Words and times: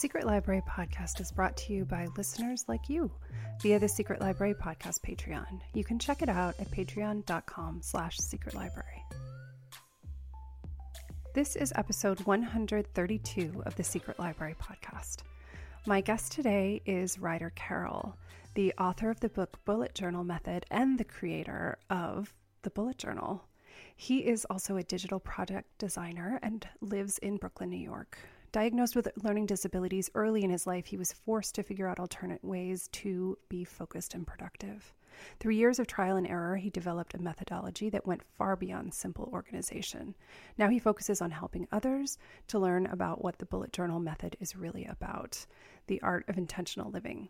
Secret 0.00 0.24
Library 0.24 0.62
podcast 0.66 1.20
is 1.20 1.30
brought 1.30 1.58
to 1.58 1.74
you 1.74 1.84
by 1.84 2.08
listeners 2.16 2.64
like 2.68 2.88
you 2.88 3.10
via 3.60 3.78
the 3.78 3.86
Secret 3.86 4.18
Library 4.18 4.54
podcast 4.54 5.00
Patreon. 5.02 5.60
You 5.74 5.84
can 5.84 5.98
check 5.98 6.22
it 6.22 6.30
out 6.30 6.54
at 6.58 6.70
patreon.com 6.70 7.82
slash 7.82 8.16
secret 8.16 8.54
library. 8.54 9.04
This 11.34 11.54
is 11.54 11.70
episode 11.76 12.18
132 12.20 13.62
of 13.66 13.76
the 13.76 13.84
Secret 13.84 14.18
Library 14.18 14.56
podcast. 14.58 15.18
My 15.86 16.00
guest 16.00 16.32
today 16.32 16.80
is 16.86 17.18
Ryder 17.18 17.52
Carroll, 17.54 18.16
the 18.54 18.72
author 18.78 19.10
of 19.10 19.20
the 19.20 19.28
book 19.28 19.58
Bullet 19.66 19.94
Journal 19.94 20.24
Method 20.24 20.64
and 20.70 20.96
the 20.96 21.04
creator 21.04 21.76
of 21.90 22.32
the 22.62 22.70
Bullet 22.70 22.96
Journal. 22.96 23.44
He 23.94 24.20
is 24.20 24.46
also 24.48 24.78
a 24.78 24.82
digital 24.82 25.20
product 25.20 25.68
designer 25.76 26.40
and 26.42 26.66
lives 26.80 27.18
in 27.18 27.36
Brooklyn, 27.36 27.68
New 27.68 27.76
York. 27.76 28.16
Diagnosed 28.52 28.96
with 28.96 29.08
learning 29.22 29.46
disabilities 29.46 30.10
early 30.16 30.42
in 30.42 30.50
his 30.50 30.66
life, 30.66 30.86
he 30.86 30.96
was 30.96 31.12
forced 31.12 31.54
to 31.54 31.62
figure 31.62 31.86
out 31.86 32.00
alternate 32.00 32.44
ways 32.44 32.88
to 32.88 33.38
be 33.48 33.62
focused 33.62 34.12
and 34.14 34.26
productive. 34.26 34.92
Through 35.38 35.54
years 35.54 35.78
of 35.78 35.86
trial 35.86 36.16
and 36.16 36.26
error, 36.26 36.56
he 36.56 36.68
developed 36.68 37.14
a 37.14 37.22
methodology 37.22 37.90
that 37.90 38.08
went 38.08 38.24
far 38.36 38.56
beyond 38.56 38.92
simple 38.92 39.30
organization. 39.32 40.16
Now 40.58 40.68
he 40.68 40.80
focuses 40.80 41.22
on 41.22 41.30
helping 41.30 41.68
others 41.70 42.18
to 42.48 42.58
learn 42.58 42.86
about 42.86 43.22
what 43.22 43.38
the 43.38 43.46
bullet 43.46 43.72
journal 43.72 44.00
method 44.00 44.36
is 44.40 44.56
really 44.56 44.84
about 44.84 45.46
the 45.86 46.02
art 46.02 46.24
of 46.28 46.36
intentional 46.36 46.90
living. 46.90 47.28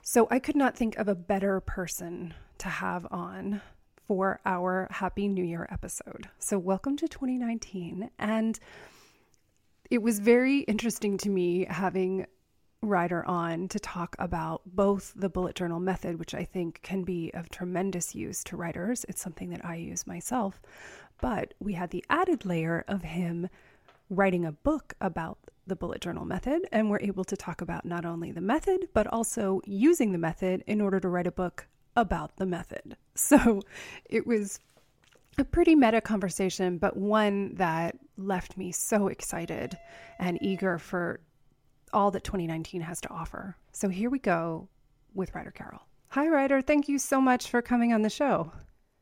So 0.00 0.26
I 0.28 0.40
could 0.40 0.56
not 0.56 0.76
think 0.76 0.96
of 0.96 1.06
a 1.06 1.14
better 1.14 1.60
person 1.60 2.34
to 2.58 2.68
have 2.68 3.06
on 3.12 3.60
for 4.08 4.40
our 4.44 4.88
Happy 4.90 5.28
New 5.28 5.44
Year 5.44 5.68
episode. 5.70 6.28
So, 6.40 6.58
welcome 6.58 6.96
to 6.96 7.06
2019. 7.06 8.10
And 8.18 8.58
it 9.92 10.00
was 10.00 10.20
very 10.20 10.60
interesting 10.60 11.18
to 11.18 11.28
me 11.28 11.66
having 11.68 12.24
Ryder 12.80 13.26
on 13.26 13.68
to 13.68 13.78
talk 13.78 14.16
about 14.18 14.62
both 14.64 15.12
the 15.14 15.28
bullet 15.28 15.54
journal 15.54 15.80
method, 15.80 16.18
which 16.18 16.32
I 16.34 16.44
think 16.44 16.80
can 16.82 17.04
be 17.04 17.30
of 17.34 17.50
tremendous 17.50 18.14
use 18.14 18.42
to 18.44 18.56
writers. 18.56 19.04
It's 19.06 19.20
something 19.20 19.50
that 19.50 19.62
I 19.62 19.74
use 19.74 20.06
myself. 20.06 20.62
But 21.20 21.52
we 21.60 21.74
had 21.74 21.90
the 21.90 22.02
added 22.08 22.46
layer 22.46 22.86
of 22.88 23.02
him 23.02 23.50
writing 24.08 24.46
a 24.46 24.52
book 24.52 24.94
about 24.98 25.36
the 25.66 25.76
bullet 25.76 26.00
journal 26.00 26.24
method, 26.24 26.66
and 26.72 26.88
we're 26.88 27.00
able 27.00 27.24
to 27.24 27.36
talk 27.36 27.60
about 27.60 27.84
not 27.84 28.06
only 28.06 28.32
the 28.32 28.40
method, 28.40 28.88
but 28.94 29.06
also 29.08 29.60
using 29.66 30.12
the 30.12 30.18
method 30.18 30.64
in 30.66 30.80
order 30.80 31.00
to 31.00 31.08
write 31.10 31.26
a 31.26 31.32
book 31.32 31.66
about 31.94 32.36
the 32.36 32.46
method. 32.46 32.96
So 33.14 33.60
it 34.06 34.26
was 34.26 34.58
a 35.38 35.44
pretty 35.44 35.74
meta 35.74 36.00
conversation, 36.00 36.78
but 36.78 36.96
one 36.96 37.54
that 37.54 37.96
left 38.16 38.56
me 38.56 38.72
so 38.72 39.08
excited 39.08 39.78
and 40.18 40.38
eager 40.42 40.78
for 40.78 41.20
all 41.92 42.10
that 42.10 42.24
2019 42.24 42.80
has 42.82 43.00
to 43.00 43.10
offer. 43.10 43.56
So 43.72 43.88
here 43.88 44.10
we 44.10 44.18
go 44.18 44.68
with 45.14 45.34
Ryder 45.34 45.50
Carroll. 45.50 45.82
Hi, 46.10 46.28
Ryder. 46.28 46.60
Thank 46.60 46.88
you 46.88 46.98
so 46.98 47.20
much 47.20 47.48
for 47.48 47.62
coming 47.62 47.92
on 47.92 48.02
the 48.02 48.10
show. 48.10 48.52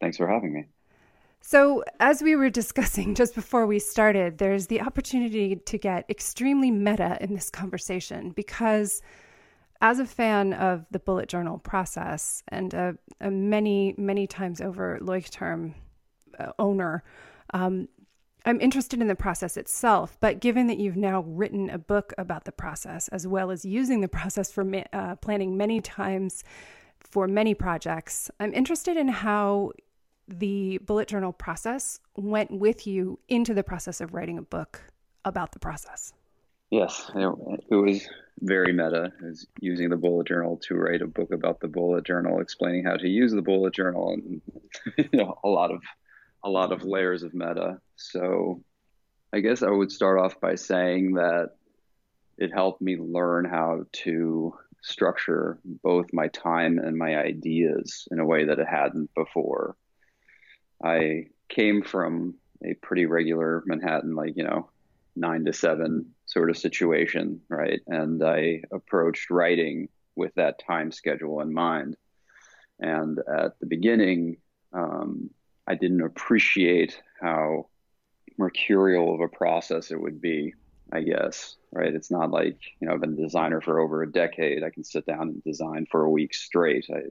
Thanks 0.00 0.16
for 0.16 0.28
having 0.28 0.53
me. 0.53 0.65
So, 1.41 1.82
as 1.99 2.22
we 2.22 2.37
were 2.37 2.50
discussing 2.60 3.15
just 3.15 3.34
before 3.34 3.66
we 3.66 3.78
started, 3.78 4.38
there's 4.38 4.66
the 4.66 4.81
opportunity 4.81 5.56
to 5.56 5.78
get 5.78 6.09
extremely 6.09 6.71
meta 6.71 7.19
in 7.21 7.34
this 7.34 7.50
conversation 7.50 8.31
because, 8.31 9.03
as 9.81 9.99
a 9.99 10.06
fan 10.06 10.53
of 10.53 10.84
the 10.91 10.99
bullet 10.99 11.28
journal 11.28 11.59
process 11.59 12.43
and 12.49 12.75
a, 12.75 12.94
a 13.21 13.31
many, 13.31 13.94
many 13.97 14.27
times 14.27 14.60
over 14.60 14.99
Leuchtturm 15.00 15.75
owner, 16.58 17.02
um, 17.52 17.88
I'm 18.44 18.60
interested 18.60 19.00
in 19.00 19.08
the 19.08 19.14
process 19.14 19.56
itself, 19.56 20.16
but 20.20 20.41
given 20.41 20.66
that 20.68 20.78
you've 20.78 20.96
now 20.96 21.22
written 21.26 21.68
a 21.68 21.78
book 21.78 22.14
about 22.16 22.44
the 22.44 22.52
process, 22.52 23.08
as 23.08 23.26
well 23.26 23.50
as 23.50 23.64
using 23.64 24.00
the 24.00 24.08
process 24.18 24.50
for 24.50 24.64
uh, 24.92 25.16
planning 25.16 25.56
many 25.56 25.80
times 25.80 26.44
for 27.00 27.26
many 27.26 27.54
projects, 27.54 28.30
I'm 28.41 28.52
interested 28.54 28.96
in 28.96 29.08
how 29.08 29.72
the 30.28 30.78
bullet 30.78 31.08
journal 31.08 31.32
process 31.32 32.00
went 32.16 32.50
with 32.52 32.86
you 32.86 33.18
into 33.28 33.52
the 33.52 33.64
process 33.64 34.00
of 34.00 34.14
writing 34.14 34.38
a 34.38 34.42
book 34.42 34.82
about 35.24 35.52
the 35.52 35.58
process. 35.58 36.12
Yes, 36.70 37.10
it, 37.16 37.74
was 37.74 38.08
very 38.41 38.72
meta. 38.72 39.12
I 39.20 39.26
was 39.26 39.47
using 39.60 39.91
the 39.91 39.97
bullet 39.97 40.28
journal 40.28 40.56
to 40.68 40.76
write 40.76 41.02
a 41.02 41.06
book 41.06 41.32
about 41.32 41.58
the 41.60 41.66
bullet 41.66 42.04
journal, 42.04 42.41
explaining 42.41 42.84
how 42.84 42.97
to 42.97 43.08
use 43.08 43.32
the 43.32 43.42
bullet 43.42 43.74
journal, 43.74 44.12
and 44.12 44.41
you 44.97 45.18
know, 45.18 45.36
a 45.42 45.48
lot 45.48 45.72
of 45.72 45.82
a 46.45 46.51
lot 46.51 46.73
of 46.73 46.84
layers 46.84 47.23
of 47.23 47.34
meta. 47.34 47.78
So 47.97 48.62
I 49.33 49.41
guess 49.41 49.62
I 49.62 49.71
would 49.71 49.93
start 49.93 50.19
off 50.19 50.41
by 50.41 50.55
saying 50.55 51.15
that 51.15 51.51
it 52.39 52.53
helped 52.53 52.81
me 52.81 52.97
learn 52.97 53.45
how 53.45 53.84
to 53.93 54.55
structure 54.83 55.59
both 55.65 56.12
my 56.12 56.28
time 56.28 56.78
and 56.78 56.97
my 56.97 57.17
ideas 57.17 58.09
in 58.11 58.19
a 58.19 58.25
way 58.25 58.45
that 58.45 58.59
it 58.59 58.67
hadn't 58.67 59.15
before. 59.15 59.77
I 60.83 61.27
came 61.49 61.83
from 61.83 62.34
a 62.65 62.75
pretty 62.75 63.07
regular 63.07 63.62
Manhattan, 63.67 64.15
like, 64.15 64.37
you 64.37 64.45
know, 64.45 64.71
nine 65.17 65.45
to 65.45 65.53
seven 65.53 66.15
sort 66.27 66.51
of 66.51 66.57
situation, 66.57 67.41
right? 67.49 67.81
And 67.87 68.22
I 68.22 68.62
approached 68.72 69.31
writing 69.31 69.89
with 70.17 70.34
that 70.37 70.61
time 70.67 70.93
schedule 70.93 71.41
in 71.41 71.53
mind. 71.53 71.97
And 72.78 73.19
at 73.19 73.59
the 73.61 73.67
beginning, 73.67 74.39
um, 74.72 75.31
I 75.70 75.76
didn't 75.76 76.00
appreciate 76.00 77.00
how 77.20 77.69
mercurial 78.36 79.14
of 79.14 79.20
a 79.20 79.28
process 79.28 79.92
it 79.92 80.00
would 80.00 80.20
be, 80.20 80.54
I 80.92 81.03
guess, 81.03 81.54
right? 81.70 81.94
It's 81.94 82.10
not 82.10 82.32
like, 82.32 82.58
you 82.81 82.88
know, 82.88 82.94
I've 82.94 83.00
been 83.00 83.12
a 83.12 83.22
designer 83.22 83.60
for 83.60 83.78
over 83.78 84.03
a 84.03 84.10
decade. 84.10 84.64
I 84.64 84.70
can 84.70 84.82
sit 84.82 85.06
down 85.06 85.28
and 85.28 85.44
design 85.44 85.86
for 85.88 86.03
a 86.03 86.10
week 86.10 86.34
straight. 86.34 86.86
I, 86.92 87.03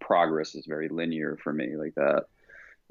progress 0.00 0.56
is 0.56 0.66
very 0.66 0.88
linear 0.88 1.38
for 1.44 1.52
me 1.52 1.76
like 1.76 1.94
that. 1.94 2.24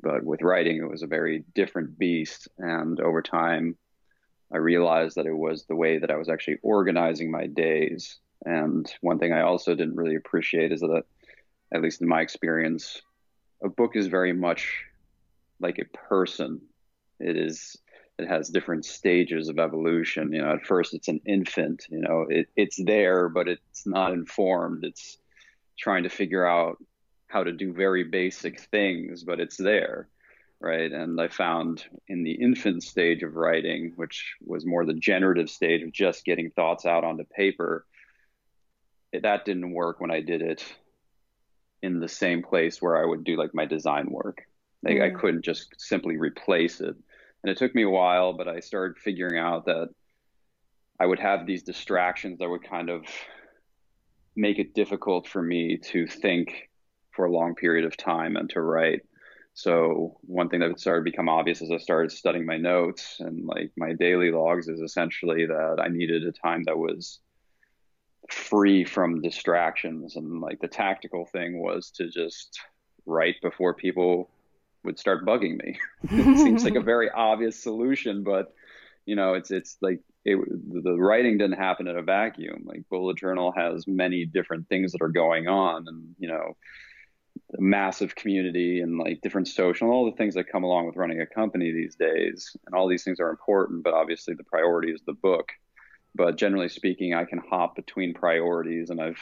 But 0.02 0.24
with 0.24 0.42
writing, 0.42 0.78
it 0.78 0.90
was 0.90 1.04
a 1.04 1.08
very 1.08 1.44
different 1.54 2.00
beast. 2.00 2.48
And 2.58 2.98
over 3.02 3.22
time, 3.22 3.76
I 4.50 4.58
realized 4.58 5.18
that 5.18 5.26
it 5.26 5.36
was 5.36 5.66
the 5.66 5.76
way 5.76 5.98
that 5.98 6.12
I 6.12 6.16
was 6.16 6.30
actually 6.30 6.60
organizing 6.62 7.32
my 7.32 7.48
days. 7.48 8.18
And 8.46 8.90
one 9.02 9.20
thing 9.20 9.34
I 9.34 9.42
also 9.42 9.76
didn't 9.76 9.98
really 9.98 10.16
appreciate 10.16 10.72
is 10.72 10.80
that, 10.80 11.04
at 11.74 11.82
least 11.82 12.02
in 12.02 12.08
my 12.08 12.22
experience, 12.22 13.02
a 13.62 13.68
book 13.68 13.98
is 13.98 14.08
very 14.08 14.32
much 14.32 14.86
like 15.60 15.80
a 15.80 15.98
person. 15.98 16.62
It 17.20 17.38
is 17.38 17.78
it 18.18 18.28
has 18.28 18.50
different 18.50 18.86
stages 18.86 19.48
of 19.48 19.60
evolution. 19.60 20.34
You 20.34 20.42
know, 20.42 20.54
at 20.54 20.66
first 20.66 20.94
it's 20.94 21.08
an 21.08 21.22
infant. 21.26 21.86
You 21.90 22.00
know, 22.00 22.26
it, 22.30 22.48
it's 22.56 22.84
there, 22.84 23.30
but 23.30 23.48
it's 23.48 23.86
not 23.86 24.14
informed. 24.14 24.84
It's 24.84 25.18
trying 25.78 26.04
to 26.04 26.10
figure 26.10 26.46
out 26.46 26.78
how 27.28 27.44
to 27.44 27.52
do 27.52 27.74
very 27.74 28.04
basic 28.04 28.60
things, 28.60 29.24
but 29.24 29.40
it's 29.40 29.58
there, 29.58 30.08
right? 30.60 30.92
And 30.92 31.20
I 31.22 31.28
found 31.28 31.84
in 32.08 32.24
the 32.24 32.32
infant 32.32 32.84
stage 32.84 33.22
of 33.22 33.36
writing, 33.36 33.94
which 33.96 34.36
was 34.44 34.66
more 34.66 34.86
the 34.86 34.94
generative 34.94 35.50
stage 35.50 35.84
of 35.84 35.92
just 35.92 36.26
getting 36.26 36.50
thoughts 36.50 36.86
out 36.86 37.04
onto 37.04 37.26
paper, 37.26 37.86
that 39.14 39.46
didn't 39.46 39.74
work 39.74 40.00
when 40.00 40.12
I 40.12 40.22
did 40.22 40.42
it 40.42 40.64
in 41.82 42.00
the 42.00 42.08
same 42.08 42.42
place 42.44 42.82
where 42.82 42.98
I 42.98 43.06
would 43.06 43.24
do 43.24 43.38
like 43.38 43.54
my 43.54 43.66
design 43.66 44.08
work. 44.10 44.44
Like 44.84 44.98
mm. 44.98 45.04
I 45.04 45.20
couldn't 45.20 45.46
just 45.46 45.70
simply 45.78 46.18
replace 46.18 46.82
it. 46.82 46.96
And 47.44 47.52
it 47.52 47.58
took 47.58 47.74
me 47.76 47.84
a 47.84 47.90
while, 47.90 48.34
but 48.34 48.48
I 48.48 48.60
started 48.60 48.98
figuring 48.98 49.38
out 49.38 49.66
that 49.66 49.90
I 51.00 51.06
would 51.06 51.20
have 51.20 51.46
these 51.46 51.64
distractions 51.64 52.40
that 52.40 52.50
would 52.50 52.68
kind 52.68 52.90
of 52.90 53.06
make 54.36 54.60
it 54.60 54.74
difficult 54.74 55.28
for 55.28 55.42
me 55.42 55.78
to 55.78 56.08
think 56.08 56.70
for 57.12 57.26
a 57.26 57.32
long 57.32 57.56
period 57.56 57.86
of 57.86 57.98
time 57.98 58.36
and 58.36 58.50
to 58.52 58.62
write. 58.62 59.02
So 59.54 60.18
one 60.22 60.50
thing 60.50 60.60
that 60.60 60.80
started 60.80 61.04
to 61.04 61.12
become 61.12 61.30
obvious 61.30 61.64
as 61.64 61.72
I 61.72 61.78
started 61.78 62.12
studying 62.12 62.46
my 62.46 62.58
notes 62.58 63.18
and 63.20 63.46
like 63.46 63.72
my 63.76 63.94
daily 63.94 64.32
logs 64.32 64.68
is 64.68 64.80
essentially 64.82 65.48
that 65.48 65.80
I 65.80 65.88
needed 65.88 66.24
a 66.24 66.32
time 66.32 66.64
that 66.66 66.78
was 66.78 67.20
free 68.30 68.84
from 68.84 69.22
distractions 69.22 70.16
and 70.16 70.42
like 70.42 70.60
the 70.60 70.68
tactical 70.68 71.26
thing 71.26 71.60
was 71.60 71.90
to 71.92 72.10
just 72.10 72.60
write 73.08 73.36
before 73.42 73.74
people 73.74 74.30
would 74.84 75.00
start 75.00 75.26
bugging 75.26 75.58
me. 75.64 75.80
it 76.04 76.38
seems 76.38 76.64
like 76.64 76.76
a 76.76 76.82
very 76.82 77.10
obvious 77.10 77.62
solution, 77.62 78.24
but 78.24 78.54
you 79.06 79.16
know, 79.16 79.34
it's 79.34 79.52
it's 79.52 79.78
like 79.82 80.02
it, 80.26 80.38
the 80.84 80.96
writing 80.96 81.38
didn't 81.38 81.58
happen 81.58 81.88
in 81.88 81.98
a 81.98 82.02
vacuum. 82.02 82.64
Like 82.66 82.84
Bullet 82.90 83.18
Journal 83.18 83.54
has 83.56 83.88
many 83.88 84.26
different 84.26 84.68
things 84.68 84.92
that 84.92 85.02
are 85.02 85.10
going 85.10 85.48
on, 85.48 85.86
and 85.88 86.16
you 86.20 86.28
know, 86.28 86.58
massive 87.58 88.16
community 88.16 88.82
and 88.82 88.98
like 88.98 89.22
different 89.22 89.48
social, 89.48 89.88
and 89.88 89.94
all 89.94 90.06
the 90.06 90.18
things 90.18 90.36
that 90.36 90.52
come 90.52 90.64
along 90.64 90.86
with 90.86 90.98
running 90.98 91.22
a 91.22 91.26
company 91.26 91.72
these 91.72 91.96
days. 91.96 92.56
And 92.66 92.76
all 92.76 92.88
these 92.88 93.04
things 93.04 93.20
are 93.20 93.30
important, 93.30 93.84
but 93.84 93.94
obviously 93.94 94.34
the 94.34 94.44
priority 94.44 94.92
is 94.92 95.02
the 95.06 95.14
book. 95.14 95.52
But 96.14 96.36
generally 96.36 96.70
speaking, 96.70 97.14
I 97.14 97.26
can 97.26 97.40
hop 97.40 97.76
between 97.76 98.14
priorities, 98.14 98.90
and 98.90 99.00
I've 99.00 99.20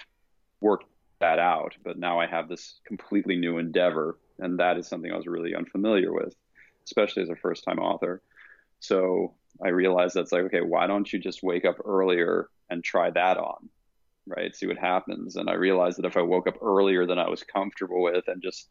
worked 0.62 0.86
that 1.20 1.40
out. 1.40 1.76
But 1.84 2.00
now 2.00 2.20
I 2.20 2.26
have 2.26 2.50
this 2.50 2.80
completely 2.88 3.36
new 3.36 3.58
endeavor, 3.58 4.18
and 4.40 4.60
that 4.60 4.78
is 4.78 4.88
something 4.88 5.12
I 5.12 5.18
was 5.18 5.28
really 5.28 5.56
unfamiliar 5.56 6.14
with, 6.14 6.36
especially 6.86 7.24
as 7.24 7.30
a 7.30 7.36
first-time 7.36 7.80
author. 7.80 8.22
So 8.80 9.34
I 9.64 9.70
realized 9.70 10.16
that's 10.16 10.32
like, 10.32 10.44
okay, 10.44 10.62
why 10.62 10.88
don't 10.88 11.12
you 11.12 11.20
just 11.20 11.44
wake 11.44 11.66
up 11.66 11.78
earlier 11.86 12.50
and 12.70 12.84
try 12.84 13.10
that 13.12 13.38
on, 13.38 13.70
right? 14.28 14.56
See 14.56 14.68
what 14.68 14.78
happens. 14.78 15.38
And 15.38 15.50
I 15.50 15.54
realized 15.54 15.98
that 15.98 16.06
if 16.06 16.18
I 16.18 16.22
woke 16.22 16.48
up 16.48 16.62
earlier 16.62 17.06
than 17.06 17.20
I 17.20 17.30
was 17.30 17.44
comfortable 17.44 18.02
with 18.02 18.28
and 18.28 18.42
just 18.42 18.70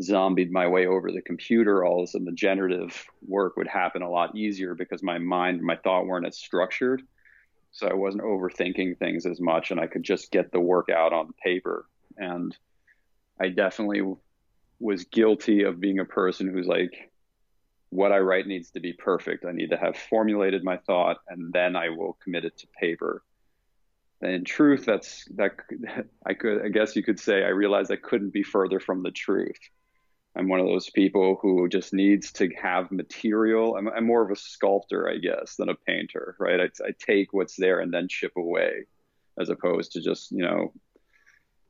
zombied 0.00 0.52
my 0.52 0.68
way 0.68 0.86
over 0.86 1.10
the 1.10 1.22
computer, 1.22 1.84
all 1.84 2.00
of 2.00 2.04
a 2.04 2.06
sudden 2.06 2.24
the 2.24 2.32
generative 2.32 3.04
work 3.26 3.56
would 3.56 3.68
happen 3.68 4.02
a 4.02 4.10
lot 4.10 4.36
easier 4.36 4.74
because 4.74 5.02
my 5.02 5.18
mind, 5.18 5.60
my 5.62 5.76
thought 5.76 6.06
weren't 6.06 6.26
as 6.26 6.38
structured. 6.38 7.02
So 7.72 7.88
I 7.88 7.94
wasn't 7.94 8.24
overthinking 8.24 8.98
things 8.98 9.26
as 9.26 9.40
much 9.40 9.70
and 9.70 9.80
I 9.80 9.86
could 9.86 10.02
just 10.02 10.30
get 10.30 10.52
the 10.52 10.60
work 10.60 10.88
out 10.88 11.12
on 11.12 11.32
paper. 11.42 11.86
And 12.16 12.56
I 13.40 13.48
definitely 13.48 14.02
was 14.82 15.04
guilty 15.04 15.62
of 15.62 15.80
being 15.80 16.00
a 16.00 16.04
person 16.04 16.48
who's 16.48 16.66
like, 16.66 17.10
what 17.90 18.10
I 18.10 18.18
write 18.18 18.46
needs 18.46 18.70
to 18.70 18.80
be 18.80 18.92
perfect. 18.92 19.44
I 19.44 19.52
need 19.52 19.70
to 19.70 19.76
have 19.76 19.96
formulated 19.96 20.64
my 20.64 20.78
thought 20.78 21.18
and 21.28 21.52
then 21.52 21.76
I 21.76 21.90
will 21.90 22.18
commit 22.24 22.44
it 22.44 22.56
to 22.58 22.66
paper. 22.80 23.22
And 24.22 24.32
in 24.32 24.44
truth, 24.44 24.86
that's 24.86 25.26
that 25.36 25.56
I 26.26 26.34
could 26.34 26.64
I 26.64 26.68
guess 26.68 26.96
you 26.96 27.02
could 27.02 27.20
say 27.20 27.44
I 27.44 27.48
realized 27.48 27.92
I 27.92 27.96
couldn't 27.96 28.32
be 28.32 28.42
further 28.42 28.80
from 28.80 29.02
the 29.02 29.10
truth. 29.10 29.58
I'm 30.34 30.48
one 30.48 30.60
of 30.60 30.66
those 30.66 30.88
people 30.88 31.38
who 31.42 31.68
just 31.68 31.92
needs 31.92 32.32
to 32.32 32.48
have 32.62 32.90
material. 32.90 33.76
I'm, 33.76 33.88
I'm 33.88 34.06
more 34.06 34.22
of 34.22 34.30
a 34.30 34.36
sculptor, 34.36 35.06
I 35.06 35.18
guess, 35.18 35.56
than 35.56 35.68
a 35.68 35.74
painter, 35.74 36.36
right? 36.38 36.58
I, 36.58 36.86
I 36.86 36.92
take 36.98 37.34
what's 37.34 37.56
there 37.56 37.80
and 37.80 37.92
then 37.92 38.08
chip 38.08 38.32
away, 38.36 38.86
as 39.38 39.50
opposed 39.50 39.92
to 39.92 40.00
just 40.00 40.30
you 40.30 40.42
know 40.42 40.72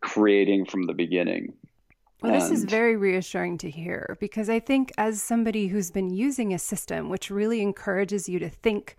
creating 0.00 0.66
from 0.66 0.86
the 0.86 0.92
beginning. 0.92 1.54
Well, 2.22 2.32
this 2.32 2.50
is 2.50 2.64
very 2.64 2.96
reassuring 2.96 3.58
to 3.58 3.70
hear 3.70 4.16
because 4.20 4.48
I 4.48 4.60
think, 4.60 4.92
as 4.96 5.22
somebody 5.22 5.66
who's 5.66 5.90
been 5.90 6.10
using 6.10 6.54
a 6.54 6.58
system 6.58 7.08
which 7.08 7.30
really 7.30 7.60
encourages 7.60 8.28
you 8.28 8.38
to 8.38 8.48
think 8.48 8.96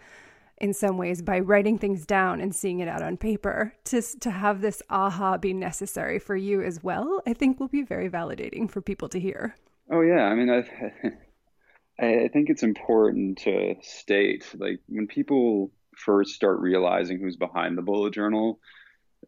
in 0.58 0.74
some 0.74 0.98
ways 0.98 1.22
by 1.22 1.40
writing 1.40 1.78
things 1.78 2.06
down 2.06 2.42
and 2.42 2.56
seeing 2.56 2.80
it 2.80 2.88
out 2.88 3.02
on 3.02 3.18
paper, 3.18 3.74
to, 3.86 4.02
to 4.20 4.30
have 4.30 4.62
this 4.62 4.82
aha 4.90 5.38
be 5.38 5.54
necessary 5.54 6.20
for 6.20 6.36
you 6.36 6.62
as 6.62 6.84
well, 6.84 7.22
I 7.26 7.34
think 7.34 7.60
will 7.60 7.68
be 7.68 7.82
very 7.82 8.10
validating 8.10 8.70
for 8.70 8.82
people 8.82 9.10
to 9.10 9.20
hear. 9.20 9.56
Oh, 9.90 10.02
yeah. 10.02 10.26
I 10.26 10.36
mean, 10.36 10.50
I, 12.00 12.06
I 12.06 12.28
think 12.28 12.50
it's 12.50 12.64
important 12.64 13.40
to 13.40 13.76
state 13.82 14.46
like 14.58 14.80
when 14.88 15.08
people 15.08 15.72
first 15.96 16.34
start 16.34 16.60
realizing 16.60 17.20
who's 17.20 17.38
behind 17.38 17.78
the 17.78 17.82
bullet 17.82 18.14
journal, 18.14 18.60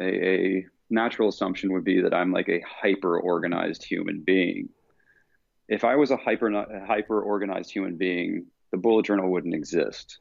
a, 0.01 0.05
a 0.05 0.65
natural 0.89 1.29
assumption 1.29 1.73
would 1.73 1.83
be 1.83 2.01
that 2.01 2.13
I'm 2.13 2.31
like 2.31 2.49
a 2.49 2.63
hyper 2.67 3.19
organized 3.19 3.83
human 3.83 4.21
being. 4.21 4.69
If 5.67 5.83
I 5.83 5.95
was 5.95 6.11
a 6.11 6.17
hyper 6.17 6.51
hyper 6.85 7.21
organized 7.21 7.71
human 7.71 7.97
being, 7.97 8.45
the 8.71 8.77
bullet 8.77 9.05
journal 9.05 9.31
wouldn't 9.31 9.55
exist, 9.55 10.19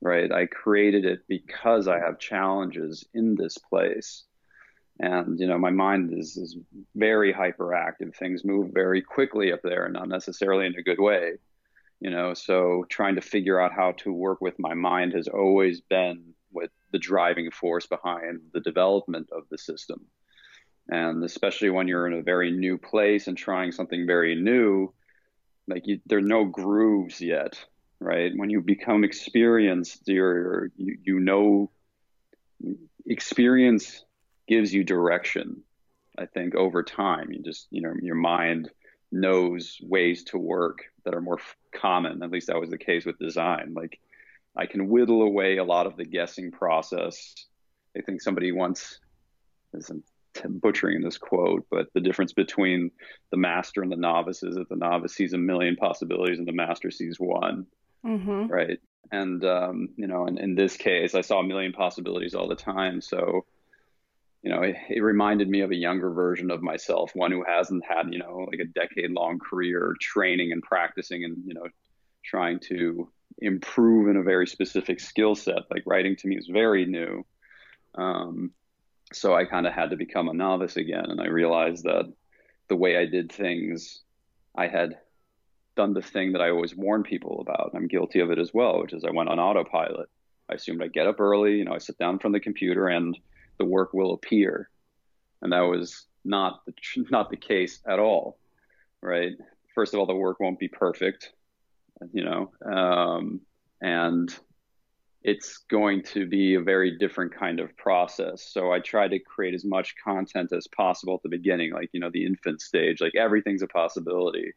right? 0.00 0.30
I 0.30 0.46
created 0.46 1.04
it 1.04 1.20
because 1.28 1.88
I 1.88 1.98
have 1.98 2.18
challenges 2.18 3.04
in 3.14 3.34
this 3.34 3.56
place, 3.56 4.24
and 5.00 5.40
you 5.40 5.46
know 5.46 5.58
my 5.58 5.70
mind 5.70 6.12
is 6.12 6.36
is 6.36 6.58
very 6.94 7.32
hyperactive. 7.32 8.14
Things 8.14 8.44
move 8.44 8.72
very 8.74 9.00
quickly 9.00 9.52
up 9.52 9.60
there, 9.62 9.88
not 9.88 10.08
necessarily 10.08 10.66
in 10.66 10.74
a 10.76 10.82
good 10.82 11.00
way, 11.00 11.34
you 12.00 12.10
know. 12.10 12.34
So 12.34 12.84
trying 12.90 13.14
to 13.14 13.22
figure 13.22 13.58
out 13.58 13.72
how 13.72 13.92
to 13.98 14.12
work 14.12 14.42
with 14.42 14.58
my 14.58 14.74
mind 14.74 15.14
has 15.14 15.28
always 15.28 15.80
been 15.80 16.34
with 16.54 16.70
the 16.92 16.98
driving 16.98 17.50
force 17.50 17.86
behind 17.86 18.40
the 18.52 18.60
development 18.60 19.28
of 19.32 19.42
the 19.50 19.58
system. 19.58 20.06
And 20.88 21.24
especially 21.24 21.70
when 21.70 21.88
you're 21.88 22.06
in 22.06 22.14
a 22.14 22.22
very 22.22 22.50
new 22.50 22.78
place 22.78 23.26
and 23.26 23.36
trying 23.36 23.72
something 23.72 24.06
very 24.06 24.34
new, 24.34 24.92
like 25.66 25.86
you, 25.86 26.00
there 26.06 26.18
are 26.18 26.22
no 26.22 26.44
grooves 26.44 27.20
yet, 27.20 27.58
right? 28.00 28.32
When 28.34 28.50
you 28.50 28.60
become 28.60 29.02
experienced, 29.02 30.02
you're, 30.06 30.70
you, 30.76 30.98
you 31.02 31.20
know, 31.20 31.70
experience 33.06 34.04
gives 34.46 34.72
you 34.74 34.84
direction. 34.84 35.62
I 36.18 36.26
think 36.26 36.54
over 36.54 36.82
time, 36.82 37.32
you 37.32 37.42
just, 37.42 37.66
you 37.70 37.80
know, 37.80 37.94
your 38.00 38.14
mind 38.14 38.70
knows 39.10 39.78
ways 39.82 40.24
to 40.24 40.38
work 40.38 40.84
that 41.04 41.14
are 41.14 41.20
more 41.20 41.38
common. 41.74 42.22
At 42.22 42.30
least 42.30 42.48
that 42.48 42.60
was 42.60 42.70
the 42.70 42.78
case 42.78 43.04
with 43.04 43.18
design. 43.18 43.72
Like 43.74 43.98
I 44.56 44.66
can 44.66 44.88
whittle 44.88 45.22
away 45.22 45.56
a 45.56 45.64
lot 45.64 45.86
of 45.86 45.96
the 45.96 46.04
guessing 46.04 46.50
process. 46.50 47.34
I 47.96 48.00
think 48.02 48.22
somebody 48.22 48.52
once, 48.52 48.98
I'm 49.74 50.02
butchering 50.58 51.02
this 51.02 51.18
quote, 51.18 51.66
but 51.70 51.86
the 51.94 52.00
difference 52.00 52.32
between 52.32 52.90
the 53.30 53.36
master 53.36 53.82
and 53.82 53.90
the 53.90 53.96
novice 53.96 54.42
is 54.42 54.54
that 54.56 54.68
the 54.68 54.76
novice 54.76 55.14
sees 55.14 55.32
a 55.32 55.38
million 55.38 55.76
possibilities 55.76 56.38
and 56.38 56.46
the 56.46 56.52
master 56.52 56.90
sees 56.90 57.18
one. 57.18 57.66
Mm-hmm. 58.04 58.46
Right. 58.46 58.78
And, 59.10 59.44
um, 59.44 59.88
you 59.96 60.06
know, 60.06 60.26
in, 60.26 60.38
in 60.38 60.54
this 60.54 60.76
case, 60.76 61.14
I 61.14 61.20
saw 61.20 61.40
a 61.40 61.46
million 61.46 61.72
possibilities 61.72 62.34
all 62.34 62.48
the 62.48 62.56
time. 62.56 63.00
So, 63.00 63.44
you 64.42 64.50
know, 64.50 64.62
it, 64.62 64.76
it, 64.90 65.00
reminded 65.00 65.48
me 65.48 65.60
of 65.60 65.70
a 65.70 65.76
younger 65.76 66.10
version 66.10 66.50
of 66.50 66.62
myself, 66.62 67.12
one 67.14 67.32
who 67.32 67.44
hasn't 67.46 67.84
had, 67.84 68.12
you 68.12 68.18
know, 68.18 68.46
like 68.50 68.60
a 68.60 68.64
decade 68.66 69.10
long 69.10 69.38
career 69.38 69.94
training 70.00 70.52
and 70.52 70.62
practicing 70.62 71.24
and, 71.24 71.38
you 71.46 71.54
know, 71.54 71.66
trying 72.24 72.60
to 72.68 73.08
improve 73.38 74.08
in 74.08 74.16
a 74.16 74.22
very 74.22 74.46
specific 74.46 75.00
skill 75.00 75.34
set. 75.34 75.70
Like 75.70 75.82
writing 75.86 76.16
to 76.16 76.28
me 76.28 76.36
is 76.36 76.48
very 76.50 76.86
new. 76.86 77.24
Um, 77.94 78.52
so 79.12 79.34
I 79.34 79.44
kind 79.44 79.66
of 79.66 79.72
had 79.72 79.90
to 79.90 79.96
become 79.96 80.28
a 80.28 80.34
novice 80.34 80.76
again. 80.76 81.10
And 81.10 81.20
I 81.20 81.26
realized 81.26 81.84
that 81.84 82.12
the 82.68 82.76
way 82.76 82.96
I 82.96 83.06
did 83.06 83.30
things, 83.30 84.02
I 84.56 84.66
had 84.66 84.98
done 85.76 85.92
the 85.92 86.02
thing 86.02 86.32
that 86.32 86.40
I 86.40 86.50
always 86.50 86.74
warn 86.74 87.02
people 87.02 87.40
about. 87.40 87.72
I'm 87.74 87.88
guilty 87.88 88.20
of 88.20 88.30
it 88.30 88.38
as 88.38 88.52
well, 88.54 88.80
which 88.80 88.92
is 88.92 89.04
I 89.04 89.10
went 89.10 89.28
on 89.28 89.38
autopilot. 89.38 90.08
I 90.48 90.54
assumed 90.54 90.82
I 90.82 90.88
get 90.88 91.06
up 91.06 91.20
early, 91.20 91.58
you 91.58 91.64
know, 91.64 91.74
I 91.74 91.78
sit 91.78 91.98
down 91.98 92.18
from 92.18 92.32
the 92.32 92.40
computer 92.40 92.88
and 92.88 93.16
the 93.58 93.64
work 93.64 93.94
will 93.94 94.14
appear. 94.14 94.68
And 95.42 95.52
that 95.52 95.60
was 95.60 96.06
not 96.24 96.64
the, 96.66 96.74
not 97.10 97.30
the 97.30 97.36
case 97.36 97.80
at 97.86 97.98
all, 97.98 98.38
right? 99.00 99.32
First 99.74 99.94
of 99.94 100.00
all, 100.00 100.06
the 100.06 100.14
work 100.14 100.40
won't 100.40 100.58
be 100.58 100.68
perfect 100.68 101.32
you 102.12 102.24
know, 102.24 102.50
um, 102.64 103.40
and 103.80 104.34
it's 105.22 105.58
going 105.70 106.02
to 106.02 106.26
be 106.26 106.54
a 106.54 106.60
very 106.60 106.98
different 106.98 107.34
kind 107.34 107.58
of 107.58 107.74
process. 107.78 108.46
So 108.52 108.72
I 108.72 108.80
try 108.80 109.08
to 109.08 109.18
create 109.18 109.54
as 109.54 109.64
much 109.64 109.94
content 110.04 110.52
as 110.52 110.68
possible 110.68 111.14
at 111.14 111.22
the 111.22 111.30
beginning, 111.30 111.72
like, 111.72 111.88
you 111.92 112.00
know, 112.00 112.10
the 112.12 112.26
infant 112.26 112.60
stage, 112.60 113.00
like 113.00 113.14
everything's 113.16 113.62
a 113.62 113.66
possibility. 113.66 114.52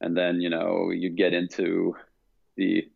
And 0.00 0.16
then, 0.16 0.40
you 0.40 0.48
know, 0.48 0.90
you 0.90 1.10
get 1.10 1.34
into 1.34 1.94
the, 2.56 2.88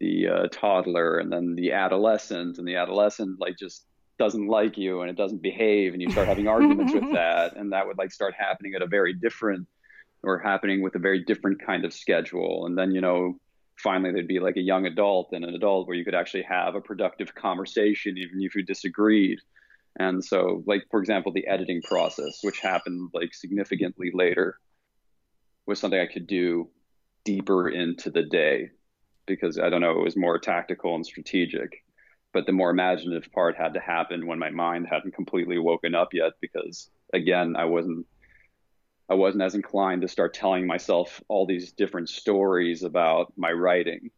the 0.00 0.28
uh, 0.28 0.48
toddler 0.52 1.18
and 1.18 1.32
then 1.32 1.54
the 1.54 1.72
adolescent 1.72 2.58
and 2.58 2.68
the 2.68 2.76
adolescent 2.76 3.40
like 3.40 3.56
just 3.56 3.86
doesn't 4.18 4.46
like 4.46 4.76
you 4.76 5.00
and 5.00 5.10
it 5.10 5.16
doesn't 5.16 5.42
behave 5.42 5.94
and 5.94 6.02
you 6.02 6.10
start 6.10 6.28
having 6.28 6.46
arguments 6.56 6.92
with 6.92 7.10
that 7.14 7.56
and 7.56 7.72
that 7.72 7.86
would 7.86 7.96
like 7.96 8.12
start 8.12 8.34
happening 8.38 8.74
at 8.74 8.82
a 8.82 8.86
very 8.86 9.14
different 9.14 9.66
or 10.24 10.38
happening 10.38 10.82
with 10.82 10.94
a 10.94 10.98
very 10.98 11.24
different 11.24 11.64
kind 11.64 11.84
of 11.84 11.92
schedule. 11.92 12.66
And 12.66 12.76
then, 12.76 12.92
you 12.92 13.00
know, 13.00 13.38
finally 13.76 14.12
there'd 14.12 14.28
be 14.28 14.40
like 14.40 14.56
a 14.56 14.62
young 14.62 14.86
adult 14.86 15.30
and 15.32 15.44
an 15.44 15.54
adult 15.54 15.86
where 15.86 15.96
you 15.96 16.04
could 16.04 16.14
actually 16.14 16.42
have 16.42 16.74
a 16.74 16.80
productive 16.80 17.34
conversation, 17.34 18.18
even 18.18 18.40
if 18.40 18.54
you 18.54 18.62
disagreed. 18.62 19.38
And 19.98 20.24
so, 20.24 20.62
like, 20.66 20.84
for 20.90 21.00
example, 21.00 21.32
the 21.32 21.46
editing 21.46 21.82
process, 21.82 22.40
which 22.42 22.60
happened 22.60 23.10
like 23.12 23.32
significantly 23.32 24.10
later, 24.12 24.58
was 25.66 25.78
something 25.78 26.00
I 26.00 26.12
could 26.12 26.26
do 26.26 26.68
deeper 27.24 27.68
into 27.68 28.10
the 28.10 28.24
day 28.24 28.70
because 29.26 29.58
I 29.58 29.70
don't 29.70 29.80
know, 29.80 29.98
it 29.98 30.04
was 30.04 30.16
more 30.16 30.38
tactical 30.38 30.94
and 30.94 31.06
strategic. 31.06 31.82
But 32.32 32.46
the 32.46 32.52
more 32.52 32.70
imaginative 32.70 33.30
part 33.32 33.56
had 33.56 33.74
to 33.74 33.80
happen 33.80 34.26
when 34.26 34.40
my 34.40 34.50
mind 34.50 34.88
hadn't 34.90 35.14
completely 35.14 35.58
woken 35.58 35.94
up 35.94 36.08
yet 36.12 36.32
because, 36.40 36.90
again, 37.12 37.54
I 37.56 37.64
wasn't 37.64 38.06
I 39.08 39.14
wasn't 39.14 39.42
as 39.42 39.54
inclined 39.54 40.02
to 40.02 40.08
start 40.08 40.34
telling 40.34 40.66
myself 40.66 41.20
all 41.28 41.46
these 41.46 41.72
different 41.72 42.08
stories 42.08 42.82
about 42.82 43.32
my 43.36 43.52
writing. 43.52 44.10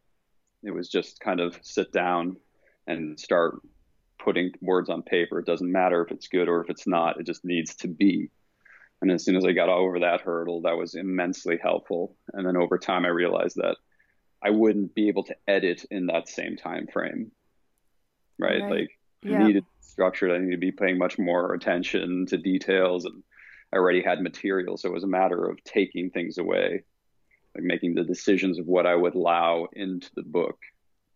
It 0.62 0.70
was 0.70 0.88
just 0.88 1.20
kind 1.20 1.40
of 1.40 1.58
sit 1.62 1.92
down 1.92 2.36
and 2.86 3.18
start 3.18 3.60
putting 4.18 4.52
words 4.60 4.88
on 4.88 5.02
paper. 5.02 5.38
It 5.38 5.46
doesn't 5.46 5.70
matter 5.70 6.02
if 6.02 6.12
it's 6.12 6.28
good 6.28 6.48
or 6.48 6.60
if 6.60 6.70
it's 6.70 6.86
not. 6.86 7.18
It 7.18 7.26
just 7.26 7.44
needs 7.44 7.74
to 7.76 7.88
be. 7.88 8.30
And 9.02 9.10
as 9.10 9.24
soon 9.24 9.36
as 9.36 9.44
I 9.44 9.52
got 9.52 9.68
over 9.68 10.00
that 10.00 10.22
hurdle, 10.22 10.62
that 10.62 10.76
was 10.76 10.94
immensely 10.94 11.58
helpful. 11.60 12.16
And 12.32 12.46
then 12.46 12.56
over 12.56 12.78
time, 12.78 13.04
I 13.04 13.08
realized 13.08 13.56
that 13.56 13.76
I 14.42 14.50
wouldn't 14.50 14.94
be 14.94 15.08
able 15.08 15.24
to 15.24 15.36
edit 15.46 15.84
in 15.90 16.06
that 16.06 16.28
same 16.28 16.56
time 16.56 16.86
frame. 16.86 17.32
Right? 18.38 18.62
right. 18.62 18.70
Like 18.70 18.98
yeah. 19.22 19.38
I 19.38 19.46
needed 19.46 19.64
structure. 19.80 20.34
I 20.34 20.38
needed 20.38 20.52
to 20.52 20.58
be 20.58 20.72
paying 20.72 20.98
much 20.98 21.18
more 21.18 21.54
attention 21.54 22.26
to 22.26 22.36
details, 22.36 23.04
and 23.04 23.22
I 23.72 23.76
already 23.76 24.02
had 24.02 24.20
material, 24.20 24.76
so 24.76 24.88
it 24.88 24.94
was 24.94 25.04
a 25.04 25.08
matter 25.08 25.48
of 25.48 25.62
taking 25.64 26.10
things 26.10 26.38
away, 26.38 26.84
like 27.54 27.64
making 27.64 27.94
the 27.94 28.04
decisions 28.04 28.58
of 28.58 28.66
what 28.66 28.86
I 28.86 28.94
would 28.94 29.14
allow 29.14 29.68
into 29.72 30.08
the 30.14 30.22
book. 30.22 30.58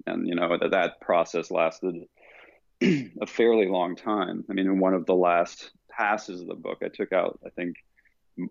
And 0.06 0.26
you 0.26 0.34
know 0.34 0.56
that 0.58 0.70
that 0.70 1.00
process 1.00 1.50
lasted 1.50 1.94
a 2.82 3.26
fairly 3.26 3.66
long 3.66 3.96
time. 3.96 4.44
I 4.48 4.54
mean, 4.54 4.66
in 4.66 4.80
one 4.80 4.94
of 4.94 5.06
the 5.06 5.14
last 5.14 5.70
passes 5.88 6.40
of 6.40 6.46
the 6.46 6.54
book, 6.54 6.78
I 6.82 6.88
took 6.88 7.12
out, 7.12 7.38
I 7.44 7.50
think, 7.50 7.76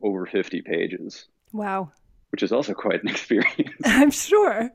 over 0.02 0.26
50 0.26 0.62
pages. 0.62 1.26
Wow. 1.52 1.92
Which 2.32 2.44
is 2.44 2.52
also 2.52 2.74
quite 2.74 3.02
an 3.02 3.10
experience. 3.16 3.76
I'm 3.86 4.12
sure. 4.12 4.72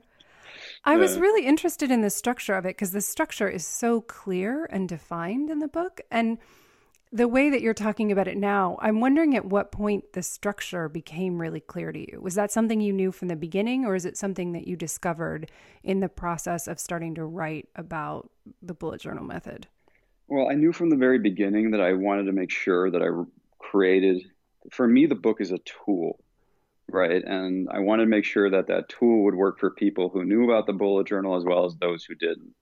I 0.83 0.97
was 0.97 1.17
really 1.17 1.47
interested 1.47 1.89
in 1.89 2.01
the 2.01 2.11
structure 2.11 2.53
of 2.53 2.65
it 2.65 2.75
because 2.75 2.91
the 2.91 3.01
structure 3.01 3.49
is 3.49 3.65
so 3.65 4.01
clear 4.01 4.65
and 4.65 4.87
defined 4.87 5.49
in 5.49 5.57
the 5.57 5.67
book. 5.67 6.01
And 6.11 6.37
the 7.11 7.27
way 7.27 7.49
that 7.49 7.61
you're 7.61 7.73
talking 7.73 8.11
about 8.11 8.27
it 8.27 8.37
now, 8.37 8.77
I'm 8.81 8.99
wondering 8.99 9.35
at 9.35 9.45
what 9.45 9.71
point 9.71 10.13
the 10.13 10.23
structure 10.23 10.89
became 10.89 11.39
really 11.39 11.59
clear 11.59 11.91
to 11.91 11.99
you. 11.99 12.19
Was 12.21 12.35
that 12.35 12.51
something 12.51 12.81
you 12.81 12.91
knew 12.91 13.11
from 13.11 13.27
the 13.27 13.35
beginning, 13.35 13.85
or 13.85 13.95
is 13.95 14.05
it 14.05 14.17
something 14.17 14.51
that 14.53 14.67
you 14.67 14.75
discovered 14.75 15.49
in 15.83 15.99
the 15.99 16.09
process 16.09 16.67
of 16.67 16.79
starting 16.79 17.15
to 17.15 17.25
write 17.25 17.69
about 17.75 18.29
the 18.61 18.73
bullet 18.73 19.01
journal 19.01 19.23
method? 19.23 19.67
Well, 20.27 20.49
I 20.49 20.55
knew 20.55 20.73
from 20.73 20.89
the 20.89 20.95
very 20.95 21.19
beginning 21.19 21.71
that 21.71 21.81
I 21.81 21.93
wanted 21.93 22.25
to 22.25 22.31
make 22.31 22.51
sure 22.51 22.89
that 22.89 23.01
I 23.01 23.09
created, 23.59 24.23
for 24.71 24.87
me, 24.87 25.05
the 25.05 25.15
book 25.15 25.39
is 25.39 25.51
a 25.51 25.59
tool, 25.59 26.19
right? 26.89 27.23
And 27.23 27.69
I 27.69 27.79
wanted 27.79 28.05
to 28.05 28.09
make 28.09 28.25
sure 28.25 28.49
that 28.49 28.67
that 28.67 28.89
tool 28.89 29.23
would 29.23 29.35
work 29.35 29.59
for 29.59 29.69
people 29.69 30.09
who 30.09 30.25
knew 30.25 30.43
about 30.43 30.65
the 30.65 30.73
bullet 30.73 31.07
journal 31.07 31.35
as 31.35 31.43
well 31.45 31.65
as 31.65 31.75
those 31.75 32.03
who 32.03 32.15
didn't. 32.15 32.55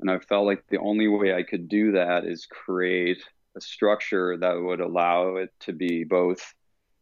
And 0.00 0.10
I 0.10 0.18
felt 0.18 0.44
like 0.44 0.66
the 0.68 0.78
only 0.78 1.08
way 1.08 1.34
I 1.34 1.42
could 1.42 1.68
do 1.68 1.92
that 1.92 2.24
is 2.26 2.46
create 2.46 3.22
a 3.56 3.60
structure 3.60 4.36
that 4.36 4.60
would 4.60 4.80
allow 4.80 5.36
it 5.36 5.50
to 5.60 5.72
be 5.72 6.04
both 6.04 6.54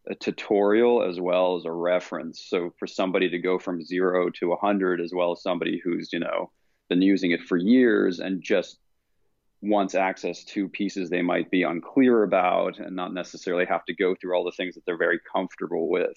a 0.09 0.15
tutorial 0.15 1.03
as 1.03 1.19
well 1.19 1.57
as 1.57 1.65
a 1.65 1.73
reference. 1.73 2.45
So 2.47 2.73
for 2.79 2.87
somebody 2.87 3.31
to 3.31 3.39
go 3.39 3.59
from 3.59 3.85
zero 3.85 4.31
to 4.39 4.49
100, 4.51 5.01
as 5.01 5.13
well 5.15 5.33
as 5.33 5.43
somebody 5.43 5.81
who's, 5.83 6.13
you 6.13 6.21
know, 6.21 6.51
been 6.89 7.03
using 7.03 7.31
it 7.31 7.43
for 7.43 7.57
years 7.57 8.21
and 8.21 8.43
just 8.43 8.79
wants 9.63 9.95
access 9.95 10.45
to 10.45 10.69
pieces 10.69 11.09
they 11.09 11.23
might 11.23 11.51
be 11.51 11.63
unclear 11.63 12.23
about 12.23 12.79
and 12.79 12.95
not 12.95 13.15
necessarily 13.15 13.65
have 13.65 13.85
to 13.87 13.95
go 13.95 14.15
through 14.15 14.35
all 14.37 14.45
the 14.45 14.53
things 14.53 14.75
that 14.75 14.85
they're 14.85 14.99
very 14.99 15.19
comfortable 15.33 15.89
with. 15.89 16.13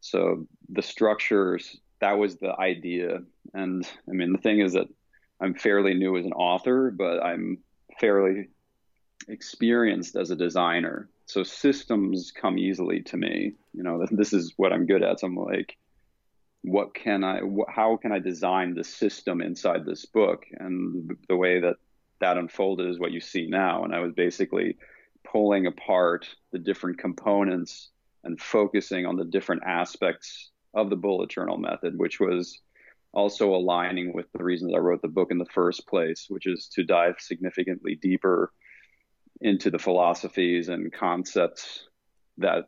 So 0.00 0.46
the 0.68 0.82
structures, 0.82 1.80
that 2.00 2.18
was 2.18 2.36
the 2.36 2.54
idea. 2.60 3.20
And 3.54 3.88
I 4.08 4.12
mean, 4.12 4.32
the 4.32 4.38
thing 4.38 4.60
is 4.60 4.74
that 4.74 4.86
I'm 5.40 5.54
fairly 5.54 5.94
new 5.94 6.18
as 6.18 6.26
an 6.26 6.32
author, 6.32 6.90
but 6.90 7.22
I'm 7.24 7.58
fairly 7.98 8.50
experienced 9.26 10.16
as 10.16 10.30
a 10.30 10.36
designer. 10.36 11.08
So 11.26 11.42
systems 11.42 12.32
come 12.32 12.58
easily 12.58 13.02
to 13.02 13.16
me. 13.16 13.52
You 13.72 13.82
know, 13.82 14.04
this 14.10 14.32
is 14.32 14.54
what 14.56 14.72
I'm 14.72 14.86
good 14.86 15.02
at. 15.02 15.20
So 15.20 15.26
I'm 15.26 15.36
like, 15.36 15.76
what 16.62 16.94
can 16.94 17.24
I, 17.24 17.40
wh- 17.40 17.72
how 17.72 17.96
can 17.96 18.12
I 18.12 18.18
design 18.18 18.74
the 18.74 18.84
system 18.84 19.40
inside 19.40 19.84
this 19.84 20.06
book? 20.06 20.44
And 20.58 21.16
the 21.28 21.36
way 21.36 21.60
that 21.60 21.76
that 22.20 22.36
unfolded 22.36 22.88
is 22.88 22.98
what 22.98 23.12
you 23.12 23.20
see 23.20 23.46
now. 23.46 23.84
And 23.84 23.94
I 23.94 24.00
was 24.00 24.12
basically 24.12 24.76
pulling 25.24 25.66
apart 25.66 26.26
the 26.52 26.58
different 26.58 26.98
components 26.98 27.90
and 28.24 28.40
focusing 28.40 29.06
on 29.06 29.16
the 29.16 29.24
different 29.24 29.62
aspects 29.64 30.50
of 30.74 30.90
the 30.90 30.96
bullet 30.96 31.30
journal 31.30 31.58
method, 31.58 31.96
which 31.96 32.18
was 32.18 32.60
also 33.12 33.54
aligning 33.54 34.12
with 34.12 34.26
the 34.32 34.44
reasons 34.44 34.72
I 34.74 34.78
wrote 34.78 35.02
the 35.02 35.08
book 35.08 35.28
in 35.30 35.38
the 35.38 35.46
first 35.46 35.86
place, 35.86 36.26
which 36.28 36.46
is 36.46 36.68
to 36.74 36.84
dive 36.84 37.16
significantly 37.18 37.98
deeper 38.00 38.52
into 39.40 39.70
the 39.70 39.78
philosophies 39.78 40.68
and 40.68 40.92
concepts 40.92 41.88
that 42.38 42.64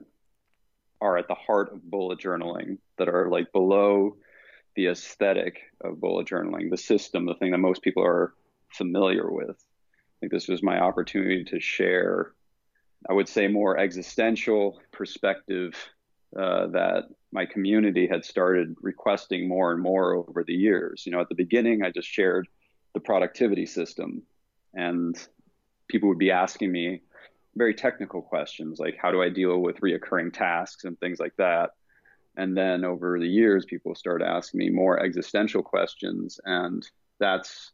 are 1.00 1.16
at 1.16 1.28
the 1.28 1.34
heart 1.34 1.72
of 1.72 1.82
bullet 1.82 2.18
journaling, 2.18 2.78
that 2.98 3.08
are 3.08 3.28
like 3.28 3.52
below 3.52 4.16
the 4.76 4.86
aesthetic 4.86 5.60
of 5.80 6.00
bullet 6.00 6.28
journaling, 6.28 6.70
the 6.70 6.76
system, 6.76 7.26
the 7.26 7.34
thing 7.34 7.50
that 7.50 7.58
most 7.58 7.82
people 7.82 8.04
are 8.04 8.34
familiar 8.70 9.30
with. 9.30 9.56
I 9.58 10.16
think 10.20 10.32
this 10.32 10.48
was 10.48 10.62
my 10.62 10.78
opportunity 10.78 11.44
to 11.44 11.60
share, 11.60 12.32
I 13.08 13.14
would 13.14 13.28
say, 13.28 13.48
more 13.48 13.78
existential 13.78 14.80
perspective 14.92 15.74
uh, 16.38 16.68
that 16.68 17.04
my 17.32 17.46
community 17.46 18.06
had 18.06 18.24
started 18.24 18.76
requesting 18.80 19.48
more 19.48 19.72
and 19.72 19.82
more 19.82 20.14
over 20.14 20.44
the 20.44 20.54
years. 20.54 21.04
You 21.04 21.12
know, 21.12 21.20
at 21.20 21.28
the 21.28 21.34
beginning, 21.34 21.82
I 21.82 21.90
just 21.90 22.08
shared 22.08 22.46
the 22.94 23.00
productivity 23.00 23.66
system, 23.66 24.22
and 24.74 25.16
people 25.90 26.08
would 26.08 26.18
be 26.18 26.30
asking 26.30 26.72
me 26.72 27.02
very 27.56 27.74
technical 27.74 28.22
questions 28.22 28.78
like, 28.78 28.96
how 28.96 29.10
do 29.10 29.22
I 29.22 29.28
deal 29.28 29.58
with 29.58 29.80
reoccurring 29.80 30.32
tasks 30.32 30.84
and 30.84 30.98
things 30.98 31.18
like 31.18 31.34
that. 31.36 31.70
And 32.36 32.56
then 32.56 32.84
over 32.84 33.18
the 33.18 33.28
years, 33.28 33.64
people 33.64 33.94
started 33.94 34.24
asking 34.24 34.58
me 34.58 34.70
more 34.70 35.02
existential 35.02 35.62
questions, 35.62 36.40
and 36.44 36.88
that's 37.18 37.72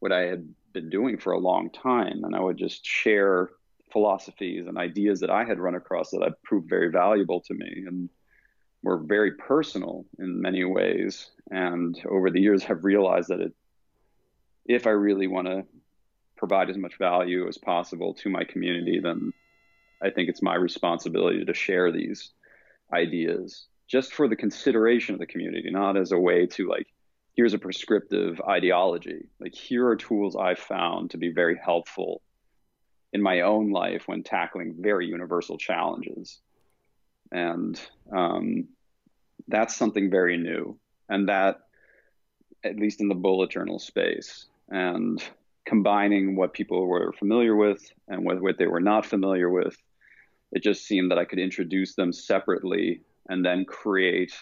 what 0.00 0.12
I 0.12 0.22
had 0.22 0.46
been 0.72 0.90
doing 0.90 1.18
for 1.18 1.32
a 1.32 1.38
long 1.38 1.70
time. 1.70 2.24
And 2.24 2.34
I 2.34 2.40
would 2.40 2.58
just 2.58 2.84
share 2.84 3.50
philosophies 3.92 4.66
and 4.66 4.76
ideas 4.76 5.20
that 5.20 5.30
I 5.30 5.44
had 5.44 5.60
run 5.60 5.76
across 5.76 6.10
that 6.10 6.22
had 6.22 6.42
proved 6.42 6.68
very 6.68 6.90
valuable 6.90 7.40
to 7.42 7.54
me 7.54 7.84
and 7.86 8.10
were 8.82 8.98
very 8.98 9.32
personal 9.32 10.04
in 10.18 10.42
many 10.42 10.64
ways. 10.64 11.30
And 11.50 11.98
over 12.10 12.30
the 12.30 12.40
years, 12.40 12.64
have 12.64 12.84
realized 12.84 13.28
that 13.28 13.40
it, 13.40 13.54
if 14.66 14.86
I 14.86 14.90
really 14.90 15.28
want 15.28 15.46
to 15.46 15.64
provide 16.36 16.70
as 16.70 16.76
much 16.76 16.98
value 16.98 17.48
as 17.48 17.58
possible 17.58 18.14
to 18.14 18.30
my 18.30 18.44
community, 18.44 19.00
then 19.00 19.32
I 20.02 20.10
think 20.10 20.28
it's 20.28 20.42
my 20.42 20.54
responsibility 20.54 21.44
to 21.44 21.54
share 21.54 21.90
these 21.90 22.30
ideas 22.92 23.66
just 23.88 24.12
for 24.12 24.28
the 24.28 24.36
consideration 24.36 25.14
of 25.14 25.20
the 25.20 25.26
community, 25.26 25.70
not 25.70 25.96
as 25.96 26.12
a 26.12 26.18
way 26.18 26.46
to 26.46 26.68
like 26.68 26.88
here's 27.36 27.54
a 27.54 27.58
prescriptive 27.58 28.40
ideology. 28.40 29.26
Like, 29.38 29.54
here 29.54 29.86
are 29.86 29.96
tools 29.96 30.34
I've 30.36 30.58
found 30.58 31.10
to 31.10 31.18
be 31.18 31.30
very 31.30 31.56
helpful 31.62 32.22
in 33.12 33.22
my 33.22 33.42
own 33.42 33.70
life 33.70 34.08
when 34.08 34.22
tackling 34.22 34.74
very 34.78 35.06
universal 35.06 35.58
challenges. 35.58 36.40
And 37.30 37.78
um, 38.10 38.68
that's 39.48 39.76
something 39.76 40.10
very 40.10 40.38
new. 40.38 40.78
And 41.08 41.28
that, 41.28 41.60
at 42.64 42.76
least 42.76 43.00
in 43.00 43.08
the 43.08 43.14
bullet 43.14 43.50
journal 43.50 43.78
space, 43.78 44.46
and 44.68 45.22
combining 45.66 46.36
what 46.36 46.54
people 46.54 46.86
were 46.86 47.12
familiar 47.18 47.56
with 47.56 47.82
and 48.08 48.24
what, 48.24 48.40
what 48.40 48.56
they 48.56 48.66
were 48.66 48.80
not 48.80 49.04
familiar 49.04 49.50
with, 49.50 49.76
it 50.52 50.62
just 50.62 50.86
seemed 50.86 51.10
that 51.10 51.18
I 51.18 51.24
could 51.24 51.40
introduce 51.40 51.94
them 51.94 52.12
separately 52.12 53.02
and 53.28 53.44
then 53.44 53.64
create 53.64 54.32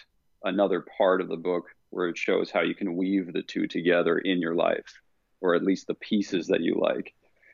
another 0.43 0.85
part 0.97 1.21
of 1.21 1.27
the 1.27 1.35
book 1.35 1.65
where 1.89 2.07
it 2.07 2.17
shows 2.17 2.51
how 2.51 2.61
you 2.61 2.75
can 2.75 2.95
weave 2.95 3.33
the 3.33 3.41
two 3.41 3.67
together 3.67 4.19
in 4.19 4.39
your 4.39 4.53
life, 4.53 5.01
or 5.41 5.55
at 5.55 5.63
least 5.63 5.87
the 5.87 5.95
pieces 5.95 6.47
that 6.47 6.61
you 6.61 6.75
like. 6.79 7.13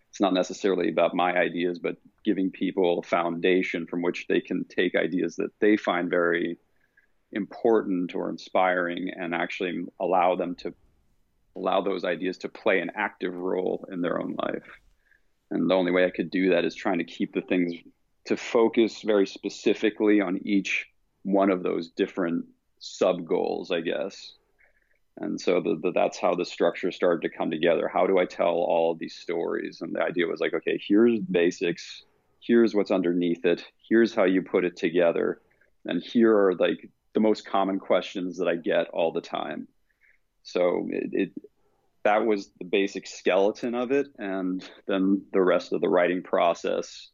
It's 0.10 0.20
not 0.20 0.34
necessarily 0.34 0.90
about 0.90 1.16
my 1.16 1.34
ideas, 1.34 1.80
but 1.80 1.96
giving 2.26 2.52
people 2.52 3.00
a 3.00 3.04
foundation 3.04 3.88
from 3.88 4.02
which 4.02 4.26
they 4.28 4.42
can 4.42 4.66
take 4.66 4.96
ideas 4.96 5.38
that 5.38 5.52
they 5.62 5.78
find 5.78 6.10
very 6.10 6.58
important 7.32 8.14
or 8.14 8.30
inspiring 8.30 9.10
and 9.16 9.34
actually 9.34 9.86
allow 10.02 10.36
them 10.36 10.56
to 10.56 10.74
allow 11.56 11.82
those 11.82 12.06
ideas 12.06 12.38
to 12.40 12.50
play 12.50 12.80
an 12.80 12.92
active 12.96 13.34
role 13.34 13.88
in 13.92 14.02
their 14.02 14.20
own 14.20 14.36
life. 14.42 14.68
And 15.50 15.70
the 15.70 15.76
only 15.76 15.92
way 15.92 16.06
I 16.06 16.12
could 16.12 16.32
do 16.32 16.50
that 16.52 16.66
is 16.66 16.76
trying 16.76 17.00
to 17.00 17.04
keep 17.04 17.34
the 17.34 17.42
things 17.42 17.74
to 18.26 18.38
focus 18.38 19.02
very 19.02 19.28
specifically 19.28 20.22
on 20.22 20.40
each 20.46 20.88
one 21.24 21.50
of 21.50 21.64
those 21.64 21.90
different 21.90 22.46
sub 22.80 23.26
goals, 23.26 23.72
I 23.72 23.82
guess. 23.82 24.34
And 25.18 25.40
so 25.40 25.60
the, 25.60 25.80
the, 25.82 25.92
that's 25.92 26.18
how 26.18 26.36
the 26.36 26.46
structure 26.46 26.92
started 26.92 27.22
to 27.24 27.38
come 27.38 27.52
together. 27.52 27.88
How 27.88 28.08
do 28.08 28.18
I 28.18 28.26
tell 28.26 28.54
all 28.54 28.96
these 28.96 29.16
stories? 29.16 29.80
And 29.82 29.94
the 29.94 30.02
idea 30.02 30.28
was 30.28 30.40
like, 30.40 30.54
okay, 30.54 30.82
here's 30.88 31.20
basics. 31.20 32.04
Here's 32.40 32.74
what's 32.74 32.92
underneath 32.92 33.46
it. 33.46 33.64
Here's 33.88 34.16
how 34.16 34.24
you 34.24 34.42
put 34.42 34.66
it 34.66 34.78
together. 34.78 35.42
And 35.86 36.02
here 36.02 36.36
are 36.36 36.56
like 36.56 36.90
the 37.14 37.20
most 37.20 37.46
common 37.46 37.78
questions 37.78 38.38
that 38.38 38.48
I 38.48 38.56
get 38.56 38.88
all 38.90 39.12
the 39.12 39.22
time. 39.22 39.68
So 40.44 40.88
it, 40.90 41.10
it 41.14 41.32
that 42.04 42.26
was 42.26 42.50
the 42.60 42.66
basic 42.66 43.08
skeleton 43.08 43.76
of 43.76 43.92
it. 43.92 44.08
And 44.18 44.68
then 44.88 45.24
the 45.34 45.42
rest 45.42 45.72
of 45.72 45.82
the 45.82 45.90
writing 45.90 46.24
process 46.24 47.10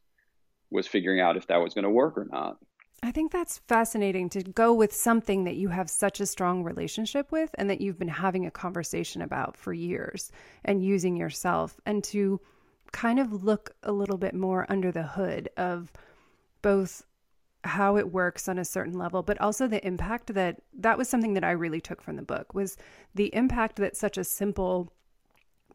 was 0.70 0.86
figuring 0.86 1.20
out 1.20 1.36
if 1.36 1.46
that 1.48 1.62
was 1.62 1.74
going 1.74 1.84
to 1.84 1.90
work 1.90 2.16
or 2.16 2.26
not. 2.30 2.58
I 3.02 3.12
think 3.12 3.30
that's 3.30 3.58
fascinating 3.68 4.28
to 4.30 4.42
go 4.42 4.74
with 4.74 4.92
something 4.92 5.44
that 5.44 5.56
you 5.56 5.68
have 5.68 5.88
such 5.88 6.20
a 6.20 6.26
strong 6.26 6.64
relationship 6.64 7.30
with 7.30 7.50
and 7.54 7.70
that 7.70 7.80
you've 7.80 7.98
been 7.98 8.08
having 8.08 8.44
a 8.44 8.50
conversation 8.50 9.22
about 9.22 9.56
for 9.56 9.72
years 9.72 10.32
and 10.64 10.82
using 10.82 11.16
yourself 11.16 11.78
and 11.86 12.02
to 12.04 12.40
kind 12.90 13.20
of 13.20 13.44
look 13.44 13.70
a 13.84 13.92
little 13.92 14.18
bit 14.18 14.34
more 14.34 14.66
under 14.68 14.90
the 14.90 15.04
hood 15.04 15.48
of 15.56 15.92
both 16.60 17.04
how 17.68 17.96
it 17.96 18.12
works 18.12 18.48
on 18.48 18.58
a 18.58 18.64
certain 18.64 18.98
level 18.98 19.22
but 19.22 19.40
also 19.40 19.66
the 19.66 19.86
impact 19.86 20.34
that 20.34 20.60
that 20.72 20.98
was 20.98 21.08
something 21.08 21.34
that 21.34 21.44
I 21.44 21.50
really 21.52 21.80
took 21.80 22.02
from 22.02 22.16
the 22.16 22.22
book 22.22 22.54
was 22.54 22.76
the 23.14 23.34
impact 23.34 23.76
that 23.76 23.96
such 23.96 24.18
a 24.18 24.24
simple 24.24 24.92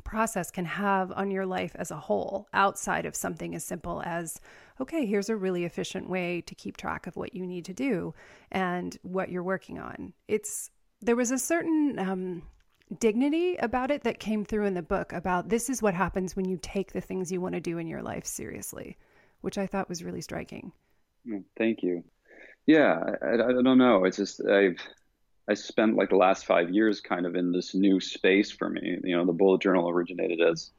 process 0.03 0.51
can 0.51 0.65
have 0.65 1.11
on 1.13 1.31
your 1.31 1.45
life 1.45 1.75
as 1.75 1.91
a 1.91 1.95
whole 1.95 2.47
outside 2.53 3.05
of 3.05 3.15
something 3.15 3.55
as 3.55 3.63
simple 3.63 4.01
as 4.05 4.39
okay 4.79 5.05
here's 5.05 5.29
a 5.29 5.35
really 5.35 5.63
efficient 5.63 6.09
way 6.09 6.41
to 6.41 6.55
keep 6.55 6.77
track 6.77 7.07
of 7.07 7.15
what 7.15 7.33
you 7.33 7.45
need 7.45 7.65
to 7.65 7.73
do 7.73 8.13
and 8.51 8.97
what 9.03 9.29
you're 9.29 9.43
working 9.43 9.79
on. 9.79 10.13
It's 10.27 10.69
there 11.01 11.15
was 11.15 11.31
a 11.31 11.37
certain 11.37 11.99
um, 11.99 12.43
dignity 12.99 13.55
about 13.57 13.91
it 13.91 14.03
that 14.03 14.19
came 14.19 14.45
through 14.45 14.65
in 14.65 14.73
the 14.73 14.81
book 14.81 15.13
about 15.13 15.49
this 15.49 15.69
is 15.69 15.81
what 15.81 15.93
happens 15.93 16.35
when 16.35 16.45
you 16.45 16.57
take 16.61 16.91
the 16.91 17.01
things 17.01 17.31
you 17.31 17.41
want 17.41 17.55
to 17.55 17.61
do 17.61 17.77
in 17.77 17.87
your 17.87 18.01
life 18.01 18.25
seriously 18.25 18.97
which 19.41 19.57
i 19.57 19.65
thought 19.65 19.89
was 19.89 20.03
really 20.03 20.21
striking 20.21 20.71
thank 21.57 21.83
you 21.83 22.03
yeah 22.65 22.99
I, 23.21 23.33
I 23.33 23.61
don't 23.61 23.77
know 23.77 24.05
it's 24.05 24.17
just 24.17 24.45
i've 24.45 24.77
I 25.49 25.55
spent 25.55 25.95
like 25.95 26.09
the 26.09 26.15
last 26.15 26.45
five 26.45 26.69
years 26.69 27.01
kind 27.01 27.25
of 27.25 27.35
in 27.35 27.51
this 27.51 27.75
new 27.75 27.99
space 27.99 28.51
for 28.51 28.69
me. 28.69 28.97
You 29.03 29.17
know, 29.17 29.25
the 29.25 29.33
bullet 29.33 29.61
journal 29.61 29.89
originated 29.89 30.41
as 30.41 30.71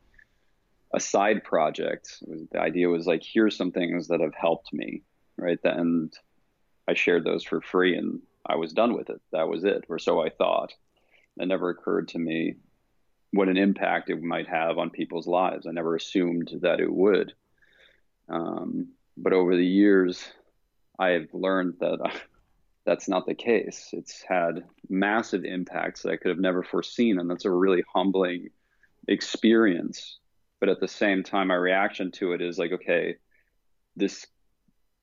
a 0.95 1.01
side 1.01 1.45
project. 1.45 2.23
The 2.53 2.61
idea 2.61 2.89
was 2.89 3.07
like, 3.07 3.23
here's 3.23 3.57
some 3.57 3.73
things 3.73 4.09
that 4.09 4.21
have 4.21 4.35
helped 4.35 4.73
me, 4.73 5.03
right? 5.37 5.59
And 5.65 6.13
I 6.89 6.95
shared 6.95 7.25
those 7.25 7.45
for 7.45 7.61
free 7.61 7.97
and 7.97 8.21
I 8.47 8.57
was 8.57 8.73
done 8.73 8.95
with 8.95 9.11
it. 9.11 9.21
That 9.33 9.49
was 9.49 9.65
it, 9.65 9.85
or 9.89 9.99
so 9.99 10.23
I 10.23 10.31
thought. 10.31 10.73
It 11.37 11.47
never 11.47 11.71
occurred 11.71 12.09
to 12.09 12.19
me 12.19 12.55
what 13.33 13.49
an 13.49 13.57
impact 13.57 14.11
it 14.11 14.23
might 14.23 14.47
have 14.47 14.79
on 14.79 14.91
people's 14.91 15.27
lives. 15.27 15.67
I 15.67 15.73
never 15.73 15.97
assumed 15.97 16.53
that 16.63 16.81
it 16.81 16.93
would. 16.93 17.33
Um, 18.29 18.89
but 19.17 19.33
over 19.33 19.57
the 19.57 19.67
years, 19.67 20.25
I 20.99 21.11
have 21.11 21.29
learned 21.33 21.75
that 21.81 22.01
uh, 22.05 22.11
that's 22.87 23.09
not 23.09 23.27
the 23.27 23.35
case. 23.35 23.91
It's 23.93 24.23
had 24.23 24.65
massive 24.89 25.45
impacts 25.45 26.03
that 26.03 26.13
I 26.13 26.17
could 26.17 26.31
have 26.31 26.39
never 26.39 26.63
foreseen, 26.63 27.19
and 27.19 27.31
that's 27.31 27.45
a 27.45 27.51
really 27.51 27.83
humbling 27.93 28.51
experience. 29.09 30.19
But 30.61 30.69
at 30.69 30.81
the 30.81 30.89
same 30.89 31.23
time, 31.23 31.49
my 31.49 31.55
reaction 31.55 32.11
to 32.13 32.33
it 32.33 32.41
is 32.41 32.59
like, 32.59 32.73
okay, 32.73 33.17
this 33.97 34.27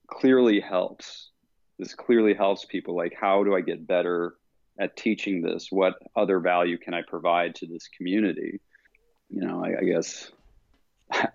clearly 0.06 0.60
helps. 0.60 1.30
This 1.78 1.94
clearly 1.94 2.34
helps 2.34 2.64
people. 2.64 2.96
Like, 2.96 3.14
how 3.18 3.44
do 3.44 3.54
I 3.54 3.60
get 3.60 3.86
better 3.86 4.34
at 4.78 4.96
teaching 4.96 5.42
this? 5.42 5.68
What 5.70 5.94
other 6.16 6.40
value 6.40 6.78
can 6.78 6.94
I 6.94 7.02
provide 7.06 7.54
to 7.56 7.66
this 7.66 7.88
community? 7.88 8.60
You 9.28 9.46
know, 9.46 9.64
I, 9.64 9.80
I 9.80 9.84
guess 9.84 10.30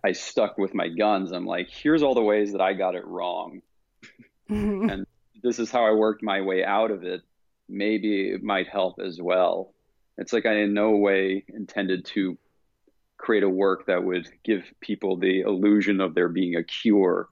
I 0.04 0.12
stuck 0.14 0.58
with 0.58 0.74
my 0.74 0.88
guns. 0.88 1.32
I'm 1.32 1.46
like, 1.46 1.70
here's 1.70 2.04
all 2.04 2.16
the 2.16 2.22
ways 2.22 2.52
that 2.52 2.62
I 2.62 2.74
got 2.74 2.96
it 2.96 3.06
wrong. 3.06 3.62
and 4.50 5.06
this 5.44 5.60
is 5.60 5.72
how 5.72 5.86
I 5.86 5.92
worked 5.92 6.24
my 6.24 6.42
way 6.42 6.64
out 6.64 6.92
of 6.92 7.04
it, 7.04 7.22
maybe 7.70 8.30
it 8.30 8.44
might 8.44 8.68
help 8.68 9.00
as 9.00 9.22
well. 9.22 9.74
It's 10.18 10.34
like 10.34 10.46
I 10.46 10.62
in 10.62 10.74
no 10.74 10.92
way 10.92 11.46
intended 11.48 12.06
to 12.06 12.38
create 13.18 13.44
a 13.44 13.50
work 13.50 13.88
that 13.88 14.04
would 14.04 14.28
give 14.44 14.64
people 14.80 15.18
the 15.18 15.42
illusion 15.42 16.02
of 16.02 16.16
there 16.16 16.30
being 16.30 16.56
a 16.56 16.64
cure 16.64 17.30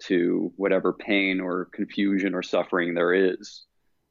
to 0.00 0.52
whatever 0.56 0.92
pain 0.92 1.40
or 1.40 1.66
confusion 1.66 2.34
or 2.34 2.42
suffering 2.42 2.94
there 2.94 3.12
is. 3.12 3.64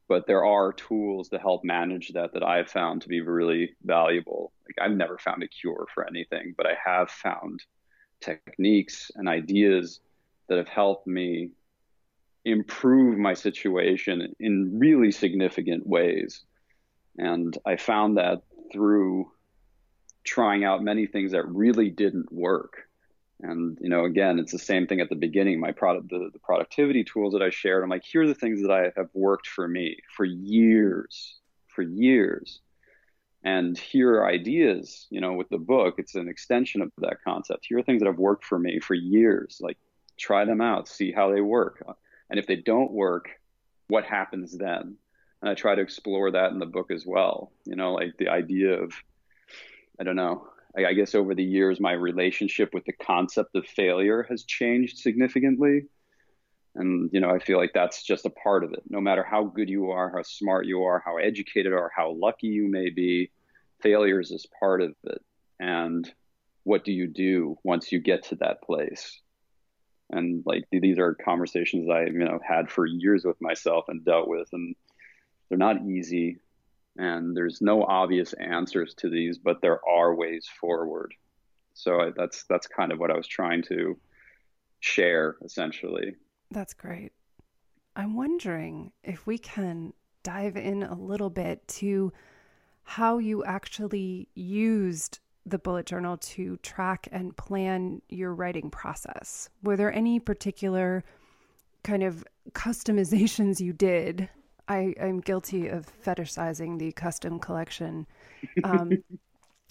But 0.07 0.27
there 0.27 0.45
are 0.45 0.73
tools 0.73 1.29
to 1.29 1.39
help 1.39 1.63
manage 1.63 2.09
that 2.13 2.33
that 2.33 2.43
I've 2.43 2.69
found 2.69 3.01
to 3.01 3.07
be 3.07 3.21
really 3.21 3.75
valuable. 3.83 4.51
Like 4.67 4.85
I've 4.85 4.95
never 4.95 5.17
found 5.17 5.43
a 5.43 5.47
cure 5.47 5.87
for 5.93 6.07
anything, 6.07 6.53
but 6.57 6.65
I 6.65 6.75
have 6.83 7.09
found 7.09 7.63
techniques 8.19 9.11
and 9.15 9.27
ideas 9.27 10.01
that 10.49 10.57
have 10.57 10.67
helped 10.67 11.07
me 11.07 11.51
improve 12.45 13.17
my 13.17 13.33
situation 13.33 14.33
in 14.39 14.77
really 14.77 15.11
significant 15.11 15.87
ways. 15.87 16.41
And 17.17 17.57
I 17.65 17.77
found 17.77 18.17
that 18.17 18.41
through 18.71 19.31
trying 20.23 20.63
out 20.63 20.83
many 20.83 21.05
things 21.05 21.31
that 21.31 21.47
really 21.47 21.89
didn't 21.89 22.31
work. 22.31 22.89
And 23.41 23.77
you 23.81 23.89
know, 23.89 24.05
again, 24.05 24.39
it's 24.39 24.51
the 24.51 24.59
same 24.59 24.87
thing 24.87 25.01
at 25.01 25.09
the 25.09 25.15
beginning. 25.15 25.59
My 25.59 25.71
product, 25.71 26.09
the, 26.09 26.29
the 26.31 26.39
productivity 26.39 27.03
tools 27.03 27.33
that 27.33 27.41
I 27.41 27.49
shared, 27.49 27.83
I'm 27.83 27.89
like, 27.89 28.05
here 28.05 28.21
are 28.21 28.27
the 28.27 28.35
things 28.35 28.61
that 28.61 28.71
I 28.71 28.91
have 28.95 29.09
worked 29.13 29.47
for 29.47 29.67
me 29.67 29.97
for 30.15 30.25
years, 30.25 31.35
for 31.67 31.81
years. 31.81 32.61
And 33.43 33.77
here 33.77 34.15
are 34.15 34.27
ideas, 34.27 35.05
you 35.09 35.19
know, 35.19 35.33
with 35.33 35.49
the 35.49 35.57
book, 35.57 35.95
it's 35.97 36.15
an 36.15 36.29
extension 36.29 36.81
of 36.81 36.91
that 36.99 37.17
concept. 37.25 37.65
Here 37.67 37.77
are 37.77 37.83
things 37.83 37.99
that 37.99 38.07
have 38.07 38.17
worked 38.17 38.45
for 38.45 38.57
me 38.57 38.79
for 38.79 38.93
years. 38.93 39.57
Like, 39.59 39.77
try 40.17 40.45
them 40.45 40.61
out, 40.61 40.87
see 40.87 41.11
how 41.11 41.33
they 41.33 41.41
work. 41.41 41.83
And 42.29 42.39
if 42.39 42.47
they 42.47 42.55
don't 42.55 42.91
work, 42.91 43.29
what 43.87 44.05
happens 44.05 44.57
then? 44.57 44.95
And 45.41 45.49
I 45.49 45.55
try 45.55 45.75
to 45.75 45.81
explore 45.81 46.31
that 46.31 46.51
in 46.51 46.59
the 46.59 46.65
book 46.65 46.89
as 46.89 47.05
well. 47.05 47.51
You 47.65 47.75
know, 47.75 47.93
like 47.93 48.15
the 48.17 48.29
idea 48.29 48.81
of, 48.81 48.93
I 49.99 50.05
don't 50.05 50.15
know, 50.15 50.47
I, 50.77 50.93
guess 50.93 51.15
over 51.15 51.35
the 51.35 51.43
years, 51.43 51.79
my 51.79 51.91
relationship 51.91 52.73
with 52.73 52.85
the 52.85 52.93
concept 52.93 53.55
of 53.55 53.65
failure 53.65 54.25
has 54.29 54.43
changed 54.43 54.97
significantly. 54.97 55.83
And, 56.75 57.09
you 57.13 57.19
know, 57.19 57.29
I 57.29 57.39
feel 57.39 57.59
like 57.59 57.73
that's 57.73 58.03
just 58.03 58.25
a 58.25 58.31
part 58.31 58.63
of 58.63 58.73
it. 58.73 58.81
No 58.89 58.99
matter 58.99 59.23
how 59.23 59.43
good 59.43 59.69
you 59.69 59.91
are, 59.91 60.09
how 60.09 60.23
smart 60.23 60.65
you 60.65 60.83
are, 60.83 61.03
how 61.05 61.17
educated 61.17 61.73
or 61.73 61.91
how 61.95 62.15
lucky 62.19 62.47
you 62.47 62.67
may 62.69 62.89
be, 62.89 63.31
failures 63.81 64.31
is 64.31 64.47
part 64.59 64.81
of 64.81 64.95
it. 65.03 65.21
And 65.59 66.11
what 66.63 66.83
do 66.83 66.91
you 66.91 67.07
do 67.07 67.57
once 67.63 67.91
you 67.91 67.99
get 67.99 68.23
to 68.29 68.35
that 68.35 68.63
place? 68.63 69.21
and 70.13 70.43
like 70.45 70.65
these 70.71 70.99
are 70.99 71.15
conversations 71.15 71.89
I 71.89 72.03
you 72.05 72.13
know 72.13 72.39
had 72.47 72.69
for 72.69 72.85
years 72.85 73.25
with 73.25 73.41
myself 73.41 73.85
and 73.87 74.05
dealt 74.05 74.27
with, 74.27 74.47
and 74.53 74.75
they're 75.49 75.57
not 75.57 75.81
easy, 75.83 76.37
and 76.97 77.35
there's 77.35 77.61
no 77.61 77.83
obvious 77.83 78.33
answers 78.33 78.93
to 78.95 79.09
these, 79.09 79.37
but 79.37 79.61
there 79.61 79.79
are 79.87 80.15
ways 80.15 80.47
forward. 80.59 81.13
So 81.73 81.99
I, 81.99 82.11
that's 82.15 82.43
that's 82.49 82.67
kind 82.67 82.91
of 82.91 82.99
what 82.99 83.11
I 83.11 83.17
was 83.17 83.27
trying 83.27 83.63
to 83.63 83.97
share 84.79 85.37
essentially. 85.43 86.15
That's 86.51 86.73
great. 86.73 87.13
I'm 87.95 88.15
wondering 88.15 88.91
if 89.03 89.25
we 89.25 89.37
can 89.37 89.93
dive 90.23 90.55
in 90.55 90.83
a 90.83 90.95
little 90.95 91.29
bit 91.29 91.67
to 91.67 92.11
how 92.83 93.17
you 93.17 93.43
actually 93.43 94.27
used 94.35 95.19
the 95.45 95.59
bullet 95.59 95.85
journal 95.85 96.17
to 96.17 96.57
track 96.57 97.07
and 97.11 97.35
plan 97.35 98.01
your 98.09 98.33
writing 98.33 98.69
process. 98.69 99.49
Were 99.61 99.75
there 99.75 99.93
any 99.93 100.19
particular 100.19 101.03
kind 101.83 102.03
of 102.03 102.23
customizations 102.51 103.59
you 103.59 103.73
did? 103.73 104.29
I, 104.67 104.93
I'm 105.01 105.19
guilty 105.19 105.67
of 105.67 105.87
fetishizing 106.03 106.79
the 106.79 106.91
custom 106.93 107.39
collection. 107.39 108.07
Um, 108.63 109.03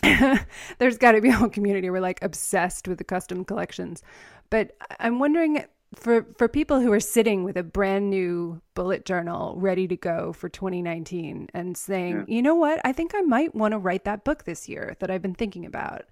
there's 0.78 0.98
got 0.98 1.12
to 1.12 1.20
be 1.20 1.28
a 1.28 1.32
whole 1.32 1.48
community 1.48 1.88
we're 1.90 2.00
like 2.00 2.22
obsessed 2.22 2.88
with 2.88 2.98
the 2.98 3.04
custom 3.04 3.44
collections. 3.44 4.02
But 4.50 4.76
I'm 5.00 5.18
wondering 5.18 5.64
for 5.94 6.26
for 6.36 6.48
people 6.48 6.80
who 6.80 6.92
are 6.92 7.00
sitting 7.00 7.44
with 7.44 7.56
a 7.56 7.62
brand 7.62 8.10
new 8.10 8.60
bullet 8.74 9.04
journal 9.04 9.54
ready 9.56 9.86
to 9.88 9.96
go 9.96 10.32
for 10.32 10.48
2019 10.48 11.48
and 11.54 11.76
saying, 11.76 12.16
yeah. 12.16 12.34
"You 12.34 12.42
know 12.42 12.54
what? 12.54 12.80
I 12.84 12.92
think 12.92 13.12
I 13.14 13.20
might 13.20 13.54
want 13.54 13.72
to 13.72 13.78
write 13.78 14.04
that 14.04 14.24
book 14.24 14.44
this 14.44 14.68
year 14.68 14.96
that 15.00 15.10
I've 15.10 15.22
been 15.22 15.34
thinking 15.34 15.66
about. 15.66 16.04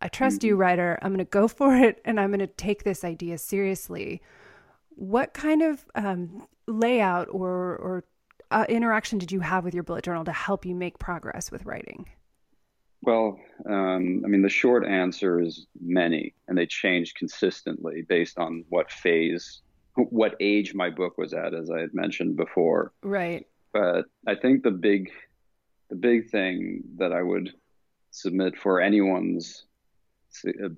I 0.00 0.08
trust 0.08 0.38
mm-hmm. 0.38 0.48
you, 0.48 0.56
Ryder. 0.56 0.98
I'm 1.02 1.10
going 1.10 1.18
to 1.18 1.24
go 1.24 1.48
for 1.58 1.76
it 1.76 2.00
and 2.04 2.18
I'm 2.20 2.30
going 2.30 2.40
to 2.40 2.46
take 2.46 2.84
this 2.84 3.04
idea 3.04 3.38
seriously." 3.38 4.22
What 4.94 5.32
kind 5.32 5.62
of 5.62 5.86
um, 5.94 6.46
layout 6.66 7.28
or 7.30 7.76
or 7.76 8.04
uh, 8.52 8.66
interaction 8.68 9.18
did 9.18 9.32
you 9.32 9.40
have 9.40 9.64
with 9.64 9.74
your 9.74 9.82
bullet 9.82 10.04
journal 10.04 10.24
to 10.24 10.32
help 10.32 10.64
you 10.64 10.74
make 10.74 10.98
progress 10.98 11.50
with 11.50 11.64
writing? 11.64 12.06
Well, 13.02 13.40
um, 13.68 14.22
I 14.24 14.28
mean, 14.28 14.42
the 14.42 14.48
short 14.48 14.86
answer 14.86 15.40
is 15.40 15.66
many, 15.80 16.34
and 16.46 16.56
they 16.56 16.66
changed 16.66 17.16
consistently 17.16 18.02
based 18.02 18.38
on 18.38 18.64
what 18.68 18.92
phase, 18.92 19.62
what 19.96 20.36
age 20.38 20.74
my 20.74 20.88
book 20.90 21.18
was 21.18 21.32
at, 21.32 21.52
as 21.52 21.70
I 21.70 21.80
had 21.80 21.94
mentioned 21.94 22.36
before. 22.36 22.92
Right. 23.02 23.46
But 23.72 24.04
I 24.26 24.36
think 24.36 24.62
the 24.62 24.70
big, 24.70 25.10
the 25.90 25.96
big 25.96 26.30
thing 26.30 26.82
that 26.98 27.12
I 27.12 27.22
would 27.22 27.52
submit 28.12 28.56
for 28.56 28.80
anyone's 28.80 29.64
uh, 30.46 30.68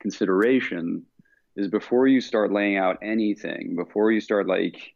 consideration 0.00 1.06
is 1.56 1.68
before 1.68 2.06
you 2.06 2.20
start 2.20 2.52
laying 2.52 2.76
out 2.76 2.98
anything, 3.00 3.74
before 3.76 4.10
you 4.10 4.20
start 4.20 4.46
like 4.46 4.93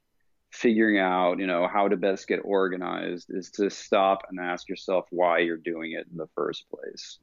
figuring 0.50 0.98
out, 0.98 1.38
you 1.38 1.46
know, 1.46 1.68
how 1.68 1.88
to 1.88 1.96
best 1.96 2.26
get 2.26 2.40
organized 2.44 3.30
is 3.30 3.50
to 3.50 3.70
stop 3.70 4.22
and 4.28 4.40
ask 4.40 4.68
yourself 4.68 5.06
why 5.10 5.38
you're 5.38 5.56
doing 5.56 5.92
it 5.92 6.06
in 6.10 6.16
the 6.16 6.28
first 6.34 6.64
place. 6.70 7.18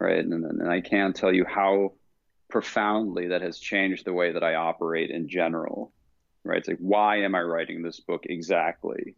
Right. 0.00 0.18
And, 0.18 0.32
and 0.32 0.70
I 0.70 0.80
can't 0.80 1.16
tell 1.16 1.32
you 1.32 1.44
how 1.44 1.94
profoundly 2.48 3.28
that 3.28 3.42
has 3.42 3.58
changed 3.58 4.04
the 4.04 4.12
way 4.12 4.32
that 4.32 4.44
I 4.44 4.54
operate 4.54 5.10
in 5.10 5.28
general. 5.28 5.92
Right. 6.44 6.58
It's 6.58 6.68
like, 6.68 6.78
why 6.78 7.22
am 7.22 7.34
I 7.34 7.42
writing 7.42 7.82
this 7.82 8.00
book 8.00 8.24
exactly? 8.24 9.16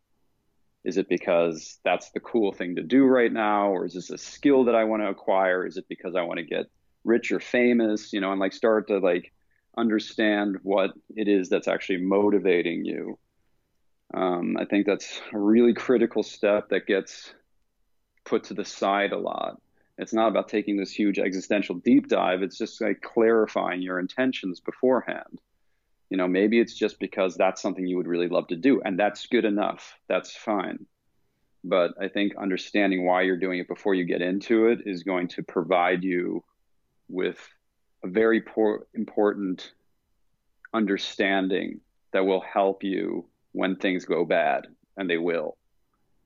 Is 0.84 0.96
it 0.96 1.08
because 1.08 1.78
that's 1.84 2.10
the 2.12 2.20
cool 2.20 2.52
thing 2.52 2.76
to 2.76 2.82
do 2.82 3.04
right 3.04 3.32
now? 3.32 3.68
Or 3.68 3.84
is 3.84 3.92
this 3.92 4.10
a 4.10 4.16
skill 4.16 4.64
that 4.64 4.74
I 4.74 4.84
want 4.84 5.02
to 5.02 5.08
acquire? 5.08 5.66
Is 5.66 5.76
it 5.76 5.84
because 5.88 6.14
I 6.16 6.22
want 6.22 6.38
to 6.38 6.44
get 6.44 6.66
rich 7.04 7.30
or 7.32 7.40
famous? 7.40 8.12
You 8.12 8.22
know, 8.22 8.32
and 8.32 8.40
like 8.40 8.54
start 8.54 8.88
to 8.88 8.98
like 8.98 9.32
understand 9.76 10.58
what 10.62 10.92
it 11.16 11.28
is 11.28 11.48
that's 11.48 11.68
actually 11.68 12.02
motivating 12.02 12.84
you. 12.84 13.18
Um, 14.12 14.56
I 14.58 14.64
think 14.64 14.86
that's 14.86 15.20
a 15.32 15.38
really 15.38 15.74
critical 15.74 16.22
step 16.22 16.70
that 16.70 16.86
gets 16.86 17.32
put 18.24 18.44
to 18.44 18.54
the 18.54 18.64
side 18.64 19.12
a 19.12 19.18
lot. 19.18 19.60
It's 19.98 20.14
not 20.14 20.28
about 20.28 20.48
taking 20.48 20.76
this 20.76 20.92
huge 20.92 21.18
existential 21.18 21.76
deep 21.76 22.08
dive. 22.08 22.42
It's 22.42 22.58
just 22.58 22.80
like 22.80 23.02
clarifying 23.02 23.82
your 23.82 23.98
intentions 23.98 24.58
beforehand. 24.60 25.40
You 26.08 26.16
know, 26.16 26.26
maybe 26.26 26.58
it's 26.58 26.74
just 26.74 26.98
because 26.98 27.36
that's 27.36 27.62
something 27.62 27.86
you 27.86 27.98
would 27.98 28.08
really 28.08 28.28
love 28.28 28.48
to 28.48 28.56
do, 28.56 28.80
and 28.82 28.98
that's 28.98 29.26
good 29.26 29.44
enough. 29.44 29.94
That's 30.08 30.34
fine. 30.34 30.86
But 31.62 31.92
I 32.00 32.08
think 32.08 32.32
understanding 32.36 33.04
why 33.04 33.22
you're 33.22 33.36
doing 33.36 33.58
it 33.60 33.68
before 33.68 33.94
you 33.94 34.04
get 34.04 34.22
into 34.22 34.68
it 34.68 34.80
is 34.86 35.02
going 35.02 35.28
to 35.28 35.42
provide 35.42 36.02
you 36.02 36.42
with 37.08 37.38
a 38.02 38.08
very 38.08 38.40
poor, 38.40 38.86
important 38.94 39.72
understanding 40.72 41.80
that 42.12 42.24
will 42.24 42.40
help 42.40 42.82
you 42.82 43.26
when 43.52 43.76
things 43.76 44.04
go 44.04 44.24
bad, 44.24 44.66
and 44.96 45.08
they 45.08 45.18
will, 45.18 45.56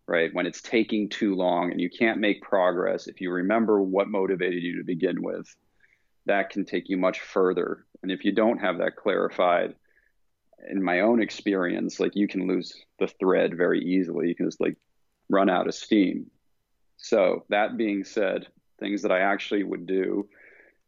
right? 0.07 0.33
When 0.35 0.47
it's 0.47 0.63
taking 0.63 1.09
too 1.09 1.35
long 1.35 1.71
and 1.71 1.81
you 1.81 1.91
can't 1.91 2.21
make 2.21 2.43
progress, 2.43 3.07
if 3.07 3.21
you 3.21 3.31
remember 3.31 3.81
what 3.81 4.09
motivated 4.09 4.63
you 4.63 4.79
to 4.79 4.85
begin 4.85 5.23
with, 5.23 5.47
that 6.27 6.51
can 6.51 6.65
take 6.65 6.89
you 6.89 6.97
much 6.97 7.21
further. 7.21 7.87
And 8.03 8.11
if 8.11 8.25
you 8.25 8.33
don't 8.33 8.59
have 8.59 8.79
that 8.79 8.97
clarified, 8.97 9.75
in 10.69 10.83
my 10.83 11.01
own 11.01 11.21
experience, 11.21 12.01
like 12.01 12.15
you 12.15 12.29
can 12.29 12.47
lose 12.47 12.75
the 12.99 13.07
thread 13.07 13.57
very 13.57 13.81
easily. 13.85 14.29
You 14.29 14.35
can 14.35 14.47
just 14.47 14.61
like 14.61 14.77
run 15.29 15.51
out 15.51 15.69
of 15.69 15.75
steam. 15.75 16.31
So, 16.97 17.45
that 17.51 17.77
being 17.77 18.05
said, 18.05 18.47
things 18.79 19.03
that 19.03 19.13
I 19.13 19.21
actually 19.21 19.63
would 19.63 19.87
do 19.87 20.29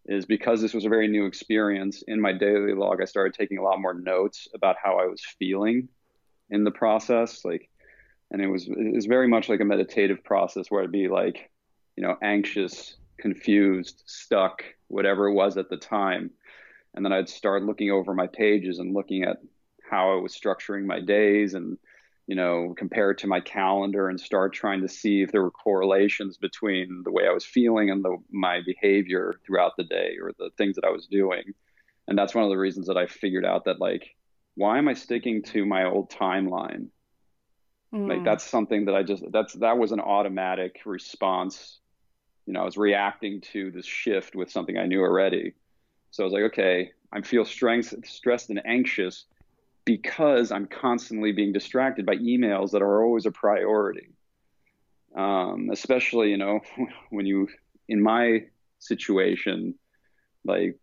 is 0.08 0.24
because 0.24 0.60
this 0.60 0.74
was 0.74 0.84
a 0.84 0.88
very 0.88 1.08
new 1.08 1.26
experience 1.26 2.02
in 2.06 2.20
my 2.20 2.32
daily 2.32 2.74
log, 2.74 3.02
I 3.02 3.06
started 3.06 3.34
taking 3.34 3.58
a 3.58 3.62
lot 3.62 3.80
more 3.80 3.94
notes 3.94 4.48
about 4.54 4.76
how 4.82 4.98
I 4.98 5.06
was 5.06 5.22
feeling 5.38 5.88
in 6.50 6.64
the 6.64 6.70
process. 6.70 7.44
Like, 7.44 7.68
and 8.30 8.40
it 8.40 8.46
was, 8.46 8.66
it 8.68 8.94
was 8.94 9.06
very 9.06 9.28
much 9.28 9.48
like 9.48 9.60
a 9.60 9.64
meditative 9.64 10.22
process 10.22 10.70
where 10.70 10.82
I'd 10.82 10.92
be 10.92 11.08
like, 11.08 11.50
you 11.96 12.02
know, 12.02 12.16
anxious, 12.22 12.96
confused, 13.18 14.02
stuck, 14.06 14.62
whatever 14.88 15.28
it 15.28 15.34
was 15.34 15.56
at 15.56 15.70
the 15.70 15.76
time. 15.76 16.30
And 16.94 17.04
then 17.04 17.12
I'd 17.12 17.28
start 17.28 17.64
looking 17.64 17.90
over 17.90 18.14
my 18.14 18.26
pages 18.26 18.78
and 18.78 18.94
looking 18.94 19.24
at 19.24 19.38
how 19.88 20.12
I 20.12 20.20
was 20.20 20.36
structuring 20.36 20.84
my 20.84 21.00
days 21.00 21.54
and 21.54 21.78
you 22.26 22.34
know, 22.34 22.74
compare 22.76 23.12
it 23.12 23.18
to 23.18 23.28
my 23.28 23.40
calendar 23.40 24.08
and 24.08 24.20
start 24.20 24.52
trying 24.52 24.80
to 24.80 24.88
see 24.88 25.22
if 25.22 25.30
there 25.30 25.42
were 25.42 25.50
correlations 25.50 26.36
between 26.36 27.02
the 27.04 27.12
way 27.12 27.26
I 27.28 27.32
was 27.32 27.44
feeling 27.44 27.90
and 27.90 28.04
the, 28.04 28.16
my 28.30 28.60
behavior 28.66 29.34
throughout 29.46 29.72
the 29.76 29.84
day 29.84 30.16
or 30.20 30.32
the 30.38 30.50
things 30.58 30.74
that 30.74 30.84
I 30.84 30.90
was 30.90 31.06
doing. 31.06 31.42
And 32.08 32.18
that's 32.18 32.34
one 32.34 32.44
of 32.44 32.50
the 32.50 32.58
reasons 32.58 32.88
that 32.88 32.96
I 32.96 33.06
figured 33.06 33.44
out 33.44 33.64
that, 33.66 33.80
like, 33.80 34.16
why 34.56 34.78
am 34.78 34.88
I 34.88 34.94
sticking 34.94 35.42
to 35.44 35.64
my 35.64 35.84
old 35.84 36.10
timeline? 36.10 36.88
Mm. 37.94 38.08
Like, 38.08 38.24
that's 38.24 38.44
something 38.44 38.86
that 38.86 38.94
I 38.94 39.04
just, 39.04 39.22
that's, 39.30 39.54
that 39.54 39.78
was 39.78 39.92
an 39.92 40.00
automatic 40.00 40.80
response. 40.84 41.78
You 42.46 42.54
know, 42.54 42.62
I 42.62 42.64
was 42.64 42.76
reacting 42.76 43.40
to 43.52 43.70
this 43.70 43.86
shift 43.86 44.34
with 44.34 44.50
something 44.50 44.76
I 44.76 44.86
knew 44.86 45.00
already. 45.00 45.54
So 46.10 46.22
I 46.22 46.24
was 46.24 46.32
like, 46.32 46.44
okay, 46.44 46.90
I 47.12 47.20
feel 47.20 47.44
strength, 47.44 47.94
stressed 48.04 48.50
and 48.50 48.60
anxious 48.64 49.26
because 49.86 50.50
I'm 50.52 50.66
constantly 50.66 51.32
being 51.32 51.52
distracted 51.52 52.04
by 52.04 52.16
emails 52.16 52.72
that 52.72 52.82
are 52.82 53.02
always 53.02 53.24
a 53.24 53.30
priority. 53.30 54.08
Um, 55.16 55.70
especially, 55.72 56.30
you 56.30 56.36
know, 56.36 56.60
when 57.10 57.24
you, 57.24 57.48
in 57.88 58.02
my 58.02 58.44
situation, 58.80 59.76
like 60.44 60.78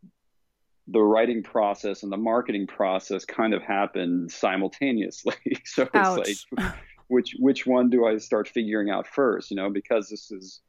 the 0.87 1.01
writing 1.01 1.43
process 1.43 2.01
and 2.01 2.11
the 2.11 2.17
marketing 2.17 2.65
process 2.65 3.25
kind 3.25 3.53
of 3.53 3.61
happened 3.61 4.31
simultaneously. 4.31 5.35
so 5.65 5.83
it's 5.83 5.91
Ouch. 5.93 6.45
like, 6.57 6.73
which 7.07 7.35
which 7.37 7.67
one 7.67 7.89
do 7.89 8.07
I 8.07 8.17
start 8.17 8.47
figuring 8.47 8.89
out 8.89 9.05
first? 9.05 9.51
You 9.51 9.57
know, 9.57 9.69
because 9.69 10.09
this 10.09 10.31
is 10.31 10.61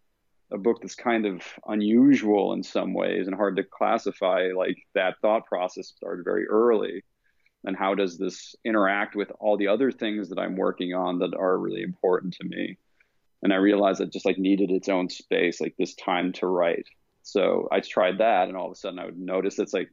a 0.52 0.58
book 0.58 0.82
that's 0.82 0.94
kind 0.94 1.24
of 1.24 1.42
unusual 1.66 2.52
in 2.52 2.62
some 2.62 2.92
ways 2.92 3.26
and 3.26 3.34
hard 3.34 3.56
to 3.56 3.64
classify. 3.64 4.50
Like 4.54 4.76
that 4.94 5.14
thought 5.22 5.46
process 5.46 5.88
started 5.88 6.24
very 6.24 6.46
early 6.46 7.02
and 7.64 7.76
how 7.76 7.94
does 7.94 8.18
this 8.18 8.54
interact 8.64 9.16
with 9.16 9.30
all 9.40 9.56
the 9.56 9.68
other 9.68 9.90
things 9.90 10.28
that 10.28 10.38
I'm 10.38 10.56
working 10.56 10.94
on 10.94 11.18
that 11.20 11.34
are 11.34 11.58
really 11.58 11.82
important 11.82 12.34
to 12.34 12.44
me? 12.44 12.76
And 13.42 13.52
I 13.52 13.56
realized 13.56 14.00
it 14.00 14.12
just 14.12 14.26
like 14.26 14.38
needed 14.38 14.70
its 14.70 14.88
own 14.88 15.08
space, 15.08 15.60
like 15.60 15.74
this 15.78 15.94
time 15.94 16.32
to 16.34 16.46
write. 16.46 16.86
So 17.22 17.68
I 17.72 17.80
tried 17.80 18.18
that, 18.18 18.48
and 18.48 18.56
all 18.56 18.66
of 18.66 18.72
a 18.72 18.74
sudden 18.74 18.98
I 18.98 19.06
would 19.06 19.18
notice 19.18 19.58
it's 19.58 19.74
like 19.74 19.90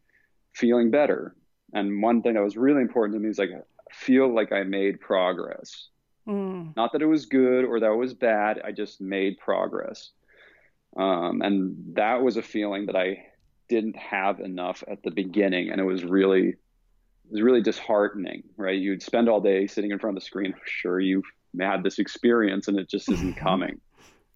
feeling 0.53 0.91
better. 0.91 1.35
And 1.73 2.01
one 2.01 2.21
thing 2.21 2.33
that 2.33 2.43
was 2.43 2.57
really 2.57 2.81
important 2.81 3.15
to 3.15 3.19
me 3.23 3.29
is 3.29 3.37
like 3.37 3.51
feel 3.91 4.33
like 4.33 4.51
I 4.51 4.63
made 4.63 4.99
progress. 4.99 5.87
Mm. 6.27 6.75
Not 6.75 6.93
that 6.93 7.01
it 7.01 7.07
was 7.07 7.25
good 7.25 7.65
or 7.65 7.79
that 7.79 7.91
it 7.91 7.95
was 7.95 8.13
bad. 8.13 8.61
I 8.63 8.71
just 8.71 9.01
made 9.01 9.37
progress. 9.37 10.11
Um, 10.97 11.41
and 11.41 11.95
that 11.95 12.21
was 12.21 12.37
a 12.37 12.41
feeling 12.41 12.85
that 12.87 12.95
I 12.95 13.25
didn't 13.69 13.95
have 13.95 14.41
enough 14.41 14.83
at 14.89 15.01
the 15.03 15.11
beginning, 15.11 15.69
and 15.69 15.79
it 15.79 15.85
was 15.85 16.03
really 16.03 16.55
was 17.31 17.41
really 17.41 17.61
disheartening, 17.61 18.43
right? 18.57 18.77
You'd 18.77 19.01
spend 19.01 19.29
all 19.29 19.41
day 19.41 19.67
sitting 19.67 19.91
in 19.91 19.99
front 19.99 20.17
of 20.17 20.21
the 20.21 20.25
screen. 20.25 20.53
Sure, 20.65 20.99
you've 20.99 21.25
had 21.59 21.83
this 21.83 21.99
experience 21.99 22.67
and 22.67 22.79
it 22.79 22.89
just 22.89 23.09
isn't 23.11 23.35
mm-hmm. 23.35 23.43
coming, 23.43 23.81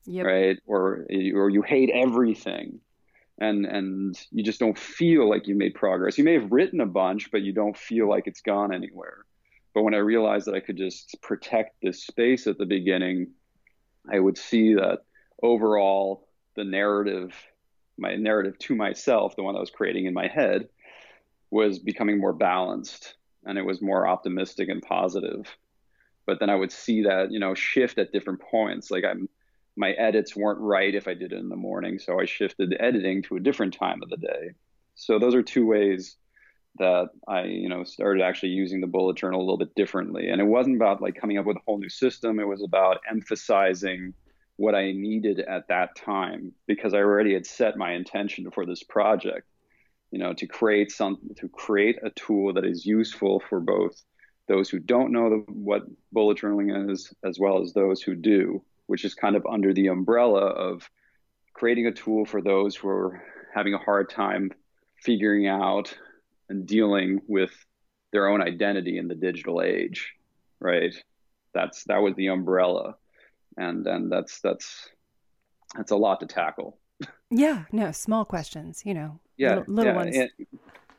yep. 0.05 0.25
right? 0.25 0.59
Or 0.65 1.05
or 1.09 1.49
you 1.49 1.61
hate 1.61 1.89
everything, 1.93 2.79
and 3.39 3.65
and 3.65 4.17
you 4.31 4.43
just 4.43 4.59
don't 4.59 4.77
feel 4.77 5.29
like 5.29 5.47
you 5.47 5.55
made 5.55 5.75
progress. 5.75 6.17
You 6.17 6.23
may 6.23 6.33
have 6.33 6.51
written 6.51 6.81
a 6.81 6.85
bunch, 6.85 7.31
but 7.31 7.41
you 7.41 7.53
don't 7.53 7.77
feel 7.77 8.09
like 8.09 8.27
it's 8.27 8.41
gone 8.41 8.73
anywhere. 8.73 9.25
But 9.73 9.83
when 9.83 9.93
I 9.93 9.97
realized 9.97 10.47
that 10.47 10.55
I 10.55 10.61
could 10.61 10.77
just 10.77 11.17
protect 11.21 11.75
this 11.81 12.05
space 12.05 12.47
at 12.47 12.57
the 12.57 12.65
beginning, 12.65 13.31
I 14.11 14.19
would 14.19 14.37
see 14.37 14.75
that 14.75 14.99
overall 15.43 16.29
the 16.55 16.63
narrative, 16.63 17.35
my 17.97 18.15
narrative 18.15 18.57
to 18.59 18.75
myself, 18.75 19.35
the 19.35 19.43
one 19.43 19.57
I 19.57 19.59
was 19.59 19.69
creating 19.69 20.05
in 20.05 20.13
my 20.13 20.27
head, 20.27 20.69
was 21.55 21.79
becoming 21.79 22.19
more 22.19 22.33
balanced 22.33 23.15
and 23.45 23.57
it 23.57 23.65
was 23.65 23.81
more 23.81 24.05
optimistic 24.05 24.67
and 24.67 24.81
positive. 24.81 25.47
But 26.27 26.41
then 26.41 26.49
I 26.49 26.55
would 26.55 26.71
see 26.71 27.03
that, 27.03 27.31
you 27.31 27.39
know, 27.39 27.53
shift 27.53 27.97
at 27.97 28.11
different 28.11 28.41
points. 28.41 28.91
Like 28.91 29.05
I'm 29.05 29.29
my 29.77 29.91
edits 29.91 30.35
weren't 30.35 30.59
right 30.59 30.93
if 30.93 31.07
I 31.07 31.13
did 31.13 31.31
it 31.31 31.39
in 31.39 31.47
the 31.47 31.55
morning, 31.55 31.97
so 31.97 32.19
I 32.19 32.25
shifted 32.25 32.69
the 32.69 32.81
editing 32.81 33.23
to 33.23 33.37
a 33.37 33.39
different 33.39 33.73
time 33.73 34.03
of 34.03 34.09
the 34.09 34.17
day. 34.17 34.51
So 34.95 35.17
those 35.17 35.33
are 35.33 35.43
two 35.43 35.65
ways 35.65 36.17
that 36.77 37.07
I, 37.25 37.43
you 37.43 37.69
know, 37.69 37.85
started 37.85 38.21
actually 38.21 38.49
using 38.49 38.81
the 38.81 38.87
bullet 38.87 39.15
journal 39.15 39.39
a 39.39 39.43
little 39.43 39.57
bit 39.57 39.75
differently. 39.75 40.29
And 40.29 40.41
it 40.41 40.47
wasn't 40.47 40.75
about 40.75 41.01
like 41.01 41.15
coming 41.15 41.37
up 41.37 41.45
with 41.45 41.55
a 41.55 41.65
whole 41.65 41.77
new 41.77 41.89
system. 41.89 42.39
It 42.41 42.47
was 42.47 42.63
about 42.63 42.99
emphasizing 43.09 44.13
what 44.57 44.75
I 44.75 44.91
needed 44.91 45.39
at 45.39 45.69
that 45.69 45.95
time 45.95 46.51
because 46.67 46.93
I 46.93 46.97
already 46.97 47.33
had 47.33 47.45
set 47.45 47.77
my 47.77 47.93
intention 47.93 48.51
for 48.51 48.65
this 48.65 48.83
project 48.83 49.47
you 50.11 50.19
know, 50.19 50.33
to 50.33 50.47
create 50.47 50.91
some 50.91 51.17
to 51.37 51.49
create 51.49 51.97
a 52.03 52.09
tool 52.11 52.53
that 52.53 52.65
is 52.65 52.85
useful 52.85 53.41
for 53.49 53.59
both 53.59 54.01
those 54.47 54.69
who 54.69 54.79
don't 54.79 55.11
know 55.11 55.29
the, 55.29 55.51
what 55.51 55.83
bullet 56.11 56.37
journaling 56.37 56.91
is, 56.91 57.13
as 57.23 57.39
well 57.39 57.61
as 57.61 57.73
those 57.73 58.01
who 58.01 58.15
do, 58.15 58.63
which 58.85 59.03
is 59.03 59.15
kind 59.15 59.35
of 59.35 59.45
under 59.45 59.73
the 59.73 59.87
umbrella 59.87 60.41
of 60.41 60.87
creating 61.53 61.87
a 61.87 61.91
tool 61.91 62.25
for 62.25 62.41
those 62.41 62.75
who 62.75 62.87
are 62.87 63.23
having 63.53 63.73
a 63.73 63.79
hard 63.79 64.09
time 64.09 64.51
figuring 65.01 65.47
out 65.47 65.95
and 66.49 66.67
dealing 66.67 67.21
with 67.27 67.51
their 68.11 68.27
own 68.27 68.41
identity 68.41 68.97
in 68.97 69.07
the 69.07 69.15
digital 69.15 69.61
age, 69.61 70.13
right? 70.59 70.93
That's 71.53 71.83
that 71.85 72.01
was 72.01 72.15
the 72.15 72.27
umbrella, 72.27 72.95
and 73.57 73.87
and 73.87 74.11
that's 74.11 74.41
that's 74.41 74.89
that's 75.75 75.91
a 75.91 75.95
lot 75.95 76.19
to 76.19 76.27
tackle. 76.27 76.77
Yeah, 77.31 77.65
no, 77.71 77.91
small 77.91 78.23
questions, 78.23 78.83
you 78.85 78.93
know, 78.93 79.19
yeah, 79.37 79.55
little, 79.55 79.73
little 79.73 79.93
yeah, 79.93 79.97
ones. 79.97 80.15
It, 80.15 80.31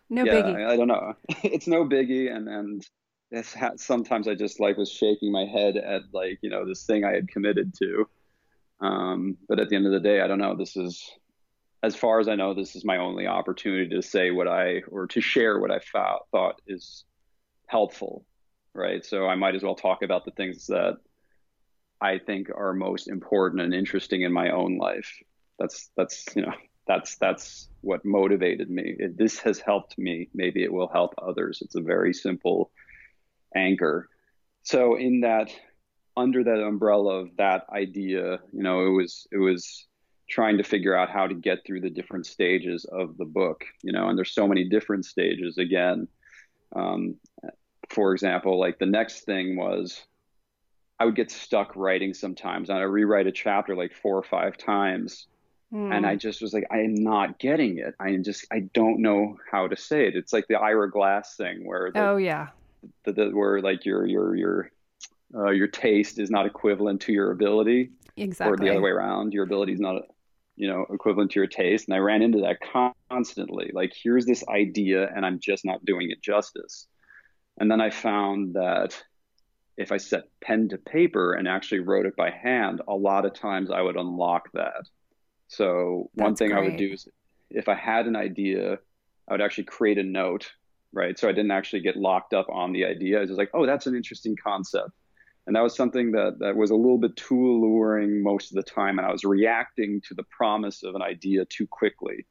no 0.08 0.24
yeah, 0.24 0.34
biggie. 0.34 0.66
I 0.66 0.76
don't 0.76 0.88
know. 0.88 1.14
it's 1.42 1.66
no 1.66 1.84
biggie, 1.84 2.34
and 2.34 2.48
and 2.48 2.86
this 3.30 3.52
ha- 3.54 3.72
sometimes 3.76 4.28
I 4.28 4.34
just 4.34 4.60
like 4.60 4.76
was 4.76 4.90
shaking 4.90 5.32
my 5.32 5.44
head 5.44 5.76
at 5.76 6.02
like 6.12 6.38
you 6.42 6.50
know 6.50 6.66
this 6.66 6.84
thing 6.84 7.04
I 7.04 7.12
had 7.12 7.28
committed 7.28 7.74
to. 7.78 8.08
Um, 8.80 9.36
but 9.48 9.58
at 9.58 9.68
the 9.68 9.76
end 9.76 9.86
of 9.86 9.92
the 9.92 10.00
day, 10.00 10.20
I 10.20 10.26
don't 10.26 10.38
know. 10.38 10.54
This 10.54 10.76
is, 10.76 11.02
as 11.82 11.96
far 11.96 12.20
as 12.20 12.28
I 12.28 12.34
know, 12.34 12.52
this 12.52 12.76
is 12.76 12.84
my 12.84 12.98
only 12.98 13.26
opportunity 13.26 13.88
to 13.96 14.02
say 14.02 14.30
what 14.30 14.46
I 14.46 14.82
or 14.88 15.06
to 15.08 15.20
share 15.20 15.58
what 15.58 15.70
I 15.70 15.80
thought 15.92 16.26
thought 16.30 16.60
is 16.66 17.04
helpful, 17.66 18.24
right? 18.74 19.04
So 19.04 19.26
I 19.26 19.34
might 19.34 19.54
as 19.54 19.62
well 19.62 19.74
talk 19.74 20.02
about 20.02 20.24
the 20.24 20.30
things 20.32 20.66
that 20.66 20.96
I 22.00 22.18
think 22.18 22.48
are 22.54 22.74
most 22.74 23.08
important 23.08 23.62
and 23.62 23.74
interesting 23.74 24.22
in 24.22 24.32
my 24.32 24.50
own 24.50 24.78
life. 24.78 25.10
That's 25.58 25.90
that's 25.96 26.26
you 26.36 26.42
know 26.42 26.52
that's 26.86 27.16
that's 27.16 27.68
what 27.80 28.04
motivated 28.04 28.70
me. 28.70 28.96
This 29.14 29.38
has 29.40 29.58
helped 29.58 29.98
me. 29.98 30.28
Maybe 30.34 30.62
it 30.62 30.72
will 30.72 30.88
help 30.88 31.14
others. 31.18 31.60
It's 31.62 31.74
a 31.74 31.80
very 31.80 32.12
simple 32.12 32.70
anchor. 33.54 34.08
So 34.62 34.96
in 34.96 35.20
that 35.20 35.50
under 36.16 36.42
that 36.44 36.62
umbrella 36.62 37.20
of 37.20 37.36
that 37.36 37.66
idea, 37.70 38.38
you 38.52 38.62
know, 38.62 38.86
it 38.86 38.90
was 38.90 39.26
it 39.30 39.38
was 39.38 39.86
trying 40.28 40.58
to 40.58 40.64
figure 40.64 40.96
out 40.96 41.10
how 41.10 41.26
to 41.26 41.34
get 41.34 41.64
through 41.64 41.80
the 41.80 41.90
different 41.90 42.26
stages 42.26 42.84
of 42.84 43.16
the 43.16 43.24
book, 43.24 43.64
you 43.82 43.92
know, 43.92 44.08
and 44.08 44.18
there's 44.18 44.34
so 44.34 44.48
many 44.48 44.68
different 44.68 45.04
stages 45.04 45.58
again. 45.58 46.08
Um, 46.74 47.16
for 47.90 48.12
example, 48.12 48.58
like 48.58 48.78
the 48.78 48.86
next 48.86 49.24
thing 49.24 49.56
was 49.56 50.04
I 50.98 51.04
would 51.04 51.14
get 51.14 51.30
stuck 51.30 51.76
writing 51.76 52.14
sometimes 52.14 52.70
and 52.70 52.78
I 52.78 52.82
rewrite 52.82 53.26
a 53.26 53.32
chapter 53.32 53.76
like 53.76 53.92
four 53.94 54.16
or 54.16 54.22
five 54.22 54.56
times. 54.56 55.26
Mm. 55.72 55.94
And 55.94 56.06
I 56.06 56.12
hmm. 56.12 56.18
just 56.18 56.40
was 56.40 56.52
like, 56.52 56.66
I 56.70 56.78
am 56.78 56.94
not 56.94 57.38
getting 57.38 57.78
it. 57.78 57.94
I 57.98 58.10
am 58.10 58.22
just, 58.22 58.46
I 58.52 58.60
don't 58.60 59.00
know 59.00 59.36
how 59.50 59.66
to 59.66 59.76
say 59.76 60.06
it. 60.06 60.14
It's 60.14 60.32
like 60.32 60.46
the 60.48 60.56
Ira 60.56 60.90
Glass 60.90 61.36
thing 61.36 61.66
where, 61.66 61.90
the, 61.92 62.00
oh 62.00 62.16
yeah, 62.16 62.48
the, 63.04 63.12
the, 63.12 63.30
where 63.30 63.60
like 63.60 63.84
your, 63.84 64.06
your, 64.06 64.36
your, 64.36 64.70
uh, 65.34 65.50
your 65.50 65.66
taste 65.66 66.18
is 66.18 66.30
not 66.30 66.46
equivalent 66.46 67.00
to 67.02 67.12
your 67.12 67.32
ability. 67.32 67.90
Exactly. 68.16 68.52
Or 68.52 68.56
the 68.56 68.70
other 68.70 68.80
way 68.80 68.90
around, 68.90 69.34
your 69.34 69.44
ability 69.44 69.72
is 69.72 69.80
not, 69.80 70.02
you 70.54 70.68
know, 70.68 70.86
equivalent 70.90 71.32
to 71.32 71.40
your 71.40 71.48
taste. 71.48 71.88
And 71.88 71.94
I 71.94 71.98
ran 71.98 72.22
into 72.22 72.40
that 72.42 72.60
constantly. 73.10 73.70
Like, 73.74 73.92
here's 73.94 74.24
this 74.24 74.44
idea, 74.48 75.10
and 75.14 75.26
I'm 75.26 75.38
just 75.38 75.64
not 75.64 75.84
doing 75.84 76.10
it 76.10 76.22
justice. 76.22 76.86
And 77.58 77.70
then 77.70 77.80
I 77.80 77.90
found 77.90 78.54
that 78.54 79.02
if 79.76 79.92
I 79.92 79.98
set 79.98 80.24
pen 80.40 80.68
to 80.70 80.78
paper 80.78 81.34
and 81.34 81.46
actually 81.46 81.80
wrote 81.80 82.06
it 82.06 82.16
by 82.16 82.30
hand, 82.30 82.80
a 82.88 82.94
lot 82.94 83.26
of 83.26 83.34
times 83.34 83.70
I 83.70 83.82
would 83.82 83.96
unlock 83.96 84.50
that. 84.54 84.86
So 85.48 86.10
one 86.14 86.34
thing 86.34 86.50
great. 86.50 86.58
I 86.58 86.64
would 86.64 86.76
do 86.76 86.92
is 86.92 87.08
if 87.50 87.68
I 87.68 87.74
had 87.74 88.06
an 88.06 88.16
idea, 88.16 88.78
I 89.28 89.32
would 89.32 89.40
actually 89.40 89.64
create 89.64 89.98
a 89.98 90.02
note, 90.02 90.50
right? 90.92 91.18
So 91.18 91.28
I 91.28 91.32
didn't 91.32 91.52
actually 91.52 91.80
get 91.80 91.96
locked 91.96 92.34
up 92.34 92.48
on 92.48 92.72
the 92.72 92.84
idea. 92.84 93.18
I 93.18 93.20
was 93.20 93.30
like, 93.30 93.50
oh, 93.54 93.66
that's 93.66 93.86
an 93.86 93.94
interesting 93.94 94.36
concept. 94.42 94.90
And 95.46 95.54
that 95.54 95.62
was 95.62 95.76
something 95.76 96.10
that, 96.12 96.40
that 96.40 96.56
was 96.56 96.70
a 96.70 96.74
little 96.74 96.98
bit 96.98 97.16
too 97.16 97.38
alluring 97.38 98.22
most 98.22 98.50
of 98.50 98.56
the 98.56 98.64
time. 98.64 98.98
And 98.98 99.06
I 99.06 99.12
was 99.12 99.24
reacting 99.24 100.00
to 100.08 100.14
the 100.14 100.24
promise 100.24 100.82
of 100.82 100.96
an 100.96 101.02
idea 101.02 101.44
too 101.44 101.68
quickly 101.68 102.26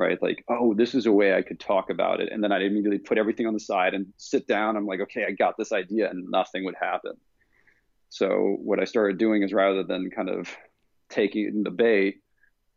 right? 0.00 0.20
Like, 0.22 0.42
oh, 0.48 0.72
this 0.72 0.94
is 0.94 1.04
a 1.04 1.12
way 1.12 1.34
I 1.34 1.42
could 1.42 1.60
talk 1.60 1.90
about 1.90 2.20
it. 2.20 2.32
And 2.32 2.42
then 2.42 2.52
I'd 2.52 2.62
immediately 2.62 2.98
put 2.98 3.18
everything 3.18 3.46
on 3.46 3.52
the 3.52 3.60
side 3.60 3.92
and 3.92 4.06
sit 4.16 4.46
down. 4.48 4.76
I'm 4.76 4.86
like, 4.86 5.00
okay, 5.00 5.26
I 5.28 5.32
got 5.32 5.58
this 5.58 5.72
idea, 5.72 6.08
and 6.08 6.30
nothing 6.30 6.64
would 6.64 6.74
happen. 6.80 7.12
So 8.08 8.56
what 8.62 8.80
I 8.80 8.84
started 8.84 9.18
doing 9.18 9.42
is 9.42 9.52
rather 9.52 9.84
than 9.84 10.10
kind 10.10 10.30
of 10.30 10.48
taking 11.10 11.44
it 11.44 11.54
in 11.54 11.62
the 11.62 11.70
bait, 11.70 12.22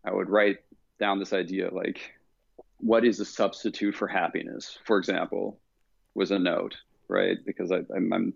I 0.05 0.11
would 0.11 0.29
write 0.29 0.57
down 0.99 1.19
this 1.19 1.33
idea 1.33 1.73
like, 1.73 2.13
what 2.77 3.05
is 3.05 3.19
a 3.19 3.25
substitute 3.25 3.95
for 3.95 4.07
happiness? 4.07 4.77
For 4.85 4.97
example, 4.97 5.59
was 6.13 6.31
a 6.31 6.39
note, 6.39 6.75
right? 7.07 7.37
Because 7.45 7.71
I, 7.71 7.77
I'm, 7.95 8.11
I'm 8.13 8.33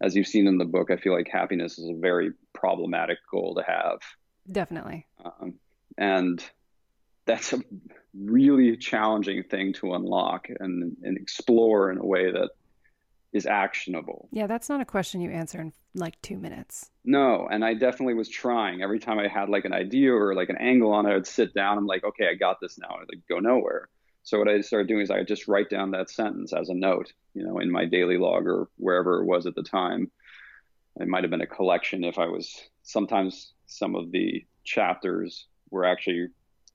as 0.00 0.14
you've 0.14 0.26
seen 0.26 0.46
in 0.46 0.58
the 0.58 0.64
book, 0.64 0.90
I 0.90 0.96
feel 0.96 1.14
like 1.14 1.28
happiness 1.30 1.78
is 1.78 1.88
a 1.90 1.98
very 1.98 2.32
problematic 2.54 3.18
goal 3.30 3.56
to 3.56 3.62
have. 3.62 3.98
Definitely. 4.50 5.06
Um, 5.24 5.54
and 5.96 6.42
that's 7.26 7.52
a 7.52 7.60
really 8.14 8.76
challenging 8.76 9.42
thing 9.42 9.72
to 9.74 9.94
unlock 9.94 10.48
and, 10.60 10.96
and 11.02 11.18
explore 11.18 11.90
in 11.90 11.98
a 11.98 12.04
way 12.04 12.30
that 12.30 12.50
is 13.32 13.46
actionable. 13.46 14.28
Yeah, 14.32 14.46
that's 14.46 14.68
not 14.68 14.80
a 14.80 14.84
question 14.84 15.20
you 15.20 15.30
answer 15.30 15.60
in 15.60 15.72
like 15.94 16.20
two 16.22 16.38
minutes. 16.38 16.90
No, 17.04 17.46
and 17.50 17.64
I 17.64 17.74
definitely 17.74 18.14
was 18.14 18.28
trying. 18.28 18.82
Every 18.82 18.98
time 18.98 19.18
I 19.18 19.28
had 19.28 19.48
like 19.48 19.64
an 19.64 19.72
idea 19.72 20.14
or 20.14 20.34
like 20.34 20.48
an 20.48 20.56
angle 20.58 20.92
on 20.92 21.06
it, 21.06 21.10
I 21.10 21.14
would 21.14 21.26
sit 21.26 21.54
down. 21.54 21.78
I'm 21.78 21.86
like, 21.86 22.04
okay, 22.04 22.28
I 22.28 22.34
got 22.34 22.58
this 22.60 22.78
now. 22.78 22.88
I'd 22.88 23.08
like 23.08 23.22
go 23.28 23.38
nowhere. 23.38 23.88
So 24.22 24.38
what 24.38 24.48
I 24.48 24.60
started 24.60 24.88
doing 24.88 25.02
is 25.02 25.10
I 25.10 25.22
just 25.22 25.48
write 25.48 25.70
down 25.70 25.92
that 25.92 26.10
sentence 26.10 26.52
as 26.52 26.68
a 26.68 26.74
note, 26.74 27.12
you 27.34 27.46
know, 27.46 27.58
in 27.58 27.70
my 27.70 27.86
daily 27.86 28.18
log 28.18 28.46
or 28.46 28.68
wherever 28.76 29.20
it 29.20 29.26
was 29.26 29.46
at 29.46 29.54
the 29.54 29.62
time. 29.62 30.10
It 31.00 31.08
might 31.08 31.24
have 31.24 31.30
been 31.30 31.40
a 31.40 31.46
collection 31.46 32.04
if 32.04 32.18
I 32.18 32.26
was 32.26 32.54
sometimes 32.82 33.52
some 33.66 33.94
of 33.94 34.10
the 34.10 34.44
chapters 34.64 35.46
were 35.70 35.84
actually 35.84 36.28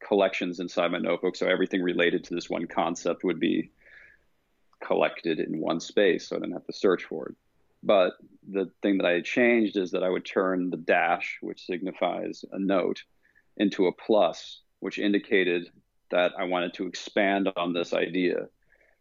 collections 0.06 0.60
inside 0.60 0.92
my 0.92 1.00
notebook. 1.00 1.36
So 1.36 1.48
everything 1.48 1.82
related 1.82 2.24
to 2.26 2.36
this 2.36 2.50
one 2.50 2.68
concept 2.68 3.24
would 3.24 3.40
be 3.40 3.72
collected 4.86 5.40
in 5.40 5.60
one 5.60 5.80
space. 5.80 6.28
So 6.28 6.36
I 6.36 6.40
didn't 6.40 6.54
have 6.54 6.66
to 6.66 6.74
search 6.74 7.04
for 7.06 7.28
it. 7.30 7.36
But 7.84 8.14
the 8.48 8.70
thing 8.82 8.98
that 8.98 9.06
I 9.06 9.14
had 9.14 9.26
changed 9.26 9.78
is 9.78 9.92
that 9.92 10.04
I 10.04 10.10
would 10.10 10.26
turn 10.26 10.70
the 10.70 10.78
dash, 10.78 11.38
which 11.42 11.66
signifies 11.66 12.46
a 12.52 12.60
note, 12.60 13.04
into 13.58 13.88
a 13.88 13.92
plus, 13.92 14.62
which 14.80 15.00
indicated 15.00 15.70
that 16.12 16.34
I 16.38 16.46
wanted 16.46 16.74
to 16.76 16.88
expand 16.88 17.50
on 17.56 17.74
this 17.74 17.94
idea. 17.94 18.48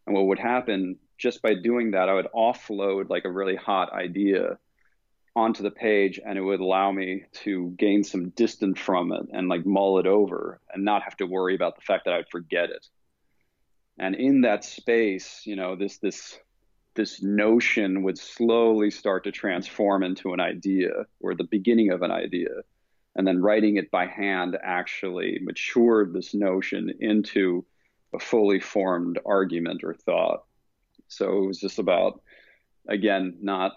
And 0.06 0.14
what 0.14 0.26
would 0.26 0.38
happen 0.38 0.98
just 1.18 1.42
by 1.42 1.54
doing 1.54 1.92
that, 1.92 2.08
I 2.08 2.14
would 2.14 2.26
offload 2.34 3.08
like 3.08 3.24
a 3.24 3.30
really 3.30 3.54
hot 3.54 3.92
idea 3.92 4.58
onto 5.34 5.62
the 5.62 5.70
page 5.70 6.20
and 6.24 6.36
it 6.36 6.42
would 6.42 6.60
allow 6.60 6.92
me 6.92 7.24
to 7.32 7.70
gain 7.78 8.04
some 8.04 8.30
distance 8.30 8.78
from 8.78 9.12
it 9.12 9.22
and 9.32 9.48
like 9.48 9.64
mull 9.64 9.98
it 9.98 10.06
over 10.06 10.60
and 10.74 10.84
not 10.84 11.02
have 11.02 11.16
to 11.16 11.24
worry 11.24 11.54
about 11.54 11.76
the 11.76 11.82
fact 11.82 12.04
that 12.04 12.14
I 12.14 12.18
would 12.18 12.28
forget 12.28 12.70
it. 12.70 12.86
And 13.98 14.14
in 14.14 14.42
that 14.42 14.64
space, 14.64 15.42
you 15.44 15.56
know, 15.56 15.76
this 15.76 15.98
this 15.98 16.38
this 16.94 17.22
notion 17.22 18.02
would 18.02 18.18
slowly 18.18 18.90
start 18.90 19.24
to 19.24 19.32
transform 19.32 20.02
into 20.02 20.32
an 20.32 20.40
idea 20.40 20.90
or 21.20 21.34
the 21.34 21.44
beginning 21.44 21.90
of 21.90 22.02
an 22.02 22.10
idea. 22.10 22.50
And 23.14 23.26
then 23.26 23.42
writing 23.42 23.76
it 23.76 23.90
by 23.90 24.06
hand 24.06 24.56
actually 24.62 25.38
matured 25.42 26.12
this 26.12 26.34
notion 26.34 26.92
into 27.00 27.64
a 28.14 28.18
fully 28.18 28.60
formed 28.60 29.18
argument 29.24 29.84
or 29.84 29.94
thought. 29.94 30.44
So 31.08 31.42
it 31.42 31.46
was 31.46 31.58
just 31.58 31.78
about, 31.78 32.22
again, 32.88 33.38
not 33.40 33.72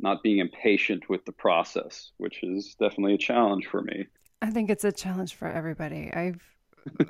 not 0.00 0.22
being 0.22 0.38
impatient 0.38 1.08
with 1.08 1.24
the 1.24 1.32
process, 1.32 2.10
which 2.16 2.42
is 2.42 2.74
definitely 2.80 3.14
a 3.14 3.18
challenge 3.18 3.66
for 3.66 3.80
me. 3.80 4.06
I 4.42 4.50
think 4.50 4.68
it's 4.68 4.84
a 4.84 4.92
challenge 4.92 5.34
for 5.34 5.48
everybody. 5.48 6.12
I've 6.12 6.42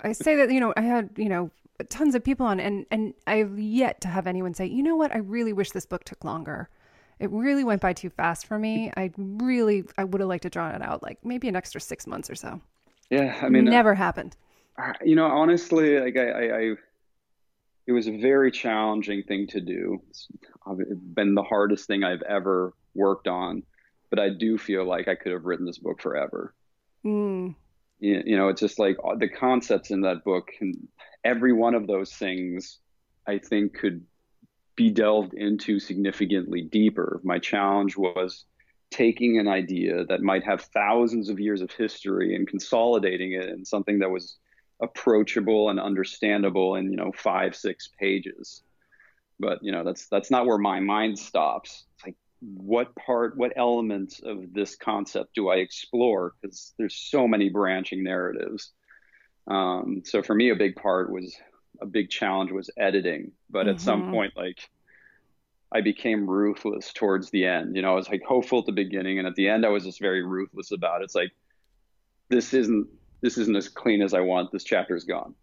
I 0.05 0.13
say 0.13 0.37
that 0.37 0.53
you 0.53 0.61
know 0.61 0.73
I 0.77 0.83
had 0.83 1.11
you 1.17 1.29
know 1.29 1.51
tons 1.89 2.15
of 2.15 2.23
people 2.23 2.47
on 2.47 2.61
and 2.61 2.87
and 2.91 3.15
I've 3.27 3.59
yet 3.59 4.01
to 4.03 4.09
have 4.09 4.27
anyone 4.27 4.55
say 4.55 4.67
you 4.67 4.83
know 4.83 4.97
what 4.97 5.15
I 5.15 5.19
really 5.19 5.53
wish 5.53 5.71
this 5.71 5.87
book 5.87 6.05
took 6.05 6.25
longer. 6.25 6.69
It 7.21 7.31
really 7.31 7.65
went 7.65 7.81
by 7.81 7.93
too 7.93 8.11
fast 8.11 8.47
for 8.47 8.59
me. 8.59 8.93
I 8.97 9.11
really 9.17 9.85
I 9.99 10.05
would 10.05 10.21
have 10.21 10.29
liked 10.29 10.43
to 10.43 10.51
draw 10.51 10.71
it 10.71 10.83
out 10.83 11.03
like 11.03 11.19
maybe 11.25 11.49
an 11.49 11.57
extra 11.57 11.81
six 11.81 12.07
months 12.07 12.31
or 12.31 12.35
so. 12.35 12.61
Yeah, 13.11 13.39
I 13.43 13.49
mean, 13.49 13.65
never 13.65 13.93
uh, 13.93 13.97
happened. 13.97 14.37
You 15.05 15.15
know, 15.15 15.27
honestly, 15.27 16.01
like 16.01 16.17
I, 16.17 16.29
I, 16.29 16.59
I 16.59 16.75
it 17.87 17.93
was 17.93 18.07
a 18.07 18.19
very 18.19 18.51
challenging 18.51 19.23
thing 19.23 19.47
to 19.49 19.61
do. 19.61 20.03
It's 20.11 20.29
been 21.15 21.35
the 21.35 21.43
hardest 21.43 21.87
thing 21.87 22.03
I've 22.03 22.23
ever 22.23 22.73
worked 22.95 23.29
on, 23.29 23.63
but 24.11 24.19
I 24.19 24.31
do 24.31 24.57
feel 24.57 24.85
like 24.85 25.07
I 25.09 25.15
could 25.15 25.33
have 25.33 25.45
written 25.45 25.67
this 25.67 25.79
book 25.79 26.01
forever. 26.01 26.55
Mm. 27.05 27.55
You, 28.01 28.23
you 28.25 28.37
know, 28.37 28.49
it's 28.49 28.61
just 28.61 28.79
like 28.79 28.97
uh, 29.05 29.17
the 29.17 29.29
concepts 29.29 29.91
in 29.91 30.01
that 30.03 30.25
book, 30.25 30.49
and 30.61 30.89
every 31.25 31.53
one 31.53 31.75
of 31.75 31.87
those 31.87 32.13
things, 32.13 32.79
I 33.27 33.39
think, 33.39 33.75
could 33.75 34.05
be 34.77 34.91
delved 34.91 35.35
into 35.35 35.79
significantly 35.79 36.63
deeper. 36.63 37.21
My 37.25 37.39
challenge 37.39 37.97
was 37.97 38.45
taking 38.91 39.39
an 39.39 39.49
idea 39.49 40.05
that 40.05 40.23
might 40.23 40.45
have 40.45 40.63
thousands 40.63 41.29
of 41.29 41.41
years 41.41 41.61
of 41.61 41.71
history 41.71 42.35
and 42.35 42.47
consolidating 42.47 43.33
it 43.33 43.49
in 43.49 43.65
something 43.65 44.01
that 44.01 44.11
was 44.11 44.37
approachable 44.81 45.71
and 45.71 45.81
understandable 45.81 46.75
in 46.77 46.91
you 46.91 46.97
know 46.97 47.13
five 47.13 47.57
six 47.57 47.91
pages. 47.99 48.63
But 49.41 49.59
you 49.63 49.73
know 49.73 49.85
that's 49.85 50.09
that's 50.09 50.31
not 50.31 50.47
where 50.47 50.59
my 50.59 50.81
mind 50.81 51.19
stops. 51.19 51.85
It's 51.95 52.07
like 52.07 52.17
what 52.41 52.95
part 52.97 53.37
what 53.37 53.53
elements 53.57 54.21
of 54.23 54.53
this 54.53 54.77
concept 54.77 55.35
do 55.35 55.49
i 55.49 55.57
explore? 55.57 56.35
Because 56.41 56.75
there's 56.79 56.97
so 56.97 57.27
many 57.27 57.49
branching 57.49 58.05
narratives 58.05 58.73
um, 59.47 60.03
so 60.05 60.23
for 60.23 60.35
me 60.35 60.51
a 60.51 60.57
big 60.57 60.77
part 60.77 61.11
was 61.11 61.37
a 61.81 61.87
big 61.87 62.09
challenge 62.09 62.51
was 62.51 62.71
editing 62.79 63.33
but 63.51 63.61
mm-hmm. 63.61 63.71
at 63.71 63.81
some 63.81 64.03
mm-hmm. 64.03 64.13
point 64.13 64.33
like 64.37 64.71
i 65.73 65.81
became 65.81 66.29
ruthless 66.29 66.93
towards 66.93 67.31
the 67.31 67.45
end 67.45 67.75
you 67.75 67.83
know 67.83 67.93
i 67.93 67.95
was 67.95 68.09
like 68.09 68.23
hopeful 68.23 68.61
at 68.61 68.67
the 68.67 68.73
beginning 68.73 69.19
and 69.19 69.27
at 69.27 69.35
the 69.35 69.49
end 69.49 69.67
i 69.67 69.69
was 69.69 69.85
just 69.85 70.01
very 70.01 70.23
ruthless 70.23 70.71
about 70.71 71.01
it 71.01 71.05
it's 71.05 71.15
like 71.15 71.33
this 72.29 72.55
isn't 72.55 72.87
this 73.25 73.39
isn't 73.39 73.57
as 73.57 73.71
clean 73.71 74.03
as 74.03 74.13
I 74.13 74.21
want. 74.21 74.53
This 74.53 74.65
chapter 74.65 74.95
is 74.95 75.05
gone. 75.05 75.35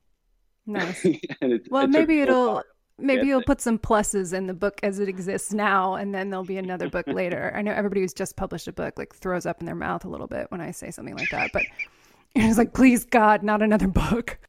Nice. 0.67 1.03
it, 1.05 1.67
well, 1.71 1.85
it 1.85 1.89
maybe 1.89 2.21
it'll 2.21 2.61
maybe 2.99 3.25
you'll 3.25 3.41
put 3.41 3.59
some 3.59 3.79
pluses 3.79 4.33
in 4.33 4.45
the 4.45 4.53
book 4.53 4.79
as 4.83 4.99
it 4.99 5.09
exists 5.09 5.51
now, 5.51 5.95
and 5.95 6.13
then 6.13 6.29
there'll 6.29 6.45
be 6.45 6.57
another 6.57 6.89
book 6.89 7.07
later. 7.07 7.51
I 7.55 7.63
know 7.63 7.71
everybody 7.71 8.01
who's 8.01 8.13
just 8.13 8.35
published 8.35 8.67
a 8.67 8.71
book 8.71 8.99
like 8.99 9.15
throws 9.15 9.47
up 9.47 9.61
in 9.61 9.65
their 9.65 9.73
mouth 9.73 10.05
a 10.05 10.09
little 10.09 10.27
bit 10.27 10.45
when 10.49 10.61
I 10.61 10.69
say 10.69 10.91
something 10.91 11.15
like 11.15 11.29
that, 11.31 11.49
but 11.53 11.63
it's 12.35 12.57
like, 12.57 12.73
please 12.73 13.03
God, 13.05 13.43
not 13.43 13.61
another 13.61 13.87
book. 13.87 14.39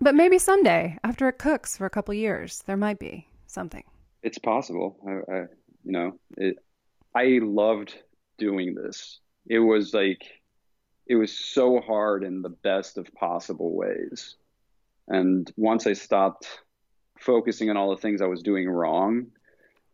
But 0.00 0.14
maybe 0.14 0.38
someday, 0.38 0.98
after 1.04 1.28
it 1.28 1.38
cooks 1.38 1.76
for 1.76 1.86
a 1.86 1.90
couple 1.90 2.12
years, 2.12 2.62
there 2.66 2.76
might 2.76 2.98
be 2.98 3.28
something. 3.46 3.84
It's 4.22 4.38
possible. 4.38 4.96
I, 5.06 5.32
I 5.32 5.38
you 5.84 5.92
know, 5.92 6.18
it, 6.36 6.56
I 7.14 7.40
loved 7.42 7.94
doing 8.38 8.74
this. 8.74 9.20
It 9.46 9.58
was 9.58 9.94
like 9.94 10.22
it 11.06 11.16
was 11.16 11.32
so 11.32 11.80
hard 11.80 12.24
in 12.24 12.42
the 12.42 12.48
best 12.48 12.98
of 12.98 13.12
possible 13.14 13.74
ways. 13.74 14.36
And 15.08 15.50
once 15.56 15.86
I 15.86 15.92
stopped 15.94 16.46
focusing 17.18 17.70
on 17.70 17.76
all 17.76 17.90
the 17.90 18.00
things 18.00 18.20
I 18.20 18.26
was 18.26 18.42
doing 18.42 18.68
wrong, 18.68 19.26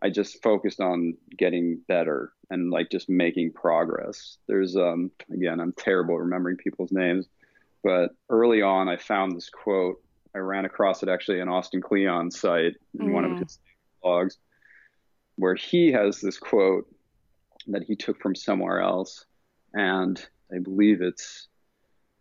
I 0.02 0.10
just 0.10 0.42
focused 0.42 0.80
on 0.80 1.14
getting 1.36 1.80
better 1.88 2.32
and 2.50 2.70
like 2.70 2.90
just 2.90 3.08
making 3.08 3.52
progress. 3.52 4.38
There's 4.46 4.76
um 4.76 5.10
again, 5.32 5.60
I'm 5.60 5.72
terrible 5.72 6.14
at 6.14 6.20
remembering 6.20 6.56
people's 6.56 6.92
names. 6.92 7.26
but 7.82 8.10
early 8.28 8.62
on, 8.62 8.88
I 8.88 8.96
found 8.96 9.36
this 9.36 9.50
quote. 9.50 10.02
I 10.34 10.38
ran 10.38 10.64
across 10.64 11.02
it 11.02 11.08
actually 11.08 11.40
in 11.40 11.48
Austin 11.48 11.80
Kleon's 11.80 12.38
site 12.38 12.74
in 12.98 13.08
mm. 13.08 13.12
one 13.12 13.24
of 13.24 13.32
mm. 13.32 13.38
his 13.40 13.58
blogs, 14.04 14.36
where 15.36 15.54
he 15.54 15.90
has 15.92 16.20
this 16.20 16.38
quote 16.38 16.86
that 17.68 17.82
he 17.82 17.96
took 17.96 18.20
from 18.20 18.34
somewhere 18.34 18.80
else, 18.80 19.24
and 19.74 20.24
I 20.54 20.58
believe 20.58 21.02
it's 21.02 21.48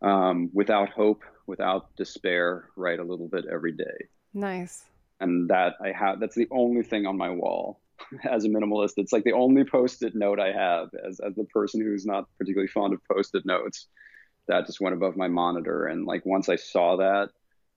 um, 0.02 0.50
without 0.54 0.90
hope, 0.90 1.24
without 1.48 1.96
despair, 1.96 2.70
write 2.76 3.00
a 3.00 3.04
little 3.04 3.28
bit 3.28 3.46
every 3.52 3.72
day. 3.74 4.08
Nice. 4.34 4.86
And 5.20 5.50
that 5.50 5.76
I 5.84 5.92
have, 5.92 6.20
that's 6.20 6.36
the 6.36 6.48
only 6.52 6.84
thing 6.84 7.06
on 7.06 7.18
my 7.18 7.30
wall 7.30 7.82
as 8.30 8.46
a 8.46 8.50
minimalist. 8.50 8.94
It's 8.98 9.12
like 9.12 9.24
the 9.24 9.34
only 9.34 9.64
post-it 9.64 10.16
note 10.16 10.40
I 10.40 10.52
have 10.52 10.90
as, 11.08 11.20
as 11.20 11.36
the 11.36 11.46
person 11.46 11.82
who's 11.82 12.06
not 12.06 12.26
particularly 12.38 12.68
fond 12.68 12.94
of 12.94 13.04
post-it 13.06 13.46
notes. 13.46 13.88
That 14.48 14.66
just 14.66 14.80
went 14.80 14.96
above 14.96 15.18
my 15.18 15.28
monitor. 15.28 15.88
And 15.88 16.06
like 16.06 16.26
once 16.26 16.48
I 16.48 16.56
saw 16.56 16.98
that, 16.98 17.30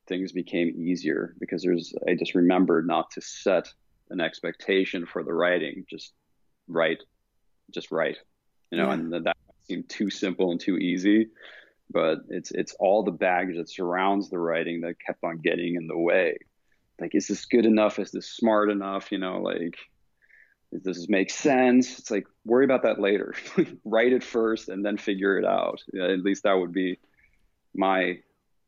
things 0.06 0.32
became 0.32 0.68
easier 0.76 1.34
because 1.40 1.62
there's, 1.62 1.92
I 2.08 2.14
just 2.14 2.34
remembered 2.34 2.86
not 2.86 3.10
to 3.12 3.20
set 3.20 3.72
an 4.10 4.20
expectation 4.20 5.06
for 5.06 5.24
the 5.24 5.32
writing. 5.32 5.84
Just 5.88 6.12
write, 6.68 7.02
just 7.72 7.90
write, 7.90 8.18
you 8.70 8.78
know, 8.78 8.86
yeah. 8.86 8.94
and 8.94 9.12
that 9.26 9.36
seemed 9.64 9.88
too 9.88 10.10
simple 10.10 10.52
and 10.52 10.60
too 10.60 10.76
easy 10.76 11.30
but 11.92 12.20
it's 12.28 12.50
it's 12.52 12.74
all 12.78 13.02
the 13.02 13.10
baggage 13.10 13.56
that 13.56 13.68
surrounds 13.68 14.30
the 14.30 14.38
writing 14.38 14.80
that 14.82 14.94
kept 15.04 15.24
on 15.24 15.38
getting 15.38 15.74
in 15.74 15.86
the 15.86 15.98
way. 15.98 16.38
Like, 17.00 17.14
is 17.14 17.26
this 17.26 17.46
good 17.46 17.66
enough? 17.66 17.98
Is 17.98 18.10
this 18.10 18.28
smart 18.28 18.70
enough? 18.70 19.10
You 19.10 19.18
know, 19.18 19.40
like, 19.40 19.76
does 20.72 20.96
this 20.96 21.08
make 21.08 21.30
sense? 21.30 21.98
It's 21.98 22.10
like 22.10 22.26
worry 22.44 22.64
about 22.64 22.82
that 22.82 23.00
later. 23.00 23.34
Write 23.84 24.12
it 24.12 24.22
first 24.22 24.68
and 24.68 24.84
then 24.84 24.96
figure 24.96 25.38
it 25.38 25.44
out. 25.44 25.82
At 26.00 26.22
least 26.22 26.44
that 26.44 26.58
would 26.58 26.72
be 26.72 26.98
my 27.74 28.18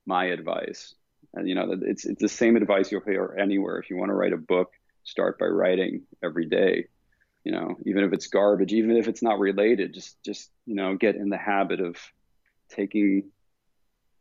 my 0.06 0.26
advice. 0.26 0.94
And 1.34 1.48
you 1.48 1.54
know, 1.54 1.76
it's 1.82 2.04
it's 2.04 2.20
the 2.20 2.28
same 2.28 2.56
advice 2.56 2.90
you'll 2.90 3.02
hear 3.02 3.36
anywhere. 3.38 3.78
If 3.78 3.90
you 3.90 3.96
want 3.96 4.10
to 4.10 4.14
write 4.14 4.32
a 4.32 4.38
book, 4.38 4.72
start 5.04 5.38
by 5.38 5.46
writing 5.46 6.02
every 6.22 6.46
day. 6.46 6.86
You 7.44 7.52
know, 7.52 7.76
even 7.86 8.04
if 8.04 8.12
it's 8.12 8.28
garbage, 8.28 8.72
even 8.72 8.96
if 8.96 9.08
it's 9.08 9.22
not 9.22 9.38
related, 9.38 9.94
just 9.94 10.22
just 10.24 10.50
you 10.66 10.74
know, 10.74 10.96
get 10.96 11.16
in 11.16 11.28
the 11.28 11.38
habit 11.38 11.80
of 11.80 11.96
taking 12.68 13.30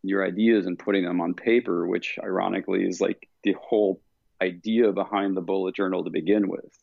your 0.04 0.26
ideas 0.26 0.66
and 0.66 0.80
putting 0.80 1.06
them 1.06 1.22
on 1.22 1.34
paper, 1.34 1.88
which 1.88 2.18
ironically 2.24 2.86
is 2.86 3.02
like 3.02 3.28
the 3.44 3.56
whole 3.62 4.02
idea 4.42 4.92
behind 4.92 5.38
the 5.38 5.42
bullet 5.42 5.76
journal 5.76 6.04
to 6.04 6.10
begin 6.10 6.48
with. 6.50 6.78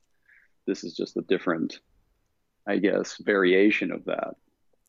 This 0.67 0.85
is 0.85 0.95
just 0.95 1.17
a 1.17 1.23
different, 1.23 1.81
I 2.67 2.79
guess, 2.79 3.17
variation 3.17 3.91
of 3.91 4.05
that. 4.05 4.35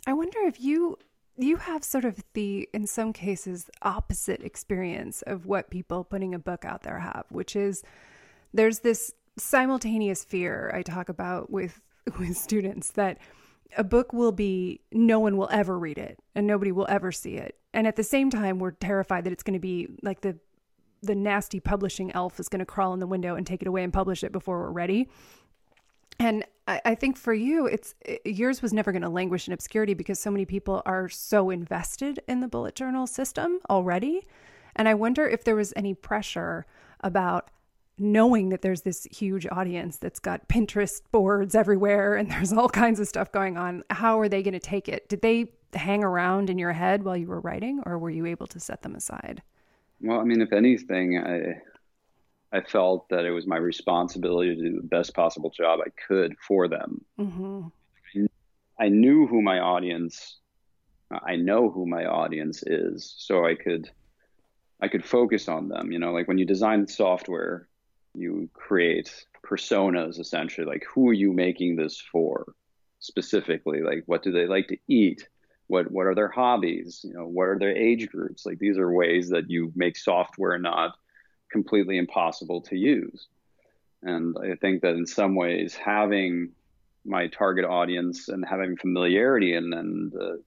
I 0.05 0.13
wonder 0.13 0.39
if 0.41 0.59
you 0.59 0.97
you 1.37 1.55
have 1.55 1.85
sort 1.85 2.03
of 2.03 2.21
the 2.33 2.67
in 2.73 2.85
some 2.85 3.13
cases 3.13 3.69
opposite 3.81 4.43
experience 4.43 5.21
of 5.21 5.45
what 5.45 5.69
people 5.69 6.03
putting 6.03 6.35
a 6.35 6.39
book 6.39 6.65
out 6.65 6.83
there 6.83 6.99
have, 6.99 7.25
which 7.29 7.55
is 7.55 7.81
there's 8.53 8.79
this 8.79 9.13
simultaneous 9.37 10.23
fear 10.23 10.71
I 10.73 10.83
talk 10.83 11.09
about 11.09 11.49
with 11.49 11.81
with 12.19 12.37
students 12.37 12.91
that 12.91 13.17
a 13.77 13.83
book 13.83 14.13
will 14.13 14.31
be 14.31 14.81
no 14.91 15.19
one 15.19 15.37
will 15.37 15.49
ever 15.51 15.77
read 15.77 15.97
it 15.97 16.19
and 16.35 16.47
nobody 16.47 16.71
will 16.71 16.87
ever 16.89 17.11
see 17.11 17.35
it. 17.35 17.55
And 17.73 17.85
at 17.87 17.95
the 17.95 18.03
same 18.03 18.29
time, 18.29 18.59
we're 18.59 18.71
terrified 18.71 19.23
that 19.25 19.33
it's 19.33 19.43
going 19.43 19.53
to 19.53 19.59
be 19.59 19.87
like 20.01 20.21
the 20.21 20.37
the 21.01 21.15
nasty 21.15 21.61
publishing 21.61 22.11
elf 22.11 22.41
is 22.41 22.49
going 22.49 22.59
to 22.59 22.65
crawl 22.65 22.93
in 22.93 22.99
the 22.99 23.07
window 23.07 23.35
and 23.35 23.47
take 23.47 23.61
it 23.61 23.67
away 23.69 23.83
and 23.83 23.93
publish 23.93 24.21
it 24.21 24.33
before 24.33 24.59
we're 24.59 24.71
ready. 24.71 25.07
And 26.19 26.43
I, 26.67 26.81
I 26.83 26.95
think 26.95 27.15
for 27.15 27.33
you, 27.33 27.67
it's 27.67 27.95
it, 28.01 28.21
yours 28.25 28.61
was 28.61 28.73
never 28.73 28.91
going 28.91 29.03
to 29.03 29.09
languish 29.09 29.47
in 29.47 29.53
obscurity 29.53 29.93
because 29.93 30.19
so 30.19 30.29
many 30.29 30.45
people 30.45 30.81
are 30.85 31.07
so 31.07 31.49
invested 31.49 32.19
in 32.27 32.41
the 32.41 32.49
bullet 32.49 32.75
journal 32.75 33.07
system 33.07 33.59
already. 33.69 34.27
And 34.75 34.89
I 34.89 34.93
wonder 34.93 35.27
if 35.27 35.43
there 35.43 35.55
was 35.55 35.73
any 35.75 35.93
pressure 35.93 36.65
about 37.01 37.49
knowing 37.99 38.49
that 38.49 38.61
there's 38.61 38.81
this 38.81 39.05
huge 39.11 39.45
audience 39.51 39.97
that's 39.97 40.19
got 40.19 40.47
Pinterest 40.47 41.01
boards 41.11 41.55
everywhere 41.55 42.15
and 42.15 42.31
there's 42.31 42.53
all 42.53 42.69
kinds 42.69 42.99
of 42.99 43.07
stuff 43.07 43.31
going 43.31 43.57
on, 43.57 43.83
how 43.89 44.19
are 44.19 44.29
they 44.29 44.43
going 44.43 44.53
to 44.53 44.59
take 44.59 44.87
it? 44.87 45.09
Did 45.09 45.21
they 45.21 45.53
hang 45.73 46.03
around 46.03 46.49
in 46.49 46.57
your 46.57 46.73
head 46.73 47.03
while 47.03 47.17
you 47.17 47.27
were 47.27 47.41
writing 47.41 47.81
or 47.85 47.97
were 47.97 48.09
you 48.09 48.25
able 48.25 48.47
to 48.47 48.59
set 48.59 48.81
them 48.81 48.95
aside? 48.95 49.41
Well, 50.01 50.19
I 50.19 50.23
mean, 50.23 50.41
if 50.41 50.53
anything, 50.53 51.17
I 51.17 51.61
I 52.51 52.61
felt 52.61 53.09
that 53.09 53.25
it 53.25 53.31
was 53.31 53.45
my 53.45 53.57
responsibility 53.57 54.55
to 54.55 54.61
do 54.61 54.75
the 54.75 54.87
best 54.87 55.13
possible 55.13 55.51
job 55.51 55.79
I 55.85 55.89
could 56.07 56.35
for 56.39 56.67
them. 56.67 57.05
Mm-hmm. 57.19 57.67
I 58.79 58.89
knew 58.89 59.27
who 59.27 59.41
my 59.41 59.59
audience, 59.59 60.39
I 61.11 61.35
know 61.35 61.69
who 61.69 61.85
my 61.85 62.05
audience 62.05 62.63
is, 62.65 63.13
so 63.17 63.45
I 63.45 63.55
could 63.55 63.91
I 64.81 64.87
could 64.87 65.05
focus 65.05 65.49
on 65.49 65.67
them. 65.67 65.91
You 65.91 65.99
know, 65.99 66.11
like 66.11 66.27
when 66.27 66.37
you 66.37 66.45
design 66.45 66.87
software, 66.87 67.67
you 68.19 68.49
create 68.53 69.25
personas 69.45 70.19
essentially. 70.19 70.67
Like 70.67 70.85
who 70.93 71.09
are 71.09 71.13
you 71.13 71.33
making 71.33 71.75
this 71.75 71.99
for 71.99 72.53
specifically? 72.99 73.81
Like 73.81 74.03
what 74.05 74.23
do 74.23 74.31
they 74.31 74.45
like 74.45 74.67
to 74.67 74.77
eat? 74.87 75.27
What 75.67 75.91
what 75.91 76.05
are 76.05 76.15
their 76.15 76.27
hobbies? 76.29 77.01
You 77.03 77.13
know 77.13 77.27
what 77.27 77.47
are 77.47 77.59
their 77.59 77.75
age 77.75 78.09
groups? 78.09 78.45
Like 78.45 78.59
these 78.59 78.77
are 78.77 78.91
ways 78.91 79.29
that 79.29 79.49
you 79.49 79.71
make 79.75 79.97
software 79.97 80.57
not 80.57 80.95
completely 81.51 81.97
impossible 81.97 82.61
to 82.61 82.75
use. 82.75 83.27
And 84.03 84.35
i 84.41 84.55
think 84.55 84.81
that 84.81 84.95
in 84.95 85.05
some 85.05 85.35
ways 85.35 85.75
having 85.75 86.51
my 87.05 87.27
target 87.27 87.65
audience 87.65 88.29
and 88.29 88.45
having 88.45 88.77
familiarity 88.77 89.53
and 89.53 89.73
and 89.73 90.13
uh, 90.15 90.37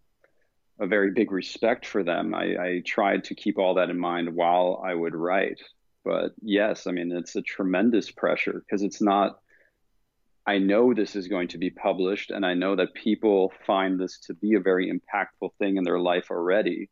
a 0.80 0.86
very 0.86 1.10
big 1.12 1.30
respect 1.30 1.86
for 1.86 2.02
them 2.02 2.34
I, 2.34 2.56
I 2.56 2.82
tried 2.84 3.24
to 3.24 3.34
keep 3.34 3.58
all 3.58 3.74
that 3.74 3.90
in 3.90 3.98
mind 3.98 4.34
while 4.34 4.82
i 4.84 4.94
would 4.94 5.14
write 5.14 5.60
but 6.04 6.32
yes, 6.40 6.86
I 6.86 6.92
mean, 6.92 7.12
it's 7.12 7.36
a 7.36 7.42
tremendous 7.42 8.10
pressure 8.10 8.52
because 8.64 8.82
it's 8.82 9.00
not, 9.00 9.38
I 10.46 10.58
know 10.58 10.92
this 10.92 11.14
is 11.14 11.28
going 11.28 11.48
to 11.48 11.58
be 11.58 11.70
published 11.70 12.30
and 12.30 12.44
I 12.44 12.54
know 12.54 12.76
that 12.76 12.94
people 12.94 13.52
find 13.66 14.00
this 14.00 14.18
to 14.26 14.34
be 14.34 14.54
a 14.54 14.60
very 14.60 14.90
impactful 14.90 15.50
thing 15.58 15.76
in 15.76 15.84
their 15.84 16.00
life 16.00 16.30
already. 16.30 16.88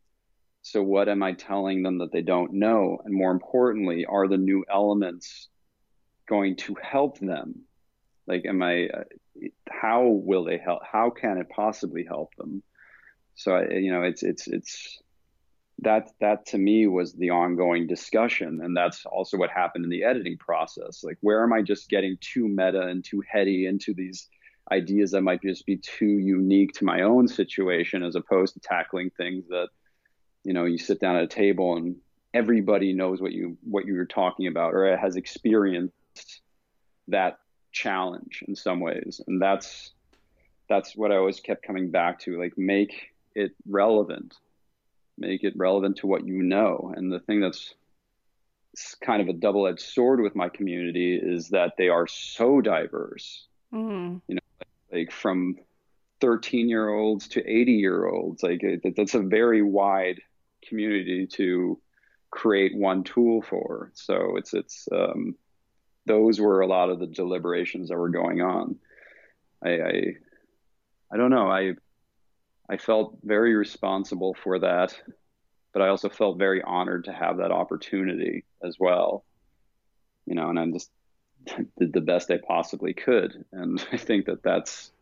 So, 0.63 0.83
what 0.83 1.09
am 1.09 1.23
I 1.23 1.33
telling 1.33 1.83
them 1.83 1.99
that 1.99 2.13
they 2.13 2.23
don't 2.23 2.53
know? 2.53 2.99
And 3.05 3.15
more 3.15 3.31
importantly, 3.31 4.05
are 4.05 4.29
the 4.29 4.37
new 4.37 4.65
elements 4.71 5.49
going 6.29 6.57
to 6.57 6.77
help 6.81 7.19
them? 7.19 7.63
Like, 8.27 8.45
am 8.47 8.63
I, 8.63 8.89
how 9.69 10.07
will 10.07 10.45
they 10.45 10.59
help? 10.59 10.83
How 10.85 11.11
can 11.11 11.39
it 11.39 11.49
possibly 11.49 12.05
help 12.05 12.35
them? 12.37 12.63
So, 13.35 13.59
you 13.59 13.91
know, 13.91 14.03
it's, 14.03 14.23
it's, 14.23 14.47
it's, 14.47 15.01
that 15.83 16.11
that 16.21 16.47
to 16.47 16.59
me 16.59 16.87
was 16.87 17.15
the 17.15 17.31
ongoing 17.31 17.87
discussion. 17.87 18.61
And 18.63 18.77
that's 18.77 19.07
also 19.07 19.37
what 19.37 19.51
happened 19.51 19.85
in 19.85 19.91
the 19.91 20.05
editing 20.05 20.37
process. 20.37 21.03
Like 21.03 21.19
where 21.21 21.43
am 21.43 21.53
i 21.53 21.63
just 21.63 21.89
getting 21.89 22.17
too 22.21 22.49
meta 22.49 22.83
and 22.83 23.05
too 23.05 23.23
heady 23.27 23.67
into 23.67 23.95
these 23.95 24.29
ideas 24.71 25.11
that 25.11 25.23
might 25.23 25.43
just 25.43 25.67
be 25.67 25.77
too 25.77 26.07
unique 26.07 26.73
to 26.75 26.85
my 26.85 27.03
own 27.03 27.27
situation 27.27 28.03
as 28.03 28.15
opposed 28.15 28.55
to 28.55 28.61
tackling 28.61 29.11
things 29.11 29.49
that 29.49 29.69
you 30.45 30.53
know 30.53 30.65
you 30.65 30.79
sit 30.79 31.01
down 31.01 31.17
at 31.17 31.25
a 31.25 31.29
table 31.29 31.77
and 31.77 31.97
everybody 32.35 32.93
knows 32.93 33.21
what 33.21 33.33
you 33.33 33.57
what 33.63 33.87
you're 33.87 34.05
talking 34.05 34.47
about 34.47 34.75
or 34.75 34.97
has 34.97 35.17
experienced 35.17 35.93
that 37.09 37.39
challenge 37.73 38.45
in 38.47 38.55
some 38.55 38.81
ways. 38.81 39.21
And 39.27 39.41
that's 39.41 39.93
that's 40.69 40.97
what 40.97 41.11
i 41.11 41.17
always 41.17 41.41
kept 41.41 41.67
coming 41.67 41.91
back 41.91 42.21
to 42.21 42.39
like 42.39 42.57
make 42.57 43.09
it 43.35 43.53
relevant 43.67 44.37
make 45.21 45.45
it 45.45 45.55
relevant 45.57 45.99
to 45.99 46.07
what 46.07 46.27
you 46.27 46.43
know. 46.43 46.93
And 46.97 47.13
the 47.13 47.21
thing 47.21 47.41
that's 47.41 47.75
kind 49.01 49.21
of 49.21 49.29
a 49.29 49.33
double 49.33 49.67
edged 49.67 49.81
sword 49.81 50.21
with 50.21 50.35
my 50.35 50.49
community 50.49 51.17
is 51.21 51.49
that 51.51 51.75
they 51.77 51.89
are 51.89 52.07
so 52.07 52.61
diverse. 52.61 53.47
Mm-hmm. 53.73 54.19
You 54.29 54.35
know, 54.35 54.41
like 54.93 55.13
from 55.13 55.57
13 56.21 56.69
year 56.69 56.89
olds 56.89 57.29
to 57.29 57.41
80 57.41 57.73
year 57.73 58.07
olds. 58.07 58.43
Like 58.43 58.63
it, 58.63 58.97
that's 58.97 59.15
a 59.15 59.21
very 59.21 59.63
wide 59.63 60.21
community 60.67 61.27
to 61.27 61.81
create 62.31 62.77
one 62.77 63.03
tool 63.03 63.43
for. 63.43 63.91
So 63.95 64.37
it's 64.37 64.55
it's 64.55 64.89
um, 64.93 65.37
those 66.07 66.41
were 66.41 66.61
a 66.61 66.67
lot 66.67 66.91
of 66.91 66.99
the 66.99 67.07
deliberations 67.07 67.89
that 67.89 67.99
were 67.99 68.09
going 68.11 68.41
on. 68.41 68.77
I, 69.65 69.71
I 69.71 70.03
I 71.13 71.17
don't 71.17 71.31
know. 71.31 71.51
I 71.51 71.75
I 72.71 72.77
felt 72.77 73.19
very 73.25 73.57
responsible 73.57 74.37
for 74.45 74.61
that, 74.61 74.95
but 75.73 75.83
I 75.83 75.89
also 75.89 76.09
felt 76.09 76.39
very 76.39 76.63
honored 76.63 77.07
to 77.07 77.13
have 77.13 77.39
that 77.39 77.51
opportunity 77.51 78.45
as 78.63 78.77
well. 78.79 79.25
You 80.25 80.37
know, 80.37 80.51
and 80.51 80.59
I 80.59 80.67
just 80.71 80.91
did 81.79 81.93
the 81.93 82.01
best 82.01 82.31
I 82.31 82.39
possibly 82.47 82.95
could, 82.95 83.45
and 83.53 83.85
I 83.93 83.97
think 83.97 84.27
that 84.27 84.45
that's 84.45 84.93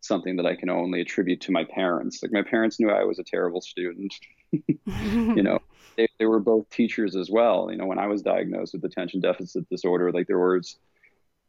something 0.00 0.36
that 0.36 0.46
I 0.46 0.56
can 0.56 0.70
only 0.70 1.00
attribute 1.00 1.42
to 1.42 1.52
my 1.52 1.64
parents. 1.64 2.20
Like 2.20 2.32
my 2.32 2.42
parents 2.42 2.80
knew 2.80 2.90
I 2.90 3.04
was 3.04 3.20
a 3.20 3.24
terrible 3.24 3.60
student. 3.60 4.14
you 4.52 5.42
know, 5.42 5.60
they, 5.96 6.08
they 6.18 6.26
were 6.26 6.40
both 6.40 6.68
teachers 6.70 7.14
as 7.14 7.30
well. 7.30 7.68
You 7.70 7.76
know, 7.76 7.86
when 7.86 7.98
I 7.98 8.08
was 8.08 8.22
diagnosed 8.22 8.74
with 8.74 8.84
attention 8.84 9.20
deficit 9.20 9.68
disorder, 9.68 10.10
like 10.10 10.26
there 10.26 10.38
was 10.38 10.76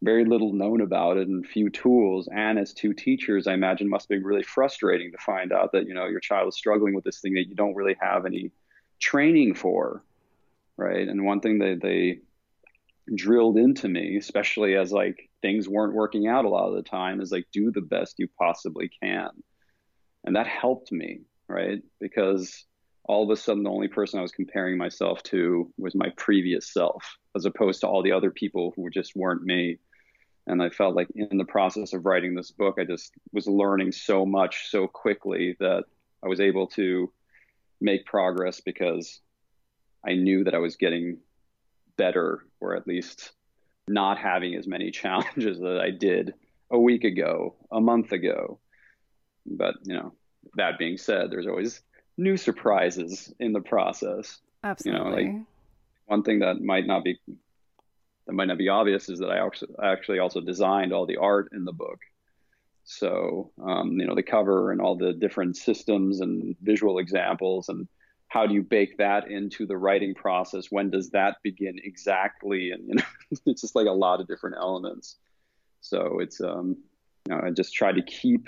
very 0.01 0.23
little 0.25 0.53
known 0.53 0.81
about 0.81 1.17
it 1.17 1.27
and 1.27 1.45
few 1.45 1.69
tools. 1.69 2.29
And 2.33 2.57
as 2.57 2.73
two 2.73 2.93
teachers, 2.93 3.47
I 3.47 3.53
imagine 3.53 3.89
must 3.89 4.07
be 4.07 4.17
really 4.17 4.43
frustrating 4.43 5.11
to 5.11 5.17
find 5.17 5.51
out 5.51 5.73
that, 5.73 5.87
you 5.87 5.93
know, 5.93 6.07
your 6.07 6.21
child 6.21 6.47
is 6.47 6.55
struggling 6.55 6.93
with 6.93 7.03
this 7.03 7.19
thing 7.19 7.33
that 7.33 7.49
you 7.49 7.55
don't 7.55 7.75
really 7.75 7.97
have 7.99 8.25
any 8.25 8.51
training 8.99 9.55
for. 9.55 10.03
Right. 10.77 11.07
And 11.07 11.25
one 11.25 11.41
thing 11.41 11.59
that 11.59 11.79
they 11.81 12.19
drilled 13.13 13.57
into 13.57 13.89
me, 13.89 14.15
especially 14.15 14.75
as 14.75 14.93
like 14.93 15.29
things 15.41 15.67
weren't 15.67 15.93
working 15.93 16.27
out 16.27 16.45
a 16.45 16.49
lot 16.49 16.69
of 16.69 16.75
the 16.75 16.89
time, 16.89 17.19
is 17.19 17.31
like 17.31 17.47
do 17.51 17.71
the 17.71 17.81
best 17.81 18.15
you 18.17 18.29
possibly 18.37 18.89
can. 19.01 19.29
And 20.23 20.35
that 20.35 20.47
helped 20.47 20.91
me, 20.91 21.21
right? 21.49 21.81
Because 21.99 22.65
all 23.03 23.23
of 23.23 23.29
a 23.31 23.35
sudden 23.35 23.63
the 23.63 23.69
only 23.69 23.87
person 23.87 24.19
I 24.19 24.21
was 24.21 24.31
comparing 24.31 24.77
myself 24.77 25.23
to 25.23 25.73
was 25.77 25.95
my 25.95 26.09
previous 26.15 26.71
self, 26.71 27.17
as 27.35 27.45
opposed 27.45 27.81
to 27.81 27.87
all 27.87 28.03
the 28.03 28.11
other 28.11 28.31
people 28.31 28.71
who 28.75 28.89
just 28.89 29.15
weren't 29.15 29.43
me. 29.43 29.79
And 30.49 30.63
I 30.63 30.69
felt 30.69 30.95
like 30.95 31.07
in 31.15 31.37
the 31.37 31.45
process 31.45 31.93
of 31.93 32.05
writing 32.05 32.33
this 32.33 32.49
book, 32.49 32.77
I 32.79 32.83
just 32.83 33.13
was 33.31 33.47
learning 33.47 33.91
so 33.91 34.25
much 34.25 34.69
so 34.69 34.87
quickly 34.87 35.55
that 35.59 35.83
I 36.23 36.27
was 36.27 36.39
able 36.39 36.67
to 36.69 37.11
make 37.79 38.05
progress 38.05 38.59
because 38.59 39.21
I 40.05 40.15
knew 40.15 40.43
that 40.43 40.55
I 40.55 40.57
was 40.57 40.75
getting 40.75 41.19
better, 41.97 42.45
or 42.59 42.75
at 42.75 42.87
least 42.87 43.31
not 43.87 44.17
having 44.17 44.55
as 44.55 44.67
many 44.67 44.89
challenges 45.01 45.59
that 45.59 45.79
I 45.79 45.91
did 45.91 46.33
a 46.71 46.79
week 46.79 47.03
ago, 47.03 47.55
a 47.71 47.79
month 47.79 48.11
ago. 48.11 48.59
But, 49.45 49.75
you 49.83 49.93
know, 49.93 50.13
that 50.55 50.79
being 50.79 50.97
said, 50.97 51.29
there's 51.29 51.47
always 51.47 51.81
new 52.17 52.37
surprises 52.37 53.31
in 53.39 53.53
the 53.53 53.61
process. 53.61 54.39
Absolutely. 54.63 55.01
You 55.21 55.27
know, 55.27 55.33
like 55.33 55.45
one 56.07 56.23
thing 56.23 56.39
that 56.39 56.59
might 56.59 56.87
not 56.87 57.03
be 57.03 57.19
that 58.29 58.35
might 58.35 58.45
not 58.45 58.59
be 58.59 58.69
obvious 58.69 59.09
is 59.09 59.17
that 59.17 59.31
I 59.31 59.91
actually 59.91 60.19
also 60.19 60.39
designed 60.39 60.93
all 60.93 61.07
the 61.07 61.17
art 61.17 61.49
in 61.51 61.65
the 61.65 61.73
book. 61.73 61.97
So, 62.83 63.51
um, 63.59 63.93
you 63.99 64.05
know, 64.05 64.13
the 64.13 64.21
cover 64.21 64.71
and 64.71 64.79
all 64.79 64.95
the 64.95 65.13
different 65.13 65.57
systems 65.57 66.21
and 66.21 66.55
visual 66.61 66.99
examples, 66.99 67.69
and 67.69 67.87
how 68.27 68.45
do 68.45 68.53
you 68.53 68.61
bake 68.61 68.99
that 68.99 69.31
into 69.31 69.65
the 69.65 69.77
writing 69.77 70.13
process? 70.13 70.67
When 70.69 70.91
does 70.91 71.09
that 71.09 71.37
begin 71.41 71.79
exactly? 71.83 72.69
And 72.69 72.87
you 72.87 72.95
know, 72.95 73.03
it's 73.47 73.61
just 73.61 73.75
like 73.75 73.87
a 73.87 73.91
lot 73.91 74.21
of 74.21 74.27
different 74.27 74.57
elements. 74.59 75.15
So 75.81 76.19
it's, 76.19 76.39
um, 76.39 76.77
you 77.27 77.33
know, 77.33 77.41
I 77.43 77.49
just 77.49 77.73
try 77.73 77.91
to 77.91 78.03
keep 78.03 78.47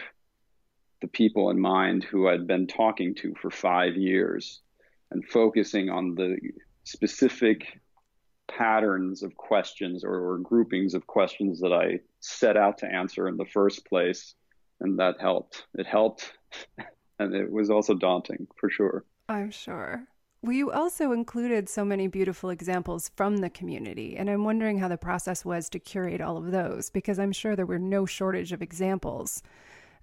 the 1.01 1.07
people 1.07 1.49
in 1.49 1.59
mind 1.59 2.03
who 2.03 2.27
I'd 2.27 2.45
been 2.45 2.67
talking 2.67 3.15
to 3.15 3.34
for 3.41 3.49
five 3.49 3.95
years 3.95 4.61
and 5.09 5.25
focusing 5.25 5.89
on 5.89 6.13
the 6.13 6.38
specific 6.84 7.82
patterns 8.58 9.24
of 9.24 9.36
questions 9.38 10.04
or, 10.04 10.16
or, 10.16 10.38
groupings 10.39 10.93
of 10.93 11.08
questions 11.08 11.60
that 11.62 11.74
I 11.74 11.99
set 12.20 12.58
out 12.58 12.78
to 12.80 12.86
answer 12.86 13.28
in 13.28 13.38
the 13.38 13.45
first 13.45 13.86
place. 13.86 14.36
And 14.80 14.99
that 14.99 15.22
helped. 15.22 15.66
It 15.76 15.86
helped. 15.86 16.34
and 17.20 17.34
it 17.34 17.52
was 17.52 17.70
also 17.70 17.93
daunting 17.93 18.47
for 18.58 18.70
sure. 18.70 19.06
I'm 19.30 19.52
sure. 19.52 20.06
Well, 20.43 20.54
you 20.54 20.72
also 20.72 21.12
included 21.12 21.70
so 21.70 21.86
many 21.86 22.08
beautiful 22.08 22.49
examples 22.49 23.12
from 23.16 23.38
the 23.38 23.49
community, 23.49 24.18
and 24.18 24.28
I'm 24.28 24.43
wondering 24.43 24.80
how 24.80 24.88
the 24.88 24.97
process 24.97 25.45
was 25.45 25.70
to 25.70 25.80
curate 25.80 26.20
all 26.20 26.36
of 26.36 26.49
those 26.49 26.89
because 26.89 27.20
I'm 27.20 27.32
sure 27.32 27.56
there 27.56 27.68
were 27.68 27.78
no 27.78 28.08
shortage 28.08 28.52
of 28.52 28.64
examples 28.64 29.43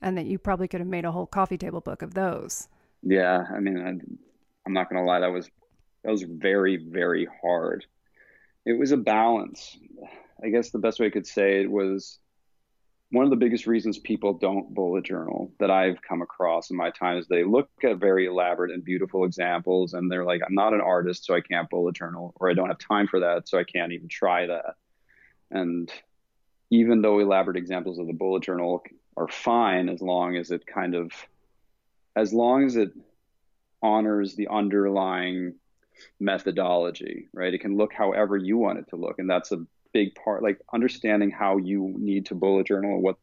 and 0.01 0.16
that 0.16 0.26
you 0.26 0.38
probably 0.38 0.68
could 0.68 0.80
have 0.80 0.88
made 0.88 1.05
a 1.05 1.11
whole 1.11 1.26
coffee 1.26 1.59
table 1.59 1.80
book 1.80 2.03
of 2.03 2.14
those. 2.14 2.68
Yeah, 3.03 3.46
I 3.53 3.59
mean, 3.59 3.78
I, 3.78 3.88
I'm 4.64 4.72
not 4.72 4.88
going 4.88 5.03
to 5.03 5.07
lie, 5.07 5.20
that 5.20 5.32
was 5.32 5.51
that 6.05 6.12
was 6.12 6.22
very 6.22 6.76
very 6.76 7.26
hard. 7.42 7.84
It 8.68 8.78
was 8.78 8.92
a 8.92 8.98
balance. 8.98 9.78
I 10.44 10.50
guess 10.50 10.68
the 10.68 10.78
best 10.78 11.00
way 11.00 11.06
I 11.06 11.10
could 11.10 11.26
say 11.26 11.62
it 11.62 11.70
was 11.70 12.18
one 13.10 13.24
of 13.24 13.30
the 13.30 13.36
biggest 13.36 13.66
reasons 13.66 13.96
people 13.96 14.34
don't 14.34 14.74
bullet 14.74 15.06
journal 15.06 15.50
that 15.58 15.70
I've 15.70 16.02
come 16.02 16.20
across 16.20 16.68
in 16.68 16.76
my 16.76 16.90
time 16.90 17.16
is 17.16 17.26
they 17.26 17.44
look 17.44 17.70
at 17.82 17.96
very 17.96 18.26
elaborate 18.26 18.70
and 18.70 18.84
beautiful 18.84 19.24
examples 19.24 19.94
and 19.94 20.12
they're 20.12 20.26
like, 20.26 20.42
I'm 20.46 20.54
not 20.54 20.74
an 20.74 20.82
artist, 20.82 21.24
so 21.24 21.34
I 21.34 21.40
can't 21.40 21.70
bullet 21.70 21.96
journal, 21.96 22.34
or 22.36 22.50
I 22.50 22.52
don't 22.52 22.68
have 22.68 22.78
time 22.78 23.06
for 23.06 23.20
that, 23.20 23.48
so 23.48 23.58
I 23.58 23.64
can't 23.64 23.92
even 23.92 24.08
try 24.08 24.44
that. 24.48 24.74
And 25.50 25.90
even 26.68 27.00
though 27.00 27.20
elaborate 27.20 27.56
examples 27.56 27.98
of 27.98 28.06
the 28.06 28.12
bullet 28.12 28.42
journal 28.42 28.82
are 29.16 29.28
fine 29.28 29.88
as 29.88 30.02
long 30.02 30.36
as 30.36 30.50
it 30.50 30.66
kind 30.66 30.94
of 30.94 31.10
as 32.14 32.34
long 32.34 32.66
as 32.66 32.76
it 32.76 32.92
honors 33.82 34.36
the 34.36 34.48
underlying 34.48 35.54
methodology 36.20 37.28
right 37.32 37.55
it 37.55 37.61
can 37.61 37.76
look 37.76 37.92
however 37.92 38.36
you 38.36 38.57
want 38.57 38.78
it 38.78 38.88
to 38.88 38.96
look 38.96 39.18
and 39.18 39.28
that's 39.28 39.53
a 39.53 39.64
big 39.92 40.14
part 40.14 40.42
like 40.42 40.61
understanding 40.72 41.30
how 41.30 41.57
you 41.57 41.94
need 41.99 42.26
to 42.26 42.34
bullet 42.34 42.66
journal 42.66 42.94
and 42.94 43.03
what 43.03 43.16